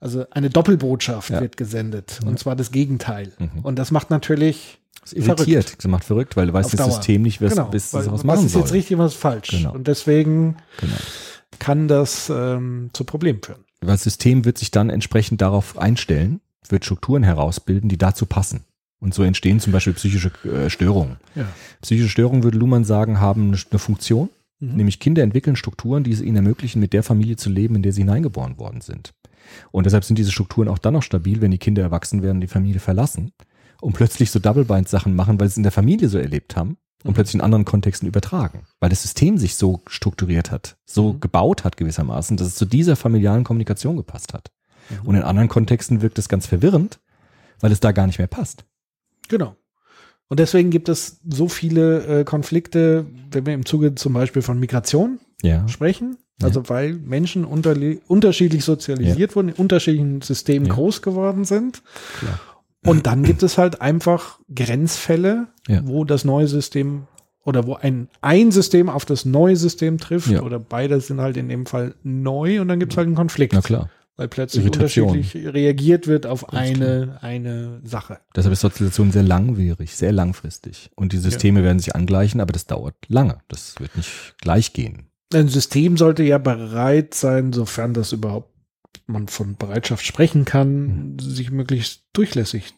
Also 0.00 0.26
eine 0.30 0.48
Doppelbotschaft 0.48 1.30
wird 1.30 1.56
gesendet. 1.56 2.20
Und 2.24 2.38
zwar 2.38 2.54
das 2.54 2.70
Gegenteil. 2.70 3.32
Mhm. 3.38 3.60
Und 3.64 3.80
das 3.80 3.90
macht 3.90 4.10
natürlich 4.10 4.78
Das 5.02 5.12
irritiert, 5.12 5.76
das 5.78 5.86
macht 5.90 6.04
verrückt, 6.04 6.36
weil 6.36 6.48
du 6.48 6.52
weißt 6.52 6.72
das 6.72 6.78
Dauer. 6.78 6.90
System 6.92 7.22
nicht, 7.22 7.40
was, 7.40 7.50
genau, 7.52 7.66
bis 7.68 7.92
weil, 7.94 8.02
es 8.02 8.06
was 8.06 8.12
was 8.14 8.24
machen 8.24 8.46
ist 8.46 8.54
jetzt 8.54 8.68
soll. 8.68 8.76
richtig, 8.76 8.98
was 8.98 9.12
ist 9.14 9.20
falsch. 9.20 9.48
Genau. 9.50 9.72
Und 9.72 9.86
deswegen 9.88 10.56
Genau. 10.80 10.92
kann 11.58 11.88
das 11.88 12.30
ähm, 12.34 12.90
zu 12.92 13.04
Problemen 13.04 13.40
führen. 13.42 13.64
Das 13.80 14.02
System 14.02 14.44
wird 14.44 14.58
sich 14.58 14.70
dann 14.70 14.90
entsprechend 14.90 15.40
darauf 15.40 15.78
einstellen, 15.78 16.40
wird 16.68 16.84
Strukturen 16.84 17.22
herausbilden, 17.22 17.88
die 17.88 17.96
dazu 17.96 18.26
passen. 18.26 18.64
Und 19.00 19.14
so 19.14 19.22
entstehen 19.22 19.60
zum 19.60 19.72
Beispiel 19.72 19.92
psychische 19.94 20.32
äh, 20.44 20.68
Störungen. 20.68 21.16
Ja. 21.36 21.46
Psychische 21.82 22.08
Störungen, 22.08 22.42
würde 22.42 22.58
Luhmann 22.58 22.84
sagen, 22.84 23.20
haben 23.20 23.48
eine, 23.48 23.58
eine 23.70 23.78
Funktion. 23.78 24.28
Mhm. 24.58 24.74
Nämlich 24.74 24.98
Kinder 24.98 25.22
entwickeln 25.22 25.54
Strukturen, 25.54 26.02
die 26.02 26.10
es 26.12 26.20
ihnen 26.20 26.36
ermöglichen, 26.36 26.80
mit 26.80 26.92
der 26.92 27.04
Familie 27.04 27.36
zu 27.36 27.48
leben, 27.48 27.76
in 27.76 27.82
der 27.82 27.92
sie 27.92 28.00
hineingeboren 28.02 28.58
worden 28.58 28.80
sind. 28.80 29.14
Und 29.70 29.86
deshalb 29.86 30.04
sind 30.04 30.18
diese 30.18 30.32
Strukturen 30.32 30.68
auch 30.68 30.78
dann 30.78 30.94
noch 30.94 31.02
stabil, 31.04 31.40
wenn 31.40 31.52
die 31.52 31.58
Kinder 31.58 31.80
erwachsen 31.82 32.22
werden, 32.22 32.40
die 32.40 32.48
Familie 32.48 32.80
verlassen 32.80 33.32
und 33.80 33.92
plötzlich 33.92 34.30
so 34.30 34.38
Double-Bind-Sachen 34.38 35.14
machen, 35.14 35.38
weil 35.40 35.48
sie 35.48 35.52
es 35.52 35.56
in 35.58 35.62
der 35.62 35.72
Familie 35.72 36.08
so 36.08 36.18
erlebt 36.18 36.56
haben 36.56 36.76
und 37.04 37.10
Mhm. 37.10 37.14
plötzlich 37.14 37.34
in 37.36 37.40
anderen 37.40 37.64
Kontexten 37.64 38.08
übertragen. 38.08 38.62
Weil 38.80 38.90
das 38.90 39.02
System 39.02 39.38
sich 39.38 39.54
so 39.56 39.82
strukturiert 39.86 40.50
hat, 40.50 40.76
so 40.84 41.12
Mhm. 41.14 41.20
gebaut 41.20 41.64
hat 41.64 41.76
gewissermaßen, 41.76 42.36
dass 42.36 42.48
es 42.48 42.54
zu 42.56 42.64
dieser 42.64 42.96
familialen 42.96 43.44
Kommunikation 43.44 43.96
gepasst 43.96 44.34
hat. 44.34 44.50
Mhm. 44.90 45.08
Und 45.08 45.14
in 45.16 45.22
anderen 45.22 45.48
Kontexten 45.48 46.02
wirkt 46.02 46.18
es 46.18 46.28
ganz 46.28 46.46
verwirrend, 46.46 46.98
weil 47.60 47.72
es 47.72 47.80
da 47.80 47.92
gar 47.92 48.06
nicht 48.06 48.18
mehr 48.18 48.26
passt. 48.28 48.64
Genau. 49.28 49.54
Und 50.30 50.40
deswegen 50.40 50.70
gibt 50.70 50.88
es 50.90 51.20
so 51.26 51.48
viele 51.48 52.20
äh, 52.20 52.24
Konflikte, 52.24 53.06
wenn 53.30 53.46
wir 53.46 53.54
im 53.54 53.64
Zuge 53.64 53.94
zum 53.94 54.12
Beispiel 54.12 54.42
von 54.42 54.58
Migration 54.60 55.20
Ja. 55.42 55.66
sprechen. 55.68 56.18
Also 56.42 56.68
weil 56.68 56.92
Menschen 56.94 57.44
unterschiedlich 57.44 58.64
sozialisiert 58.64 59.34
wurden, 59.34 59.48
in 59.48 59.54
unterschiedlichen 59.54 60.22
Systemen 60.22 60.68
Ja. 60.68 60.74
groß 60.74 61.02
geworden 61.02 61.44
sind. 61.44 61.82
Klar. 62.20 62.38
Und 62.88 63.06
dann 63.06 63.22
gibt 63.22 63.42
es 63.42 63.58
halt 63.58 63.80
einfach 63.80 64.38
Grenzfälle, 64.54 65.48
Ja. 65.68 65.80
wo 65.84 66.04
das 66.04 66.24
neue 66.24 66.48
System 66.48 67.06
oder 67.44 67.66
wo 67.66 67.74
ein, 67.74 68.08
ein 68.20 68.50
System 68.52 68.88
auf 68.88 69.04
das 69.04 69.24
neue 69.24 69.56
System 69.56 69.98
trifft 69.98 70.28
Ja. 70.28 70.42
oder 70.42 70.58
beide 70.58 71.00
sind 71.00 71.20
halt 71.20 71.36
in 71.36 71.48
dem 71.48 71.66
Fall 71.66 71.94
neu 72.02 72.60
und 72.60 72.68
dann 72.68 72.78
gibt 72.80 72.92
es 72.92 72.96
halt 72.96 73.06
einen 73.06 73.16
Konflikt. 73.16 73.52
Na 73.54 73.60
klar. 73.60 73.90
Weil 74.16 74.26
plötzlich 74.28 74.64
Irritation. 74.64 75.10
unterschiedlich 75.10 75.54
reagiert 75.54 76.08
wird 76.08 76.26
auf 76.26 76.44
Ganz 76.48 76.54
eine, 76.76 77.18
eine 77.20 77.80
Sache. 77.84 78.18
Deshalb 78.34 78.52
ist 78.52 78.60
Sozialisation 78.62 79.12
sehr 79.12 79.22
langwierig, 79.22 79.94
sehr 79.94 80.10
langfristig. 80.12 80.90
Und 80.96 81.12
die 81.12 81.18
Systeme 81.18 81.62
werden 81.62 81.78
sich 81.78 81.94
angleichen, 81.94 82.40
aber 82.40 82.52
das 82.52 82.66
dauert 82.66 82.96
lange. 83.06 83.38
Das 83.46 83.76
wird 83.78 83.96
nicht 83.96 84.10
gleich 84.40 84.72
gehen. 84.72 85.06
Ein 85.32 85.46
System 85.48 85.96
sollte 85.96 86.24
ja 86.24 86.38
bereit 86.38 87.14
sein, 87.14 87.52
sofern 87.52 87.94
das 87.94 88.12
überhaupt 88.12 88.50
man 89.06 89.28
von 89.28 89.56
Bereitschaft 89.56 90.04
sprechen 90.04 90.44
kann, 90.44 91.12
Mhm. 91.12 91.18
sich 91.20 91.50
möglichst 91.52 92.02
durchlässig 92.12 92.74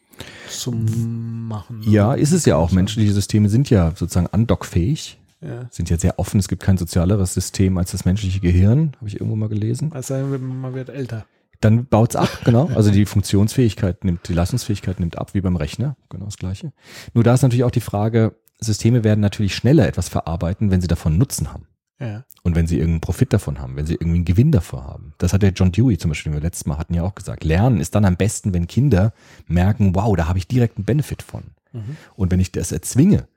zu 0.49 0.71
machen. 0.71 1.81
Ja, 1.83 2.13
ist 2.13 2.31
es 2.31 2.45
ja 2.45 2.55
auch. 2.57 2.71
Menschliche 2.71 3.13
Systeme 3.13 3.49
sind 3.49 3.69
ja 3.69 3.91
sozusagen 3.95 4.27
andockfähig, 4.27 5.19
Ja. 5.41 5.67
sind 5.71 5.89
ja 5.89 5.97
sehr 5.97 6.19
offen. 6.19 6.39
Es 6.39 6.47
gibt 6.47 6.63
kein 6.63 6.77
sozialeres 6.77 7.33
System 7.33 7.77
als 7.77 7.91
das 7.91 8.05
menschliche 8.05 8.39
Gehirn, 8.39 8.91
habe 8.97 9.07
ich 9.07 9.15
irgendwo 9.15 9.35
mal 9.35 9.49
gelesen. 9.49 9.91
Wenn 9.93 10.61
man 10.61 10.73
wird 10.73 10.89
älter. 10.89 11.25
Dann 11.61 11.85
baut's 11.85 12.15
ab, 12.15 12.29
genau. 12.43 12.69
Also 12.73 12.91
die 12.91 13.05
Funktionsfähigkeit 13.05 14.03
nimmt, 14.03 14.27
die 14.27 14.33
Leistungsfähigkeit 14.33 14.99
nimmt 14.99 15.17
ab, 15.17 15.33
wie 15.33 15.41
beim 15.41 15.55
Rechner. 15.55 15.95
Genau 16.09 16.25
das 16.25 16.37
Gleiche. 16.37 16.73
Nur 17.13 17.23
da 17.23 17.35
ist 17.35 17.43
natürlich 17.43 17.63
auch 17.63 17.71
die 17.71 17.81
Frage, 17.81 18.35
Systeme 18.59 19.03
werden 19.03 19.19
natürlich 19.21 19.55
schneller 19.55 19.87
etwas 19.87 20.09
verarbeiten, 20.09 20.71
wenn 20.71 20.81
sie 20.81 20.87
davon 20.87 21.17
Nutzen 21.17 21.53
haben. 21.53 21.67
Ja. 22.01 22.25
Und 22.41 22.55
wenn 22.55 22.65
sie 22.65 22.77
irgendeinen 22.77 23.01
Profit 23.01 23.31
davon 23.31 23.59
haben, 23.59 23.75
wenn 23.75 23.85
sie 23.85 23.93
irgendwie 23.93 24.15
einen 24.15 24.25
Gewinn 24.25 24.51
davor 24.51 24.83
haben. 24.85 25.13
Das 25.19 25.33
hat 25.33 25.43
der 25.43 25.51
John 25.51 25.71
Dewey 25.71 25.97
zum 25.97 26.09
Beispiel, 26.09 26.31
den 26.31 26.37
wir 26.37 26.43
letztes 26.43 26.65
Mal 26.65 26.77
hatten, 26.79 26.95
ja 26.95 27.03
auch 27.03 27.13
gesagt. 27.13 27.43
Lernen 27.43 27.79
ist 27.79 27.93
dann 27.93 28.05
am 28.05 28.17
besten, 28.17 28.53
wenn 28.53 28.67
Kinder 28.67 29.13
merken, 29.47 29.93
wow, 29.93 30.15
da 30.15 30.27
habe 30.27 30.39
ich 30.39 30.47
direkt 30.47 30.77
einen 30.77 30.85
Benefit 30.85 31.21
von. 31.21 31.43
Mhm. 31.71 31.97
Und 32.15 32.31
wenn 32.31 32.39
ich 32.39 32.51
das 32.51 32.71
erzwinge, 32.71 33.27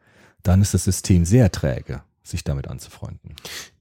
dann 0.42 0.62
ist 0.62 0.72
das 0.72 0.84
System 0.84 1.24
sehr 1.26 1.52
träge, 1.52 2.02
sich 2.24 2.42
damit 2.42 2.68
anzufreunden. 2.68 3.34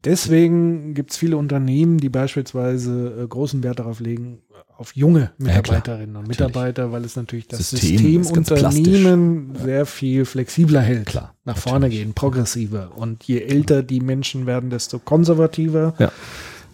Deswegen 0.03 0.93
gibt 0.93 1.11
es 1.11 1.17
viele 1.17 1.37
Unternehmen, 1.37 1.97
die 1.97 2.09
beispielsweise 2.09 3.23
äh, 3.23 3.27
großen 3.27 3.63
Wert 3.63 3.79
darauf 3.79 4.01
legen, 4.01 4.41
auf 4.77 4.95
junge 4.95 5.31
Mitarbeiterinnen 5.37 6.15
und 6.17 6.27
Natürlich. 6.27 6.39
Mitarbeiter, 6.39 6.91
weil 6.91 7.05
es 7.05 7.15
natürlich 7.15 7.47
das 7.47 7.69
System 7.69 8.23
System, 8.23 8.37
Unternehmen 8.37 9.55
sehr 9.55 9.85
viel 9.85 10.25
flexibler 10.25 10.81
hält. 10.81 11.05
Klar, 11.05 11.35
Nach 11.45 11.57
vorne 11.57 11.89
gehen, 11.89 12.13
progressiver. 12.13 12.91
Und 12.97 13.23
je 13.23 13.39
älter 13.39 13.81
die 13.81 14.01
Menschen 14.01 14.45
werden, 14.45 14.69
desto 14.69 14.99
konservativer. 14.99 15.93
Ja. 15.99 16.11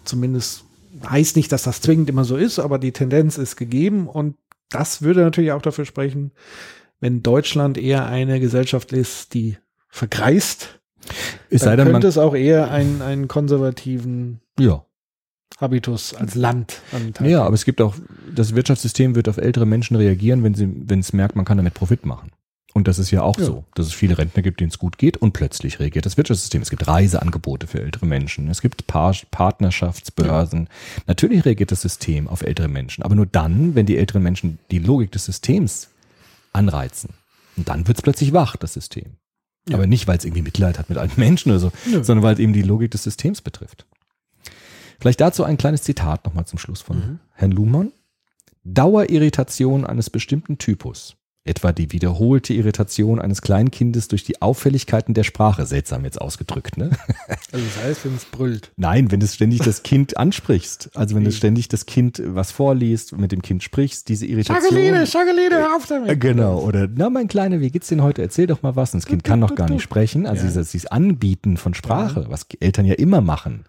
Zumindest 0.04 0.64
heißt 1.08 1.36
nicht, 1.36 1.52
dass 1.52 1.62
das 1.62 1.80
zwingend 1.80 2.10
immer 2.10 2.24
so 2.24 2.36
ist, 2.36 2.58
aber 2.58 2.80
die 2.80 2.92
Tendenz 2.92 3.38
ist 3.38 3.54
gegeben. 3.54 4.08
Und 4.08 4.34
das 4.70 5.02
würde 5.02 5.20
natürlich 5.20 5.52
auch 5.52 5.62
dafür 5.62 5.84
sprechen, 5.84 6.32
wenn 6.98 7.22
Deutschland 7.22 7.78
eher 7.78 8.06
eine 8.06 8.40
Gesellschaft 8.40 8.92
ist, 8.92 9.34
die 9.34 9.56
vergreist, 9.88 10.79
Es 11.48 11.62
sei 11.62 11.76
dann 11.76 11.86
denn, 11.86 11.94
könnte 11.94 12.08
es 12.08 12.18
auch 12.18 12.34
eher 12.34 12.70
einen, 12.70 13.02
einen 13.02 13.28
konservativen 13.28 14.40
ja. 14.58 14.84
Habitus 15.60 16.14
als 16.14 16.34
Land 16.34 16.80
an 16.92 17.12
Tag 17.12 17.26
Ja, 17.26 17.42
aber 17.42 17.54
es 17.54 17.64
gibt 17.64 17.80
auch, 17.80 17.94
das 18.34 18.54
Wirtschaftssystem 18.54 19.14
wird 19.14 19.28
auf 19.28 19.36
ältere 19.36 19.66
Menschen 19.66 19.96
reagieren, 19.96 20.42
wenn 20.44 20.54
sie, 20.54 20.70
wenn 20.86 21.00
es 21.00 21.12
merkt, 21.12 21.36
man 21.36 21.44
kann 21.44 21.56
damit 21.56 21.74
Profit 21.74 22.06
machen. 22.06 22.30
Und 22.72 22.86
das 22.86 23.00
ist 23.00 23.10
ja 23.10 23.22
auch 23.22 23.36
Ja. 23.38 23.46
so, 23.46 23.64
dass 23.74 23.86
es 23.86 23.92
viele 23.92 24.16
Rentner 24.16 24.42
gibt, 24.42 24.60
denen 24.60 24.70
es 24.70 24.78
gut 24.78 24.96
geht 24.96 25.16
und 25.16 25.32
plötzlich 25.32 25.80
reagiert 25.80 26.06
das 26.06 26.16
Wirtschaftssystem. 26.16 26.62
Es 26.62 26.70
gibt 26.70 26.86
Reiseangebote 26.86 27.66
für 27.66 27.80
ältere 27.80 28.06
Menschen, 28.06 28.48
es 28.48 28.60
gibt 28.60 28.86
Paar 28.86 29.14
Partnerschaftsbörsen. 29.32 30.68
Natürlich 31.06 31.44
reagiert 31.44 31.72
das 31.72 31.80
System 31.82 32.28
auf 32.28 32.42
ältere 32.42 32.68
Menschen, 32.68 33.02
aber 33.02 33.16
nur 33.16 33.26
dann, 33.26 33.74
wenn 33.74 33.86
die 33.86 33.98
älteren 33.98 34.22
Menschen 34.22 34.60
die 34.70 34.78
Logik 34.78 35.10
des 35.10 35.24
Systems 35.24 35.88
anreizen. 36.52 37.10
Und 37.56 37.68
dann 37.68 37.88
wird 37.88 37.98
es 37.98 38.02
plötzlich 38.02 38.32
wach, 38.32 38.56
das 38.56 38.74
System. 38.74 39.16
Ja. 39.68 39.76
Aber 39.76 39.86
nicht, 39.86 40.06
weil 40.08 40.16
es 40.18 40.24
irgendwie 40.24 40.42
Mitleid 40.42 40.78
hat 40.78 40.88
mit 40.88 40.98
alten 40.98 41.20
Menschen 41.20 41.50
oder 41.50 41.58
so, 41.60 41.72
Nö. 41.86 42.02
sondern 42.02 42.22
weil 42.22 42.34
es 42.34 42.40
eben 42.40 42.52
die 42.52 42.62
Logik 42.62 42.90
des 42.90 43.02
Systems 43.02 43.40
betrifft. 43.42 43.86
Vielleicht 44.98 45.20
dazu 45.20 45.44
ein 45.44 45.56
kleines 45.58 45.82
Zitat 45.82 46.24
nochmal 46.24 46.46
zum 46.46 46.58
Schluss 46.58 46.80
von 46.82 46.96
Mhm. 46.98 47.18
Herrn 47.34 47.52
Luhmann. 47.52 47.92
Dauerirritation 48.64 49.86
eines 49.86 50.10
bestimmten 50.10 50.58
Typus, 50.58 51.16
etwa 51.44 51.72
die 51.72 51.90
wiederholte 51.92 52.52
Irritation 52.52 53.18
eines 53.18 53.40
Kleinkindes 53.40 54.08
durch 54.08 54.24
die 54.24 54.42
Auffälligkeiten 54.42 55.14
der 55.14 55.24
Sprache, 55.24 55.64
seltsam 55.64 56.04
jetzt 56.04 56.20
ausgedrückt, 56.20 56.76
ne? 56.76 56.90
Also 57.52 57.64
das 57.66 57.82
heißt, 57.84 58.04
wenn 58.04 58.14
es 58.14 58.24
brüllt. 58.26 58.70
Nein, 58.76 59.10
wenn 59.10 59.18
du 59.20 59.26
ständig 59.26 59.60
das 59.60 59.82
Kind 59.82 60.16
ansprichst, 60.18 60.90
also 60.94 61.16
wenn 61.16 61.24
du 61.24 61.32
ständig 61.32 61.68
das 61.68 61.86
Kind 61.86 62.22
was 62.24 62.52
vorliest, 62.52 63.16
mit 63.16 63.32
dem 63.32 63.42
Kind 63.42 63.62
sprichst, 63.62 64.08
diese 64.08 64.26
Irritation. 64.26 64.70
Schageline, 64.70 65.06
Schageline, 65.06 65.56
hör 65.56 65.76
auf 65.76 65.84
Äh, 65.86 65.88
damit. 65.88 66.20
Genau, 66.20 66.60
oder 66.60 66.86
na 66.94 67.10
mein 67.10 67.26
Kleiner, 67.26 67.60
wie 67.60 67.70
geht's 67.70 67.88
denn 67.88 68.02
heute? 68.02 68.22
Erzähl 68.22 68.46
doch 68.46 68.62
mal 68.62 68.76
was. 68.76 68.92
Und 68.94 69.02
das 69.02 69.08
Kind 69.08 69.24
kann 69.24 69.40
noch 69.40 69.54
gar 69.54 69.68
nicht 69.68 69.82
sprechen. 69.82 70.26
Also 70.26 70.42
Ja. 70.42 70.48
dieses, 70.50 70.70
dieses 70.70 70.86
Anbieten 70.86 71.56
von 71.56 71.74
Sprache, 71.74 72.26
was 72.28 72.46
Eltern 72.60 72.84
ja 72.84 72.94
immer 72.94 73.20
machen. 73.20 73.64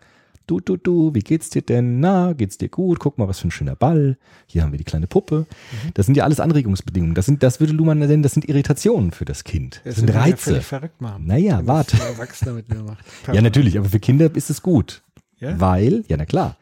Du, 0.51 0.59
du, 0.59 0.75
du, 0.75 1.15
wie 1.15 1.21
geht's 1.21 1.49
dir 1.49 1.61
denn? 1.61 2.01
Na, 2.01 2.33
geht's 2.33 2.57
dir 2.57 2.67
gut? 2.67 2.99
Guck 2.99 3.17
mal, 3.17 3.25
was 3.29 3.39
für 3.39 3.47
ein 3.47 3.51
schöner 3.51 3.77
Ball. 3.77 4.17
Hier 4.47 4.63
haben 4.63 4.73
wir 4.73 4.77
die 4.77 4.83
kleine 4.83 5.07
Puppe. 5.07 5.45
Mhm. 5.47 5.91
Das 5.93 6.07
sind 6.07 6.17
ja 6.17 6.25
alles 6.25 6.41
Anregungsbedingungen. 6.41 7.15
Das 7.15 7.25
sind, 7.25 7.41
das 7.41 7.61
würde 7.61 7.71
Luhmann 7.71 7.99
nennen, 7.99 8.21
das 8.21 8.33
sind 8.33 8.49
Irritationen 8.49 9.11
für 9.11 9.23
das 9.23 9.45
Kind. 9.45 9.79
Das 9.85 9.95
sind 9.95 10.07
wird 10.07 10.17
ja 10.17 10.23
Reize. 10.23 10.37
völlig 10.49 10.65
verrückt 10.65 10.99
machen. 10.99 11.25
Naja, 11.25 11.61
warte. 11.63 11.95
das 11.95 12.05
Erwachsener 12.05 12.51
mit 12.51 12.67
mir 12.67 12.83
macht. 12.83 13.05
Ja, 13.31 13.41
natürlich, 13.41 13.77
aber 13.77 13.87
für 13.87 14.01
Kinder 14.01 14.29
ist 14.35 14.49
es 14.49 14.61
gut. 14.61 15.03
Ja? 15.39 15.57
Weil, 15.57 16.03
ja, 16.09 16.17
na 16.17 16.25
klar, 16.25 16.57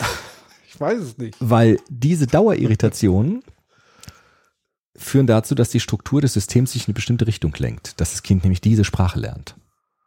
Ich 0.68 0.78
weiß 0.78 0.98
es 1.00 1.16
nicht. 1.16 1.34
weil 1.40 1.78
diese 1.88 2.26
Dauerirritationen 2.26 3.42
führen 4.94 5.26
dazu, 5.26 5.54
dass 5.54 5.70
die 5.70 5.80
Struktur 5.80 6.20
des 6.20 6.34
Systems 6.34 6.72
sich 6.72 6.82
in 6.82 6.88
eine 6.88 6.94
bestimmte 6.94 7.26
Richtung 7.26 7.54
lenkt, 7.56 8.02
dass 8.02 8.10
das 8.10 8.22
Kind 8.22 8.44
nämlich 8.44 8.60
diese 8.60 8.84
Sprache 8.84 9.18
lernt. 9.18 9.54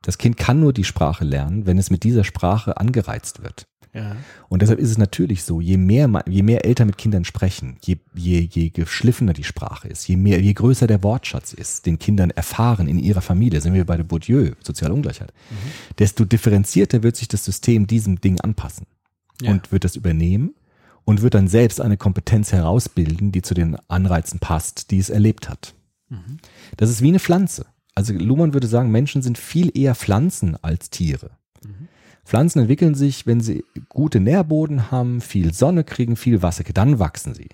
Das 0.04 0.18
Kind 0.20 0.38
kann 0.38 0.60
nur 0.60 0.74
die 0.74 0.84
Sprache 0.84 1.26
lernen, 1.26 1.66
wenn 1.66 1.80
es 1.80 1.90
mit 1.90 2.04
dieser 2.04 2.24
Sprache 2.24 2.78
angereizt 2.78 3.42
wird. 3.42 3.66
Ja. 3.94 4.16
Und 4.50 4.62
deshalb 4.64 4.80
ist 4.80 4.90
es 4.90 4.98
natürlich 4.98 5.44
so, 5.44 5.62
je 5.62 5.78
mehr, 5.78 6.10
je 6.28 6.42
mehr 6.42 6.66
Eltern 6.66 6.88
mit 6.88 6.98
Kindern 6.98 7.26
sprechen, 7.26 7.78
je, 7.84 7.98
je, 8.16 8.40
je 8.52 8.70
geschliffener 8.70 9.34
die 9.34 9.44
Sprache 9.44 9.88
ist, 9.88 10.08
je 10.08 10.18
mehr, 10.18 10.42
je 10.42 10.54
größer 10.54 10.88
der 10.88 11.04
Wortschatz 11.04 11.54
ist, 11.54 11.86
den 11.86 12.00
Kindern 12.00 12.32
erfahren 12.32 12.88
in 12.88 12.98
ihrer 12.98 13.22
Familie, 13.22 13.62
sind 13.62 13.76
wir 13.76 13.86
bei 13.86 13.96
der 13.96 14.04
Bourdieu, 14.04 14.54
soziale 14.64 14.94
Ungleichheit, 14.96 15.32
desto 16.00 16.26
differenzierter 16.26 17.04
wird 17.04 17.16
sich 17.16 17.28
das 17.28 17.46
System 17.46 17.86
diesem 17.86 18.20
Ding 18.20 18.42
anpassen 18.42 18.88
Ja. 19.42 19.52
und 19.52 19.72
wird 19.72 19.84
das 19.84 19.96
übernehmen 19.96 20.56
und 21.06 21.22
wird 21.22 21.36
dann 21.36 21.48
selbst 21.48 21.80
eine 21.80 21.98
Kompetenz 21.98 22.52
herausbilden, 22.52 23.32
die 23.32 23.44
zu 23.44 23.54
den 23.54 23.78
Anreizen 23.90 24.40
passt, 24.40 24.90
die 24.90 24.98
es 24.98 25.12
erlebt 25.12 25.50
hat. 25.50 25.76
Mhm. 26.10 26.38
Das 26.78 26.90
ist 26.90 27.04
wie 27.04 27.10
eine 27.10 27.20
Pflanze. 27.20 27.68
Also 27.96 28.14
Luhmann 28.14 28.54
würde 28.54 28.68
sagen, 28.68 28.92
Menschen 28.92 29.22
sind 29.22 29.38
viel 29.38 29.72
eher 29.78 29.96
Pflanzen 29.96 30.58
als 30.62 30.90
Tiere. 30.90 31.32
Mhm. 31.64 31.88
Pflanzen 32.26 32.60
entwickeln 32.60 32.96
sich, 32.96 33.28
wenn 33.28 33.42
sie 33.42 33.66
gute 33.90 34.20
Nährboden 34.20 34.92
haben, 34.92 35.22
viel 35.22 35.54
Sonne 35.54 35.84
kriegen, 35.84 36.16
viel 36.16 36.42
Wasser, 36.42 36.64
dann 36.74 37.00
wachsen 37.00 37.34
sie. 37.34 37.50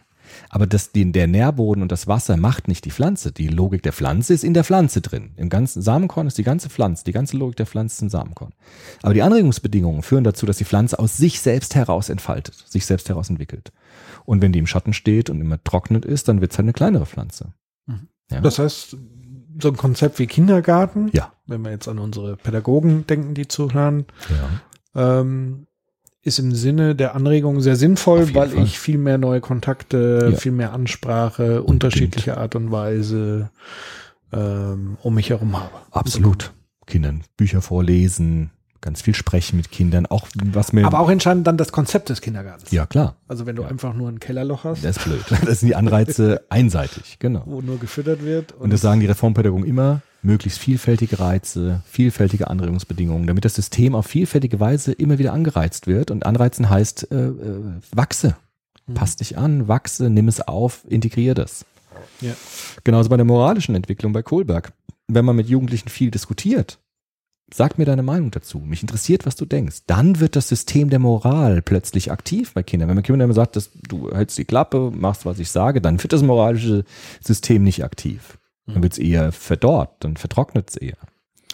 Aber 0.50 0.68
das, 0.68 0.92
den, 0.92 1.12
der 1.12 1.28
Nährboden 1.28 1.82
und 1.82 1.92
das 1.92 2.08
Wasser 2.08 2.38
macht 2.38 2.68
nicht 2.68 2.86
die 2.86 2.92
Pflanze. 2.92 3.32
Die 3.32 3.48
Logik 3.48 3.84
der 3.84 3.94
Pflanze 3.94 4.34
ist 4.34 4.44
in 4.44 4.54
der 4.54 4.64
Pflanze 4.64 5.02
drin. 5.02 5.32
Im 5.38 5.50
ganzen 5.50 5.82
Samenkorn 5.82 6.28
ist 6.28 6.38
die 6.38 6.44
ganze 6.44 6.70
Pflanze, 6.70 7.04
die 7.04 7.12
ganze 7.12 7.38
Logik 7.38 7.58
der 7.58 7.66
Pflanze 7.66 7.96
ist 7.96 8.02
im 8.04 8.10
Samenkorn. 8.10 8.54
Aber 9.02 9.14
die 9.14 9.22
Anregungsbedingungen 9.22 10.04
führen 10.04 10.24
dazu, 10.24 10.46
dass 10.46 10.58
die 10.58 10.66
Pflanze 10.66 11.00
aus 11.00 11.18
sich 11.18 11.40
selbst 11.40 11.76
heraus 11.76 12.10
entfaltet, 12.10 12.64
sich 12.68 12.86
selbst 12.86 13.10
heraus 13.10 13.30
entwickelt. 13.30 13.72
Und 14.26 14.42
wenn 14.42 14.52
die 14.52 14.60
im 14.60 14.68
Schatten 14.68 14.94
steht 14.94 15.30
und 15.30 15.42
immer 15.42 15.64
trocknet 15.64 16.06
ist, 16.06 16.28
dann 16.28 16.42
wird 16.42 16.52
es 16.52 16.58
halt 16.58 16.66
eine 16.66 16.74
kleinere 16.74 17.06
Pflanze. 17.06 17.54
Mhm. 17.88 18.08
Ja. 18.32 18.42
Das 18.42 18.60
heißt, 18.60 18.96
so 19.62 19.70
ein 19.70 19.78
Konzept 19.78 20.20
wie 20.20 20.28
Kindergarten, 20.28 21.10
ja. 21.14 21.32
wenn 21.48 21.62
wir 21.62 21.72
jetzt 21.72 21.88
an 21.88 22.00
unsere 22.00 22.38
Pädagogen 22.38 23.06
denken, 23.08 23.34
die 23.34 23.48
zuhören, 23.48 24.06
ja. 24.96 25.20
ähm, 25.22 25.68
ist 26.22 26.40
im 26.40 26.54
Sinne 26.54 26.96
der 26.96 27.16
Anregung 27.16 27.62
sehr 27.62 27.76
sinnvoll, 27.76 28.34
weil 28.36 28.50
Fall. 28.50 28.64
ich 28.64 28.78
viel 28.80 28.98
mehr 28.98 29.18
neue 29.18 29.42
Kontakte, 29.42 30.30
Ja. 30.32 30.38
viel 30.38 30.52
mehr 30.52 30.74
Ansprache, 30.74 31.64
unterschiedliche 31.64 32.38
Art 32.38 32.56
und 32.56 32.72
Weise 32.72 33.52
ähm, 34.32 34.98
um 35.02 35.16
mich 35.16 35.30
herum 35.30 35.58
habe. 35.58 35.72
Absolut. 35.92 36.54
Kindern 36.86 37.24
Bücher 37.38 37.62
vorlesen, 37.62 38.52
ganz 38.82 39.02
viel 39.02 39.14
sprechen 39.14 39.58
mit 39.58 39.72
Kindern, 39.72 40.06
auch 40.06 40.28
was 40.52 40.74
mir. 40.74 40.86
Aber 40.86 41.00
auch 41.00 41.10
entscheidend 41.10 41.46
dann 41.48 41.58
das 41.58 41.72
Konzept 41.72 42.10
des 42.10 42.22
Kindergartens. 42.22 42.72
ja, 42.72 42.86
klar. 42.86 43.16
Also 43.28 43.46
wenn 43.46 43.56
du 43.56 43.64
Ja. 43.64 43.68
einfach 43.70 43.94
nur 43.94 44.10
ein 44.10 44.20
Kellerloch 44.20 44.64
hast, 44.64 44.84
Das 44.86 44.98
ist 44.98 45.04
blöd. 45.04 45.24
Das 45.46 45.60
sind 45.60 45.68
die 45.70 45.76
Anreize 45.76 46.42
einseitig, 46.50 47.18
genau. 47.20 47.44
wo 47.46 47.62
nur 47.62 47.80
gefüttert 47.80 48.24
wird. 48.24 48.54
Und 48.54 48.72
das 48.72 48.82
sagen 48.82 49.00
die 49.00 49.06
Reformpädagogen 49.08 49.66
immer, 49.66 50.02
möglichst 50.22 50.60
vielfältige 50.60 51.20
Reize, 51.20 51.82
vielfältige 51.86 52.50
Anregungsbedingungen, 52.50 53.26
damit 53.28 53.46
das 53.46 53.56
System 53.56 53.96
auf 53.96 54.06
vielfältige 54.06 54.60
Weise 54.60 54.92
immer 54.92 55.18
wieder 55.18 55.34
angereizt 55.34 55.88
wird. 55.88 56.12
Und 56.12 56.26
anreizen 56.26 56.70
heißt, 56.70 57.12
äh, 57.12 57.16
äh, 57.28 57.64
wachse, 57.94 58.36
Mhm. 58.88 58.94
pass 58.96 59.16
dich 59.18 59.38
an, 59.38 59.68
wachse, 59.68 60.10
nimm 60.10 60.28
es 60.28 60.42
auf, 60.42 60.82
integrier 60.90 61.36
das. 61.36 61.66
Ja. 62.22 62.34
Genauso 62.84 63.10
bei 63.10 63.18
der 63.18 63.26
moralischen 63.26 63.76
Entwicklung 63.76 64.14
bei 64.14 64.22
Kohlberg. 64.24 64.72
Wenn 65.08 65.26
man 65.26 65.36
mit 65.36 65.48
Jugendlichen 65.50 65.90
viel 65.90 66.12
diskutiert, 66.12 66.80
sag 67.54 67.78
mir 67.78 67.86
deine 67.86 68.04
Meinung 68.04 68.32
dazu. 68.32 68.60
Mich 68.60 68.82
interessiert, 68.82 69.26
was 69.26 69.36
du 69.36 69.46
denkst. 69.46 69.84
Dann 69.88 70.20
wird 70.20 70.36
das 70.36 70.50
System 70.50 70.90
der 70.90 71.00
Moral 71.00 71.62
plötzlich 71.62 72.12
aktiv 72.12 72.54
bei 72.54 72.64
Kindern. 72.64 72.90
Wenn 72.90 72.96
man 72.96 73.04
Kindern 73.04 73.26
immer 73.26 73.34
sagt, 73.34 73.56
dass 73.56 73.72
du 73.74 74.12
hältst 74.12 74.38
die 74.38 74.46
Klappe, 74.46 74.92
machst, 74.94 75.26
was 75.26 75.40
ich 75.40 75.50
sage, 75.50 75.82
dann 75.82 76.02
wird 76.02 76.14
das 76.14 76.22
moralische 76.22 76.84
System 77.22 77.64
nicht 77.64 77.84
aktiv. 77.84 78.38
Dann 78.74 78.84
wird 78.84 78.94
es 78.94 79.00
eher 79.00 79.32
verdorrt, 79.32 79.96
dann 80.00 80.18
vertrocknet 80.18 80.70
es 80.70 80.78
eher. 80.78 80.98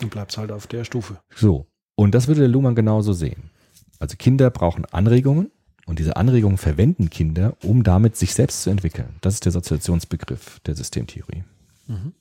Und 0.01 0.11
bleibst 0.11 0.37
halt 0.37 0.51
auf 0.51 0.67
der 0.67 0.83
Stufe. 0.83 1.17
So. 1.33 1.67
Und 1.95 2.13
das 2.13 2.27
würde 2.27 2.41
der 2.41 2.49
Luhmann 2.49 2.75
genauso 2.75 3.13
sehen. 3.13 3.51
Also 3.99 4.17
Kinder 4.17 4.49
brauchen 4.49 4.85
Anregungen 4.85 5.51
und 5.85 5.99
diese 5.99 6.17
Anregungen 6.17 6.57
verwenden 6.57 7.09
Kinder, 7.09 7.55
um 7.63 7.83
damit 7.83 8.17
sich 8.17 8.33
selbst 8.33 8.63
zu 8.63 8.69
entwickeln. 8.69 9.15
Das 9.21 9.35
ist 9.35 9.45
der 9.45 9.53
Sozialisationsbegriff 9.53 10.59
der 10.65 10.75
Systemtheorie. 10.75 11.43
Mhm. 11.87 12.11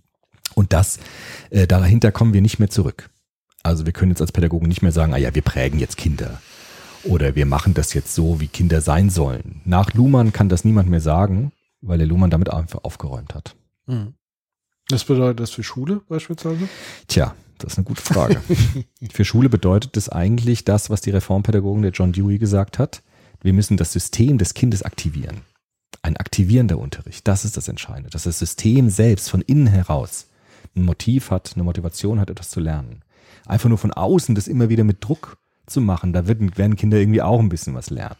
Und 0.54 0.72
das, 0.72 1.00
äh, 1.50 1.66
dahinter 1.66 2.12
kommen 2.12 2.32
wir 2.32 2.42
nicht 2.42 2.60
mehr 2.60 2.70
zurück. 2.70 3.10
Also 3.64 3.86
wir 3.86 3.92
können 3.92 4.12
jetzt 4.12 4.20
als 4.20 4.30
Pädagogen 4.30 4.68
nicht 4.68 4.82
mehr 4.82 4.92
sagen, 4.92 5.14
ah 5.14 5.16
ja, 5.16 5.34
wir 5.34 5.42
prägen 5.42 5.80
jetzt 5.80 5.96
Kinder. 5.96 6.40
Oder 7.02 7.34
wir 7.34 7.46
machen 7.46 7.74
das 7.74 7.94
jetzt 7.94 8.14
so, 8.14 8.40
wie 8.40 8.46
Kinder 8.46 8.80
sein 8.80 9.10
sollen. 9.10 9.62
Nach 9.64 9.92
Luhmann 9.94 10.32
kann 10.32 10.48
das 10.48 10.64
niemand 10.64 10.88
mehr 10.88 11.00
sagen, 11.00 11.50
weil 11.80 11.98
der 11.98 12.06
Luhmann 12.06 12.30
damit 12.30 12.50
einfach 12.50 12.84
aufgeräumt 12.84 13.34
hat. 13.34 13.56
Mhm. 13.86 14.14
Was 14.90 15.04
bedeutet 15.04 15.40
das 15.40 15.50
für 15.50 15.62
Schule 15.62 16.02
beispielsweise? 16.08 16.68
Tja, 17.08 17.34
das 17.58 17.72
ist 17.72 17.78
eine 17.78 17.84
gute 17.86 18.02
Frage. 18.02 18.40
Für 19.12 19.24
Schule 19.24 19.48
bedeutet 19.48 19.96
es 19.96 20.10
eigentlich 20.10 20.64
das, 20.64 20.90
was 20.90 21.00
die 21.00 21.10
Reformpädagogen 21.10 21.82
der 21.82 21.92
John 21.92 22.12
Dewey 22.12 22.36
gesagt 22.36 22.78
hat. 22.78 23.02
Wir 23.40 23.54
müssen 23.54 23.78
das 23.78 23.92
System 23.92 24.36
des 24.36 24.52
Kindes 24.52 24.82
aktivieren. 24.82 25.40
Ein 26.02 26.18
aktivierender 26.18 26.78
Unterricht, 26.78 27.26
das 27.26 27.46
ist 27.46 27.56
das 27.56 27.68
Entscheidende. 27.68 28.10
Dass 28.10 28.24
das 28.24 28.38
System 28.38 28.90
selbst 28.90 29.30
von 29.30 29.40
innen 29.40 29.68
heraus 29.68 30.26
ein 30.76 30.82
Motiv 30.82 31.30
hat, 31.30 31.52
eine 31.54 31.64
Motivation 31.64 32.20
hat, 32.20 32.28
etwas 32.28 32.50
zu 32.50 32.60
lernen. 32.60 33.03
Einfach 33.46 33.68
nur 33.68 33.78
von 33.78 33.92
außen 33.92 34.34
das 34.34 34.48
immer 34.48 34.68
wieder 34.68 34.84
mit 34.84 35.04
Druck 35.04 35.38
zu 35.66 35.80
machen. 35.80 36.12
Da 36.12 36.26
wird, 36.26 36.58
werden 36.58 36.76
Kinder 36.76 36.98
irgendwie 36.98 37.22
auch 37.22 37.40
ein 37.40 37.48
bisschen 37.48 37.74
was 37.74 37.90
lernen. 37.90 38.16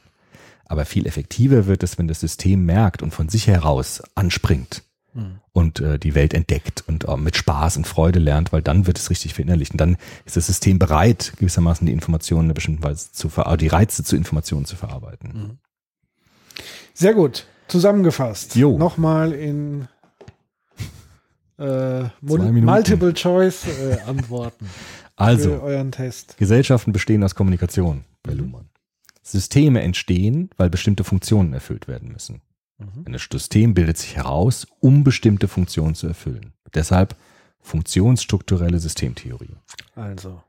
Aber 0.66 0.85
viel 0.85 1.07
effektiver 1.07 1.66
wird 1.66 1.83
es, 1.83 1.99
wenn 1.99 2.09
das 2.09 2.20
System 2.20 2.64
merkt 2.64 3.03
und 3.03 3.12
von 3.12 3.29
sich 3.29 3.47
heraus 3.47 4.03
anspringt 4.14 4.83
Mhm. 5.14 5.39
und 5.53 5.81
äh, 5.81 5.99
die 5.99 6.16
Welt 6.16 6.35
entdeckt 6.35 6.83
und 6.89 7.07
äh, 7.07 7.16
mit 7.16 7.37
Spaß 7.37 7.77
und 7.77 7.87
Freude 7.87 8.18
lernt, 8.18 8.53
weil 8.53 8.62
dann 8.62 8.89
wird 8.89 8.99
es 8.99 9.11
richtig 9.11 9.35
verinnerlicht. 9.35 9.72
Und 9.72 9.81
dann 9.81 9.97
ist 10.25 10.37
das 10.37 10.47
System 10.47 10.81
bereit, 10.81 11.35
gewissermaßen 11.39 11.87
die 11.87 11.93
Informationen 11.93 12.41
in 12.41 12.47
einer 12.47 12.55
bestimmten 12.55 12.83
Weise 12.83 13.12
zu 13.12 13.29
ver 13.29 13.57
die 13.57 13.68
Reize 13.68 14.03
zu 14.03 14.16
Informationen 14.16 14.64
zu 14.64 14.75
verarbeiten. 14.75 15.59
Sehr 16.95 17.14
gut. 17.14 17.47
Zusammengefasst. 17.68 18.57
Jo. 18.57 18.77
Nochmal 18.77 19.33
in 19.33 19.87
äh. 21.59 22.05
Multiple 22.20 23.14
Choice 23.14 23.66
äh, 23.68 23.99
Antworten 24.07 24.68
Also, 25.17 25.61
euren 25.62 25.93
Test. 25.93 26.37
Gesellschaften 26.39 26.93
bestehen 26.93 27.23
aus 27.23 27.35
Kommunikation 27.35 28.05
bei 28.23 28.33
Mhm. 28.33 28.39
Luhmann. 28.39 28.69
Systeme 29.23 29.81
entstehen, 29.83 30.51
weil 30.57 30.69
bestimmte 30.71 31.05
Funktionen 31.05 31.53
erfüllt 31.55 31.89
werden 31.89 32.12
müssen. 32.12 32.43
Mhm. 32.79 33.05
Ein 33.07 33.19
System 33.19 33.75
bildet 33.75 33.97
sich 33.99 34.17
heraus, 34.17 34.67
um 34.81 35.05
bestimmte 35.05 35.49
Funktionen 35.49 35.95
zu 35.95 36.07
erfüllen. 36.09 36.53
Deshalb 36.75 37.17
funktionsstrukturelle 37.61 38.79
Systemtheorie. 38.79 39.57
Also, 39.95 40.43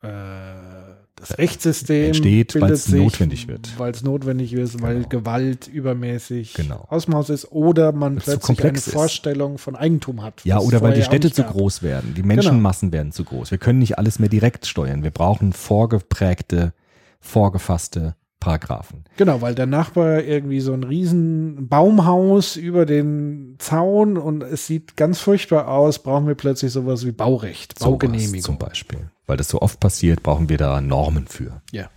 das 0.00 1.36
Rechtssystem 1.38 2.06
Entsteht, 2.08 2.60
weil's 2.60 2.84
sich, 2.84 3.02
notwendig 3.02 3.48
wird. 3.48 3.76
Weil 3.78 3.90
es 3.90 4.04
notwendig 4.04 4.52
ist, 4.52 4.80
weil 4.80 4.96
Genau. 4.98 5.08
Gewalt 5.08 5.66
übermäßig 5.66 6.54
Genau. 6.54 6.86
Ausmaß 6.88 7.30
ist 7.30 7.50
oder 7.50 7.90
man 7.92 8.14
Weil's 8.16 8.24
plötzlich 8.24 8.64
eine 8.64 8.78
ist. 8.78 8.90
Vorstellung 8.90 9.58
von 9.58 9.74
Eigentum 9.74 10.22
hat. 10.22 10.44
Ja, 10.44 10.58
oder 10.60 10.80
weil 10.80 10.94
die 10.94 11.02
Städte 11.02 11.32
zu 11.32 11.42
groß 11.42 11.82
werden. 11.82 12.14
Die 12.16 12.22
Menschenmassen 12.22 12.92
werden 12.92 13.10
zu 13.12 13.24
groß. 13.24 13.50
Wir 13.50 13.58
können 13.58 13.80
nicht 13.80 13.98
alles 13.98 14.18
mehr 14.20 14.28
direkt 14.28 14.66
steuern. 14.66 15.02
Wir 15.02 15.10
brauchen 15.10 15.52
vorgeprägte, 15.52 16.72
vorgefasste 17.20 18.14
Paragraphen. 18.38 19.02
Genau, 19.16 19.40
weil 19.40 19.56
der 19.56 19.66
Nachbar 19.66 20.22
irgendwie 20.22 20.60
so 20.60 20.72
ein 20.72 20.84
riesen 20.84 21.66
Baumhaus 21.68 22.54
über 22.54 22.86
den 22.86 23.56
Zaun 23.58 24.16
und 24.16 24.44
es 24.44 24.68
sieht 24.68 24.96
ganz 24.96 25.18
furchtbar 25.18 25.66
aus, 25.66 25.98
brauchen 25.98 26.28
wir 26.28 26.36
plötzlich 26.36 26.70
sowas 26.70 27.04
wie 27.04 27.10
Baurecht, 27.10 27.80
Baugenehmigung. 27.80 28.40
zum 28.42 28.58
Beispiel. 28.58 29.10
Weil 29.28 29.36
das 29.36 29.48
so 29.48 29.60
oft 29.60 29.78
passiert, 29.78 30.24
brauchen 30.24 30.48
wir 30.48 30.58
da 30.58 30.80
Normen 30.80 31.28
für. 31.28 31.62
Ja. 31.70 31.88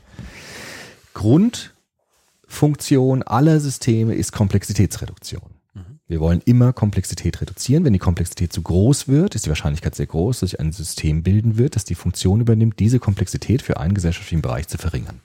Grundfunktion 1.13 3.23
aller 3.23 3.59
Systeme 3.59 4.13
ist 4.13 4.31
Komplexitätsreduktion. 4.33 5.41
Mhm. 5.73 5.99
Wir 6.07 6.19
wollen 6.19 6.41
immer 6.45 6.73
Komplexität 6.73 7.39
reduzieren. 7.39 7.85
Wenn 7.85 7.93
die 7.93 7.99
Komplexität 7.99 8.51
zu 8.51 8.61
groß 8.61 9.07
wird, 9.07 9.33
ist 9.33 9.45
die 9.45 9.49
Wahrscheinlichkeit 9.49 9.95
sehr 9.95 10.07
groß, 10.07 10.41
dass 10.41 10.49
sich 10.51 10.59
ein 10.59 10.73
System 10.73 11.23
bilden 11.23 11.57
wird, 11.57 11.77
das 11.77 11.85
die 11.85 11.95
Funktion 11.95 12.41
übernimmt, 12.41 12.79
diese 12.79 12.99
Komplexität 12.99 13.61
für 13.61 13.79
einen 13.79 13.93
gesellschaftlichen 13.93 14.41
Bereich 14.41 14.67
zu 14.67 14.77
verringern. 14.77 15.21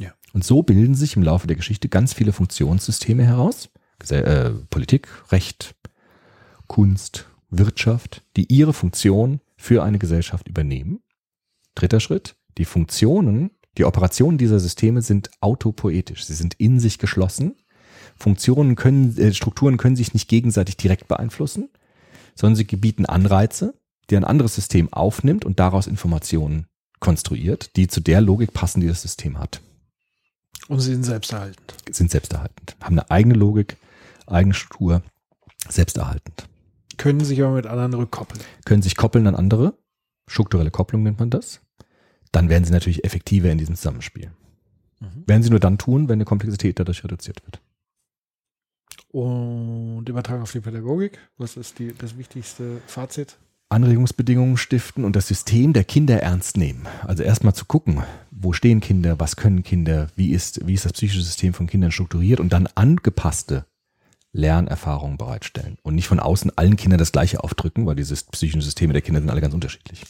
Ja. 0.00 0.10
Und 0.32 0.44
so 0.44 0.62
bilden 0.62 0.96
sich 0.96 1.14
im 1.16 1.22
Laufe 1.22 1.46
der 1.46 1.56
Geschichte 1.56 1.88
ganz 1.88 2.12
viele 2.12 2.32
Funktionssysteme 2.32 3.24
heraus. 3.24 3.68
Äh, 4.10 4.50
Politik, 4.70 5.08
Recht, 5.30 5.76
Kunst, 6.66 7.26
Wirtschaft, 7.50 8.24
die 8.36 8.52
ihre 8.52 8.72
Funktion 8.72 9.40
für 9.56 9.84
eine 9.84 9.98
Gesellschaft 9.98 10.48
übernehmen. 10.48 11.00
Dritter 11.78 12.00
Schritt, 12.00 12.34
die 12.58 12.64
Funktionen, 12.64 13.50
die 13.76 13.84
Operationen 13.84 14.36
dieser 14.36 14.58
Systeme 14.58 15.00
sind 15.00 15.30
autopoetisch. 15.40 16.24
Sie 16.26 16.34
sind 16.34 16.54
in 16.54 16.80
sich 16.80 16.98
geschlossen. 16.98 17.54
Funktionen 18.18 18.74
können, 18.74 19.16
äh, 19.16 19.32
Strukturen 19.32 19.76
können 19.76 19.94
sich 19.94 20.12
nicht 20.12 20.28
gegenseitig 20.28 20.76
direkt 20.76 21.06
beeinflussen, 21.06 21.68
sondern 22.34 22.56
sie 22.56 22.66
gebieten 22.66 23.06
Anreize, 23.06 23.74
die 24.10 24.16
ein 24.16 24.24
anderes 24.24 24.56
System 24.56 24.92
aufnimmt 24.92 25.44
und 25.44 25.60
daraus 25.60 25.86
Informationen 25.86 26.66
konstruiert, 26.98 27.76
die 27.76 27.86
zu 27.86 28.00
der 28.00 28.20
Logik 28.20 28.52
passen, 28.52 28.80
die 28.80 28.88
das 28.88 29.02
System 29.02 29.38
hat. 29.38 29.60
Und 30.66 30.80
sie 30.80 30.92
sind 30.92 31.04
selbsterhaltend. 31.04 31.74
Sind 31.92 32.10
selbsterhaltend, 32.10 32.76
haben 32.80 32.98
eine 32.98 33.08
eigene 33.10 33.34
Logik, 33.34 33.76
eigene 34.26 34.54
Struktur, 34.54 35.02
selbsterhaltend. 35.68 36.48
Können 36.96 37.20
sich 37.20 37.40
aber 37.40 37.52
mit 37.52 37.66
anderen 37.66 37.94
rückkoppeln. 37.94 38.40
Können 38.64 38.82
sich 38.82 38.96
koppeln 38.96 39.28
an 39.28 39.36
andere, 39.36 39.78
strukturelle 40.26 40.72
Kopplung 40.72 41.04
nennt 41.04 41.20
man 41.20 41.30
das. 41.30 41.60
Dann 42.32 42.48
werden 42.48 42.64
sie 42.64 42.72
natürlich 42.72 43.04
effektiver 43.04 43.50
in 43.50 43.58
diesem 43.58 43.76
Zusammenspiel. 43.76 44.30
Mhm. 45.00 45.24
Werden 45.26 45.42
sie 45.42 45.50
nur 45.50 45.60
dann 45.60 45.78
tun, 45.78 46.08
wenn 46.08 46.14
eine 46.14 46.24
Komplexität 46.24 46.78
dadurch 46.78 47.04
reduziert 47.04 47.42
wird. 47.44 47.60
Und 49.10 50.08
übertragen 50.08 50.42
auf 50.42 50.52
die 50.52 50.60
Pädagogik. 50.60 51.18
Was 51.38 51.56
ist 51.56 51.78
die, 51.78 51.94
das 51.96 52.18
wichtigste 52.18 52.82
Fazit? 52.86 53.38
Anregungsbedingungen 53.70 54.56
stiften 54.56 55.04
und 55.04 55.14
das 55.14 55.28
System 55.28 55.74
der 55.74 55.84
Kinder 55.84 56.22
ernst 56.22 56.56
nehmen. 56.56 56.86
Also 57.06 57.22
erstmal 57.22 57.54
zu 57.54 57.66
gucken, 57.66 58.02
wo 58.30 58.52
stehen 58.52 58.80
Kinder, 58.80 59.20
was 59.20 59.36
können 59.36 59.62
Kinder, 59.62 60.08
wie 60.16 60.30
ist, 60.30 60.66
wie 60.66 60.74
ist 60.74 60.86
das 60.86 60.94
psychische 60.94 61.22
System 61.22 61.52
von 61.52 61.66
Kindern 61.66 61.90
strukturiert 61.90 62.40
und 62.40 62.52
dann 62.52 62.66
angepasste 62.74 63.66
Lernerfahrungen 64.32 65.18
bereitstellen 65.18 65.78
und 65.82 65.94
nicht 65.94 66.08
von 66.08 66.20
außen 66.20 66.56
allen 66.56 66.76
Kindern 66.76 66.98
das 66.98 67.12
gleiche 67.12 67.42
aufdrücken, 67.42 67.86
weil 67.86 67.96
diese 67.96 68.14
psychischen 68.14 68.60
Systeme 68.62 68.92
der 68.92 69.02
Kinder 69.02 69.20
sind 69.20 69.30
alle 69.30 69.40
ganz 69.40 69.54
unterschiedlich. 69.54 70.04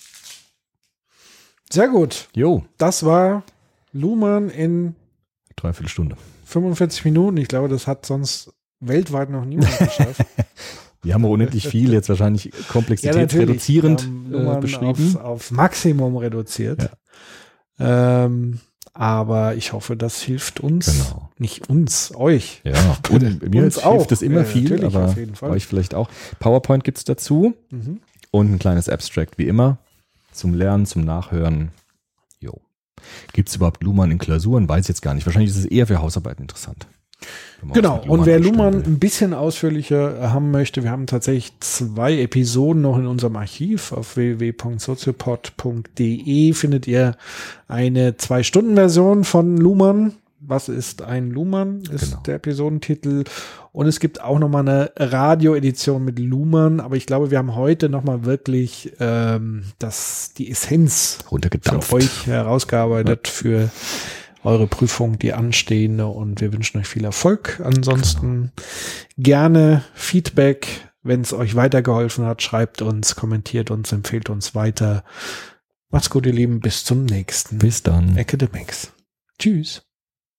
Sehr 1.71 1.89
gut. 1.89 2.29
Jo, 2.35 2.65
Das 2.79 3.05
war 3.05 3.43
Luhmann 3.93 4.49
in 4.51 4.95
dreiviertel 5.57 5.89
Stunde. 5.89 6.17
45 6.47 7.05
Minuten. 7.05 7.37
Ich 7.37 7.49
glaube, 7.49 7.69
das 7.69 7.87
hat 7.87 8.07
sonst 8.07 8.53
weltweit 8.81 9.29
noch 9.31 9.45
niemand 9.45 9.77
geschafft. 9.79 10.23
Wir 11.03 11.15
haben 11.15 11.25
unendlich 11.25 11.69
viel 11.69 11.93
jetzt 11.93 12.09
wahrscheinlich 12.09 12.51
komplexitätsreduzierend 12.69 14.03
haben 14.03 14.57
äh, 14.57 14.61
beschrieben. 14.61 14.89
Aufs, 14.91 15.17
aufs 15.17 15.51
Maximum 15.51 16.17
reduziert. 16.17 16.91
Ähm, 17.79 18.61
aber 18.95 19.55
ich 19.55 19.73
hoffe, 19.73 19.97
das 19.97 20.21
hilft 20.23 20.61
uns. 20.61 20.87
Genau. 20.87 21.29
Nicht 21.39 21.69
uns, 21.69 22.13
euch. 22.17 22.63
Ja, 22.65 22.97
und 23.11 23.23
mir 23.49 23.63
Uns 23.63 23.75
hilft 23.75 23.87
auch. 23.87 24.11
es 24.11 24.23
immer 24.23 24.41
Ja, 24.41 24.45
viel, 24.45 24.85
aber 24.85 25.05
auf 25.07 25.17
jeden 25.17 25.37
Fall. 25.37 25.51
euch 25.51 25.67
vielleicht 25.67 25.95
auch. 25.95 26.09
PowerPoint 26.41 26.83
gibt's 26.83 27.05
dazu 27.05 27.55
Mhm. 27.71 28.01
und 28.33 28.53
ein 28.53 28.59
kleines 28.59 28.89
Abstract 28.89 29.39
wie 29.39 29.47
immer 29.47 29.79
zum 30.39 30.55
Lernen, 30.55 30.87
zum 30.87 31.05
Nachhören. 31.05 31.71
Jo. 32.41 32.55
Gibt's 33.33 33.55
überhaupt 33.57 33.83
Luhmann 33.85 34.11
in 34.11 34.19
Klausuren? 34.19 34.69
Weiß 34.69 34.85
ich 34.85 34.89
jetzt 34.89 35.03
gar 35.03 35.15
nicht. 35.15 35.27
Wahrscheinlich 35.27 35.51
ist 35.51 35.59
es 35.59 35.65
eher 35.67 35.87
für 35.87 36.01
Hausarbeiten 36.01 36.43
interessant. 36.43 36.87
Genau, 37.75 38.01
und 38.07 38.27
wer 38.27 38.39
Luhmann 38.39 38.85
ein 38.85 39.01
bisschen 39.01 39.35
ausführlicher 39.35 40.33
haben 40.33 40.53
möchte, 40.53 40.85
wir 40.85 40.93
haben 40.93 41.09
tatsächlich 41.09 41.53
zwei 41.59 42.17
Episoden 42.21 42.81
noch 42.83 42.97
in 42.97 43.09
unserem 43.09 43.35
Archiv. 43.35 43.91
Auf 43.91 44.17
www.soziopod.de 44.17 46.53
findet 46.53 46.87
ihr 46.87 47.17
eine 47.67 48.17
Zwei-Stunden-Version 48.17 49.25
von 49.25 49.57
Luhmann. 49.57 50.13
Was 50.41 50.69
ist 50.69 51.03
ein 51.03 51.33
Luhmann? 51.33 51.81
Ist 51.91 52.11
Genau. 52.11 52.23
der 52.23 52.37
Episodentitel. 52.37 53.25
Und 53.79 53.87
es 53.87 54.01
gibt 54.01 54.21
auch 54.21 54.41
noch 54.41 54.49
mal 54.49 54.69
eine 54.69 54.91
Radio-Edition 54.97 56.05
mit 56.05 56.19
Luhmann. 56.19 56.81
Aber 56.81 56.97
ich 56.97 57.07
glaube, 57.07 57.31
wir 57.31 57.39
haben 57.39 57.55
heute 57.55 57.89
noch 57.89 58.03
mal 58.03 58.25
wirklich 58.25 58.93
ähm, 58.99 59.67
das, 59.79 60.33
die 60.37 60.51
Essenz 60.51 61.19
für 61.29 61.93
euch 61.95 62.27
herausgearbeitet 62.27 63.29
für 63.29 63.71
eure 64.43 64.67
Prüfung, 64.67 65.21
die 65.21 65.33
anstehende 65.33 66.09
und 66.09 66.41
wir 66.41 66.53
wünschen 66.53 66.81
euch 66.81 66.89
viel 66.89 67.05
Erfolg. 67.05 67.63
Ansonsten 67.65 68.51
gerne 69.17 69.85
Feedback, 69.95 70.91
wenn 71.05 71.21
es 71.21 71.33
euch 71.33 71.55
weitergeholfen 71.55 72.27
hat, 72.27 72.43
schreibt 72.43 72.83
uns, 72.83 73.15
kommentiert 73.15 73.71
uns, 73.71 73.93
empfehlt 73.93 74.29
uns 74.29 74.57
weiter. 74.57 75.05
Macht's 75.91 76.11
gut, 76.11 76.27
ihr 76.27 76.33
Lieben, 76.33 76.59
bis 76.59 76.83
zum 76.83 77.05
nächsten 77.05 77.59
Bis 77.59 77.85
dann. 77.85 78.17
Academics. 78.17 78.93
Tschüss. 79.39 79.88